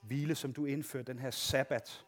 hvile, 0.00 0.34
som 0.34 0.52
du 0.52 0.64
indførte, 0.64 1.12
den 1.12 1.18
her 1.18 1.30
sabbat. 1.30 2.06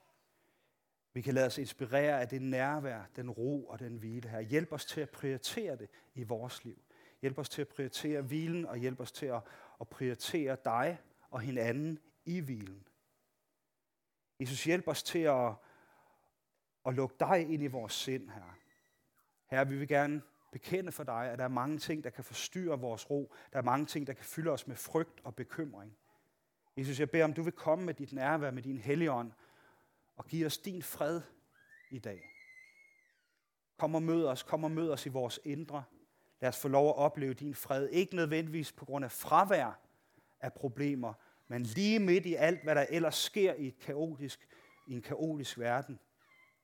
Vi 1.12 1.20
kan 1.20 1.34
lade 1.34 1.46
os 1.46 1.58
inspirere 1.58 2.20
af 2.20 2.28
det 2.28 2.42
nærvær, 2.42 3.02
den 3.16 3.30
ro 3.30 3.66
og 3.66 3.78
den 3.78 3.96
hvile 3.96 4.28
her. 4.28 4.40
Hjælp 4.40 4.72
os 4.72 4.84
til 4.84 5.00
at 5.00 5.10
prioritere 5.10 5.76
det 5.76 5.88
i 6.14 6.22
vores 6.22 6.64
liv. 6.64 6.82
Hjælp 7.20 7.38
os 7.38 7.48
til 7.48 7.62
at 7.62 7.68
prioritere 7.68 8.22
hvilen, 8.22 8.66
og 8.66 8.76
hjælp 8.76 9.00
os 9.00 9.12
til 9.12 9.26
at, 9.26 9.42
og 9.80 9.88
prioritere 9.88 10.56
dig 10.64 10.98
og 11.30 11.40
hinanden 11.40 11.98
i 12.24 12.40
hvilen. 12.40 12.86
Jesus, 14.40 14.64
hjælp 14.64 14.88
os 14.88 15.02
til 15.02 15.18
at, 15.18 15.52
at 16.86 16.94
lukke 16.94 17.16
dig 17.20 17.50
ind 17.50 17.62
i 17.62 17.66
vores 17.66 17.92
sind 17.92 18.30
her. 18.30 18.58
Her 19.46 19.64
vi 19.64 19.76
vil 19.78 19.88
gerne 19.88 20.22
bekende 20.52 20.92
for 20.92 21.04
dig, 21.04 21.30
at 21.30 21.38
der 21.38 21.44
er 21.44 21.48
mange 21.48 21.78
ting, 21.78 22.04
der 22.04 22.10
kan 22.10 22.24
forstyrre 22.24 22.80
vores 22.80 23.10
ro. 23.10 23.34
Der 23.52 23.58
er 23.58 23.62
mange 23.62 23.86
ting, 23.86 24.06
der 24.06 24.12
kan 24.12 24.24
fylde 24.24 24.50
os 24.50 24.66
med 24.66 24.76
frygt 24.76 25.20
og 25.24 25.34
bekymring. 25.34 25.96
Jesus, 26.76 27.00
jeg 27.00 27.10
beder 27.10 27.24
om, 27.24 27.32
du 27.32 27.42
vil 27.42 27.52
komme 27.52 27.84
med 27.84 27.94
dit 27.94 28.12
nærvær, 28.12 28.50
med 28.50 28.62
din 28.62 28.78
helligånd, 28.78 29.32
og 30.16 30.26
give 30.26 30.46
os 30.46 30.58
din 30.58 30.82
fred 30.82 31.20
i 31.90 31.98
dag. 31.98 32.30
Kom 33.78 33.94
og 33.94 34.02
mød 34.02 34.26
os, 34.26 34.42
kom 34.42 34.64
og 34.64 34.70
mød 34.70 34.90
os 34.90 35.06
i 35.06 35.08
vores 35.08 35.40
indre. 35.44 35.84
Lad 36.40 36.48
os 36.48 36.58
få 36.60 36.68
lov 36.68 36.88
at 36.88 36.96
opleve 36.96 37.34
din 37.34 37.54
fred. 37.54 37.88
Ikke 37.88 38.16
nødvendigvis 38.16 38.72
på 38.72 38.84
grund 38.84 39.04
af 39.04 39.12
fravær 39.12 39.80
af 40.40 40.52
problemer, 40.52 41.12
men 41.48 41.62
lige 41.62 41.98
midt 41.98 42.26
i 42.26 42.34
alt, 42.34 42.62
hvad 42.62 42.74
der 42.74 42.86
ellers 42.90 43.14
sker 43.14 43.54
i, 43.54 43.66
et 43.66 43.78
kaotisk, 43.78 44.48
i 44.86 44.94
en 44.94 45.02
kaotisk 45.02 45.58
verden. 45.58 45.98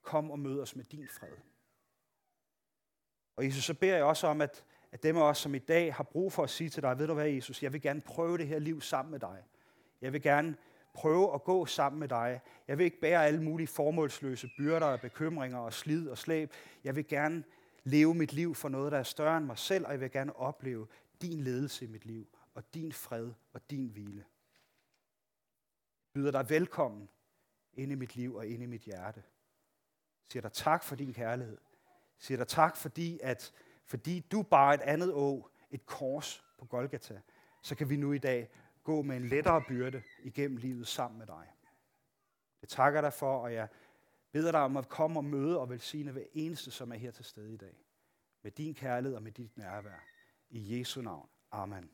Kom 0.03 0.31
og 0.31 0.39
mød 0.39 0.61
os 0.61 0.77
med 0.77 0.85
din 0.85 1.09
fred. 1.09 1.37
Og 3.37 3.45
Jesus, 3.45 3.65
så 3.65 3.75
beder 3.75 3.97
jeg 3.97 4.05
også 4.05 4.27
om, 4.27 4.41
at, 4.41 4.65
at 4.93 5.03
dem 5.03 5.17
af 5.17 5.23
os, 5.23 5.39
som 5.39 5.55
i 5.55 5.59
dag 5.59 5.95
har 5.95 6.05
brug 6.05 6.33
for 6.33 6.43
at 6.43 6.51
sige 6.51 6.71
til 6.71 6.83
dig, 6.83 6.99
ved 6.99 7.07
du 7.07 7.15
hvad, 7.15 7.29
Jesus, 7.29 7.63
jeg 7.63 7.73
vil 7.73 7.83
gerne 7.83 8.01
prøve 8.01 8.39
det 8.39 8.47
her 8.47 8.59
liv 8.59 8.81
sammen 8.81 9.11
med 9.11 9.21
dig. 9.21 9.45
Jeg 10.01 10.13
vil 10.13 10.23
gerne 10.23 10.57
prøve 10.95 11.35
at 11.35 11.45
gå 11.45 11.67
sammen 11.67 12.01
med 12.01 12.09
dig. 12.09 12.41
Jeg 12.69 12.79
vil 12.79 12.85
ikke 12.85 13.01
bære 13.01 13.27
alle 13.27 13.43
mulige 13.43 13.67
formålsløse 13.67 14.49
byrder 14.59 14.87
og 14.87 15.01
bekymringer 15.01 15.59
og 15.59 15.73
slid 15.73 16.09
og 16.09 16.19
slæb. 16.19 16.53
Jeg 16.85 16.97
vil 16.97 17.09
gerne 17.09 17.45
leve 17.87 18.15
mit 18.15 18.33
liv 18.33 18.55
for 18.55 18.69
noget, 18.69 18.93
der 18.93 18.99
er 18.99 19.03
større 19.03 19.37
end 19.37 19.47
mig 19.47 19.59
selv, 19.59 19.87
og 19.87 19.93
jeg 19.93 20.01
vil 20.01 20.11
gerne 20.11 20.37
opleve 20.37 20.87
din 21.23 21.41
ledelse 21.41 21.85
i 21.85 21.89
mit 21.89 22.05
liv, 22.05 22.29
og 22.55 22.75
din 22.75 22.93
fred 22.93 23.33
og 23.53 23.71
din 23.71 23.87
hvile. 23.87 24.25
Jeg 26.05 26.13
byder 26.13 26.31
dig 26.31 26.51
velkommen 26.51 27.09
ind 27.73 27.93
i 27.93 27.95
mit 27.95 28.17
liv 28.17 28.35
og 28.35 28.47
ind 28.47 28.63
i 28.63 28.67
mit 28.67 28.83
hjerte. 28.83 29.21
Jeg 29.21 30.31
siger 30.33 30.41
dig 30.41 30.53
tak 30.53 30.83
for 30.83 30.97
din 30.97 31.13
kærlighed. 31.13 31.59
Jeg 31.61 32.19
siger 32.19 32.39
dig 32.39 32.49
tak, 32.49 32.77
fordi, 32.77 33.21
at, 33.23 33.53
fordi 33.85 34.21
du 34.21 34.43
bare 34.43 34.75
et 34.75 34.81
andet 34.81 35.13
å, 35.15 35.49
et 35.71 35.87
kors 35.87 36.45
på 36.59 36.67
Golgata, 36.67 37.21
så 37.63 37.75
kan 37.75 37.91
vi 37.91 37.97
nu 37.97 38.13
i 38.13 38.19
dag 38.19 38.51
gå 38.83 39.03
med 39.03 39.17
en 39.17 39.29
lettere 39.29 39.63
byrde 39.69 40.03
igennem 40.23 40.57
livet 40.57 40.87
sammen 40.87 41.19
med 41.19 41.27
dig. 41.27 41.53
Jeg 42.63 42.69
takker 42.69 43.01
dig 43.01 43.13
for, 43.13 43.39
og 43.39 43.53
jeg 43.53 43.69
beder 44.37 44.53
dig 44.53 44.61
om 44.61 44.77
at 44.77 44.89
komme 44.89 45.19
og 45.19 45.25
møde 45.25 45.61
og 45.61 45.71
velsigne 45.71 46.13
hver 46.13 46.25
eneste, 46.33 46.71
som 46.71 46.93
er 46.93 46.97
her 46.97 47.11
til 47.11 47.25
stede 47.25 47.55
i 47.55 47.57
dag. 47.57 47.77
Med 48.43 48.51
din 48.51 48.75
kærlighed 48.75 49.17
og 49.17 49.23
med 49.23 49.33
dit 49.33 49.57
nærvær. 49.57 50.05
I 50.51 50.79
Jesu 50.79 51.01
navn. 51.01 51.29
Amen. 51.51 51.91